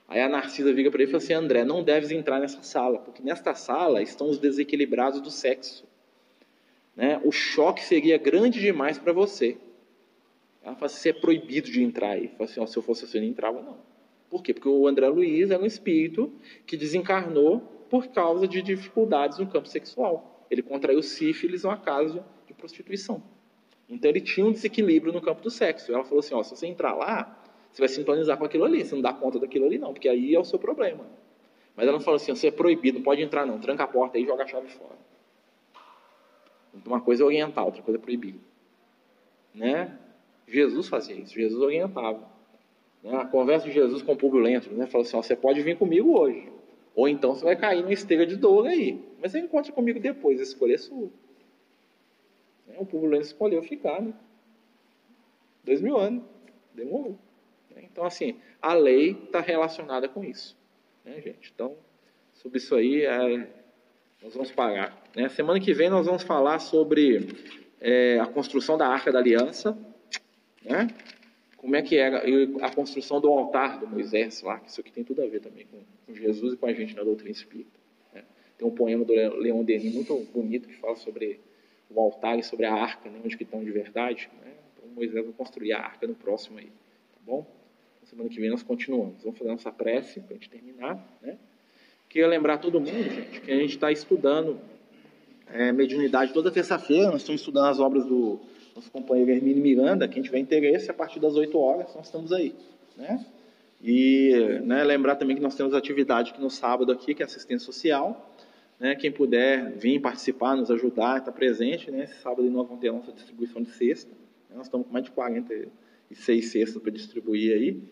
Aí 0.07 0.21
a 0.21 0.29
Narcisa 0.29 0.73
vira 0.73 0.91
para 0.91 1.03
ele 1.03 1.11
e 1.11 1.13
fala 1.13 1.23
assim: 1.23 1.33
André, 1.33 1.65
não 1.65 1.83
deves 1.83 2.11
entrar 2.11 2.39
nessa 2.39 2.63
sala, 2.63 2.99
porque 2.99 3.23
nesta 3.23 3.55
sala 3.55 4.03
estão 4.03 4.29
os 4.29 4.39
desequilibrados 4.39 5.21
do 5.21 5.31
sexo. 5.31 5.85
Né? 6.95 7.21
O 7.25 7.33
choque 7.33 7.83
seria 7.83 8.19
grande 8.19 8.61
demais 8.61 8.99
para 8.99 9.13
você. 9.13 9.57
Ela 10.63 10.75
fala 10.75 10.87
assim: 10.87 10.99
você 10.99 11.09
é 11.09 11.13
proibido 11.13 11.71
de 11.71 11.83
entrar 11.83 12.11
aí. 12.11 12.29
Fala 12.29 12.45
assim: 12.45 12.61
oh, 12.61 12.67
se 12.67 12.77
eu 12.77 12.83
fosse 12.83 13.07
você, 13.07 13.19
não 13.19 13.27
entrava, 13.27 13.63
não. 13.63 13.96
Por 14.31 14.43
quê? 14.43 14.53
Porque 14.53 14.69
o 14.69 14.87
André 14.87 15.09
Luiz 15.09 15.51
era 15.51 15.63
um 15.63 15.67
espírito 15.67 16.33
que 16.67 16.77
desencarnou 16.77 17.61
por 17.89 18.09
causa 18.09 18.47
de 18.47 18.61
dificuldades 18.63 19.39
no 19.39 19.47
campo 19.47 19.69
sexual. 19.69 20.47
Ele 20.51 20.63
contraiu 20.63 21.03
sífilis 21.03 21.65
uma 21.65 21.77
casa 21.77 22.25
de 22.47 22.53
prostituição. 22.53 23.23
Então 23.89 24.11
ele 24.11 24.21
tinha 24.21 24.45
um 24.45 24.53
desequilíbrio 24.53 25.13
no 25.13 25.21
campo 25.21 25.43
do 25.43 25.51
sexo. 25.51 25.93
Ela 25.93 26.05
falou 26.05 26.21
assim: 26.21 26.35
ó, 26.35 26.43
se 26.43 26.51
você 26.51 26.67
entrar 26.67 26.95
lá, 26.95 27.43
você 27.71 27.81
vai 27.81 27.89
sintonizar 27.89 28.37
com 28.37 28.45
aquilo 28.45 28.65
ali. 28.65 28.85
Você 28.85 28.95
não 28.95 29.03
dá 29.03 29.13
conta 29.13 29.39
daquilo 29.39 29.67
ali, 29.67 29.79
não, 29.79 29.93
porque 29.93 30.09
aí 30.09 30.35
é 30.35 30.39
o 30.39 30.45
seu 30.45 30.59
problema. 30.59 31.07
Mas 31.77 31.85
ela 31.85 31.93
não 31.93 32.01
falou 32.01 32.17
assim: 32.17 32.35
você 32.35 32.49
é 32.49 32.51
proibido, 32.51 32.99
não 32.99 33.05
pode 33.05 33.23
entrar, 33.23 33.47
não. 33.47 33.59
Tranca 33.61 33.85
a 33.85 33.89
porta 33.89 34.19
aí 34.19 34.25
e 34.25 34.27
joga 34.27 34.43
a 34.43 34.47
chave 34.47 34.69
fora. 34.69 34.97
Uma 36.85 37.01
coisa 37.01 37.23
é 37.23 37.27
orientar, 37.27 37.65
outra 37.65 37.83
coisa 37.83 37.99
é 37.99 38.03
proibir. 38.03 38.35
Né? 39.55 39.99
Jesus 40.47 40.89
fazia 40.89 41.17
isso, 41.17 41.35
Jesus 41.35 41.61
orientava. 41.63 42.36
Né? 43.07 43.17
A 43.17 43.25
conversa 43.25 43.67
de 43.67 43.73
Jesus 43.73 44.03
com 44.03 44.13
o 44.13 44.17
público 44.17 44.45
lento, 44.45 44.69
né? 44.75 44.87
falou 44.87 45.07
assim: 45.07 45.17
ó, 45.17 45.23
você 45.23 45.37
pode 45.37 45.63
vir 45.63 45.79
comigo 45.79 46.19
hoje. 46.19 46.53
Ou 46.95 47.09
então 47.09 47.35
você 47.35 47.45
vai 47.45 47.55
cair 47.55 47.83
numa 47.83 47.93
esteira 47.93 48.27
de 48.27 48.37
dor 48.37 48.67
aí. 48.67 49.01
Mas 49.21 49.33
você 49.33 49.39
encontra 49.39 49.73
comigo 49.73 50.01
depois, 50.01 50.41
a 50.41 50.43
escolha 50.43 50.75
é 50.75 50.79
sua. 50.79 51.09
O 52.79 52.85
povo 52.85 53.07
lento 53.07 53.23
escolheu 53.23 53.63
ficar, 53.63 54.03
né? 54.03 54.13
Dois 55.65 55.81
mil 55.81 55.97
anos. 55.97 56.25
Demorou. 56.75 57.17
Então, 57.77 58.05
assim, 58.05 58.39
a 58.61 58.75
lei 58.75 59.13
está 59.13 59.41
relacionada 59.41 60.09
com 60.09 60.25
isso. 60.25 60.57
Né, 61.05 61.21
gente? 61.21 61.53
Então, 61.55 61.77
sobre 62.35 62.59
isso 62.59 62.75
aí, 62.75 63.05
é, 63.05 63.49
nós 64.23 64.35
vamos 64.35 64.51
parar. 64.51 65.03
Né? 65.15 65.29
Semana 65.29 65.61
que 65.61 65.73
vem 65.73 65.89
nós 65.89 66.07
vamos 66.07 66.23
falar 66.23 66.59
sobre 66.59 67.29
é, 67.81 68.19
a 68.19 68.27
construção 68.27 68.77
da 68.77 68.89
Arca 68.89 69.13
da 69.13 69.19
Aliança. 69.19 69.77
Né? 70.63 70.89
Como 71.57 71.75
é 71.75 71.83
que 71.83 71.97
era 71.97 72.23
a 72.61 72.71
construção 72.71 73.21
do 73.21 73.29
altar 73.29 73.81
do 73.81 73.87
Moisés 73.87 74.43
lá, 74.43 74.59
que 74.61 74.71
isso 74.71 74.81
aqui 74.81 74.93
tem 74.93 75.03
tudo 75.03 75.23
a 75.23 75.27
ver 75.27 75.41
também 75.41 75.67
com, 75.67 76.15
Jesus 76.15 76.55
e 76.55 76.57
com 76.57 76.67
a 76.67 76.73
gente 76.73 76.95
na 76.95 77.03
doutrina 77.03 77.31
espírita. 77.31 77.79
Né? 78.15 78.23
Tem 78.57 78.67
um 78.67 78.71
poema 78.71 79.05
do 79.05 79.13
Leon 79.13 79.65
Denis 79.65 79.95
muito 79.95 80.17
bonito 80.33 80.69
que 80.69 80.75
fala 80.75 80.97
sobre 80.97 81.41
o 81.91 82.01
altar 82.01 82.39
e 82.39 82.43
sobre 82.43 82.67
a 82.67 82.75
arca, 82.75 83.11
né, 83.11 83.21
onde 83.25 83.37
que 83.37 83.43
estão 83.43 83.65
de 83.65 83.71
verdade. 83.71 84.31
Né? 84.45 84.53
Então 84.77 84.89
Moisés 84.91 85.25
vai 85.25 85.33
construir 85.33 85.73
a 85.73 85.81
arca 85.81 86.07
no 86.07 86.15
próximo 86.15 86.59
aí, 86.59 86.67
tá 86.67 87.21
bom? 87.25 87.47
Na 88.01 88.07
semana 88.09 88.29
que 88.29 88.41
vem 88.41 88.51
nós 88.51 88.63
continuamos. 88.63 89.23
Vamos 89.23 89.39
fazer 89.39 89.51
nossa 89.51 89.73
prece 89.73 90.21
para 90.21 90.35
a 90.35 90.35
gente 90.35 90.51
terminar, 90.51 91.19
né? 91.21 91.39
Queria 92.09 92.29
lembrar 92.29 92.59
todo 92.59 92.81
mundo, 92.81 92.93
gente, 92.93 93.41
que 93.41 93.51
a 93.51 93.57
gente 93.57 93.75
está 93.75 93.91
estudando 93.91 94.61
é, 95.53 95.73
mediunidade 95.73 96.33
toda 96.33 96.51
terça-feira. 96.51 97.11
Nós 97.11 97.23
estamos 97.23 97.41
estudando 97.41 97.67
as 97.67 97.81
obras 97.81 98.07
do 98.07 98.41
nosso 98.77 98.91
companheiro 98.91 99.31
Hermínio 99.31 99.63
Miranda. 99.63 100.07
Quem 100.07 100.23
tiver 100.23 100.39
interesse, 100.39 100.91
a 100.91 100.95
partir 100.95 101.19
das 101.19 101.35
8 101.35 101.59
horas, 101.59 101.95
nós 101.95 102.07
estamos 102.07 102.33
aí, 102.33 102.55
né? 102.97 103.25
E 103.83 104.61
né, 104.65 104.85
lembrar 104.85 105.17
também 105.17 105.37
que 105.37 105.43
nós 105.43 105.55
temos 105.55 105.75
atividade 105.75 106.33
aqui 106.33 106.41
no 106.41 106.51
sábado 106.51 106.93
aqui, 106.93 107.15
que 107.15 107.23
é 107.23 107.27
assistência 107.27 107.65
social. 107.65 108.35
Né, 108.79 108.95
quem 108.95 109.11
puder 109.11 109.73
vir 109.73 110.01
participar, 110.01 110.55
nos 110.55 110.71
ajudar, 110.71 111.19
estar 111.19 111.33
presente, 111.33 111.91
né, 111.91 112.05
esse 112.05 112.21
sábado 112.21 112.43
nós 112.51 112.67
vamos 112.67 112.81
ter 112.81 112.89
a 112.89 112.93
nossa 112.93 113.11
distribuição 113.11 113.63
de 113.63 113.71
cesta. 113.71 114.11
Né, 114.51 114.57
nós 114.57 114.67
estamos 114.67 114.87
com 114.87 114.93
mais 114.93 115.05
de 115.05 115.11
46 115.13 116.47
cestas 116.51 116.83
para 116.83 116.93
distribuir 116.93 117.55
aí. 117.55 117.83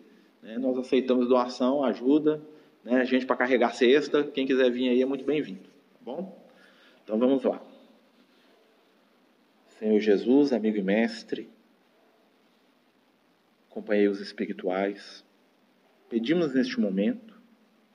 Né, 0.43 0.57
nós 0.59 0.77
aceitamos 0.77 1.27
doação, 1.27 1.83
ajuda, 1.83 2.39
né, 2.83 3.03
gente 3.05 3.25
para 3.25 3.35
carregar 3.35 3.73
cesta. 3.73 4.23
Quem 4.23 4.45
quiser 4.45 4.69
vir 4.69 4.89
aí 4.89 5.01
é 5.01 5.05
muito 5.05 5.25
bem-vindo. 5.25 5.61
Tá 5.61 5.99
bom? 6.03 6.37
Então 7.03 7.17
vamos 7.17 7.43
lá. 7.43 7.61
Senhor 9.77 9.99
Jesus, 9.99 10.53
amigo 10.53 10.77
e 10.77 10.81
mestre, 10.81 11.49
companheiros 13.69 14.21
espirituais, 14.21 15.25
pedimos 16.07 16.53
neste 16.53 16.79
momento 16.79 17.35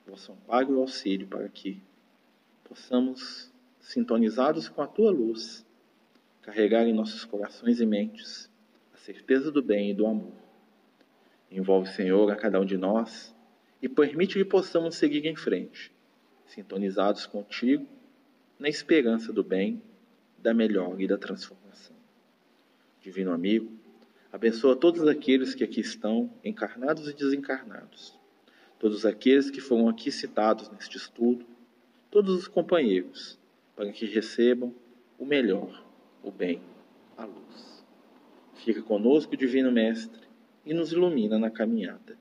vosso 0.05 0.31
amparo 0.31 0.75
e 0.75 0.79
auxílio 0.79 1.25
para 1.25 1.49
que 1.49 1.81
possamos, 2.63 3.51
sintonizados 3.79 4.69
com 4.69 4.83
a 4.83 4.87
tua 4.87 5.09
luz, 5.09 5.65
carregar 6.43 6.85
em 6.85 6.93
nossos 6.93 7.25
corações 7.25 7.81
e 7.81 7.85
mentes 7.85 8.47
a 8.93 8.97
certeza 8.97 9.51
do 9.51 9.63
bem 9.63 9.89
e 9.89 9.93
do 9.95 10.05
amor. 10.05 10.33
Envolve, 11.49 11.89
Senhor, 11.89 12.31
a 12.31 12.35
cada 12.35 12.59
um 12.61 12.65
de 12.65 12.77
nós 12.77 13.35
e 13.81 13.89
permite 13.89 14.35
que 14.35 14.45
possamos 14.45 14.97
seguir 14.97 15.25
em 15.25 15.35
frente, 15.35 15.91
sintonizados 16.45 17.25
contigo, 17.25 17.87
na 18.59 18.69
esperança 18.69 19.33
do 19.33 19.43
bem, 19.43 19.81
da 20.37 20.53
melhor 20.53 21.01
e 21.01 21.07
da 21.07 21.17
transformação. 21.17 21.60
Divino 23.01 23.31
amigo, 23.31 23.71
abençoa 24.31 24.75
todos 24.75 25.07
aqueles 25.07 25.55
que 25.55 25.63
aqui 25.63 25.81
estão, 25.81 26.31
encarnados 26.43 27.09
e 27.09 27.13
desencarnados, 27.13 28.17
todos 28.77 29.07
aqueles 29.07 29.49
que 29.49 29.59
foram 29.59 29.89
aqui 29.89 30.11
citados 30.11 30.69
neste 30.69 30.97
estudo, 30.97 31.43
todos 32.11 32.35
os 32.35 32.47
companheiros, 32.47 33.39
para 33.75 33.91
que 33.91 34.05
recebam 34.05 34.73
o 35.17 35.25
melhor, 35.25 35.83
o 36.21 36.29
bem, 36.29 36.61
a 37.17 37.25
luz. 37.25 37.83
Fica 38.53 38.83
conosco, 38.83 39.35
Divino 39.35 39.71
Mestre, 39.71 40.27
e 40.63 40.71
nos 40.71 40.91
ilumina 40.91 41.39
na 41.39 41.49
caminhada, 41.49 42.15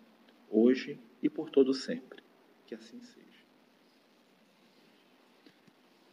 hoje 0.51 0.99
e 1.23 1.29
por 1.29 1.51
todo 1.51 1.75
sempre. 1.75 2.23
Que 2.67 2.75
assim 2.75 3.03
seja. 3.03 3.27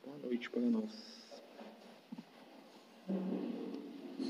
Boa 0.03 0.17
noite 0.17 0.49
para 0.49 0.61
nós. 0.61 1.41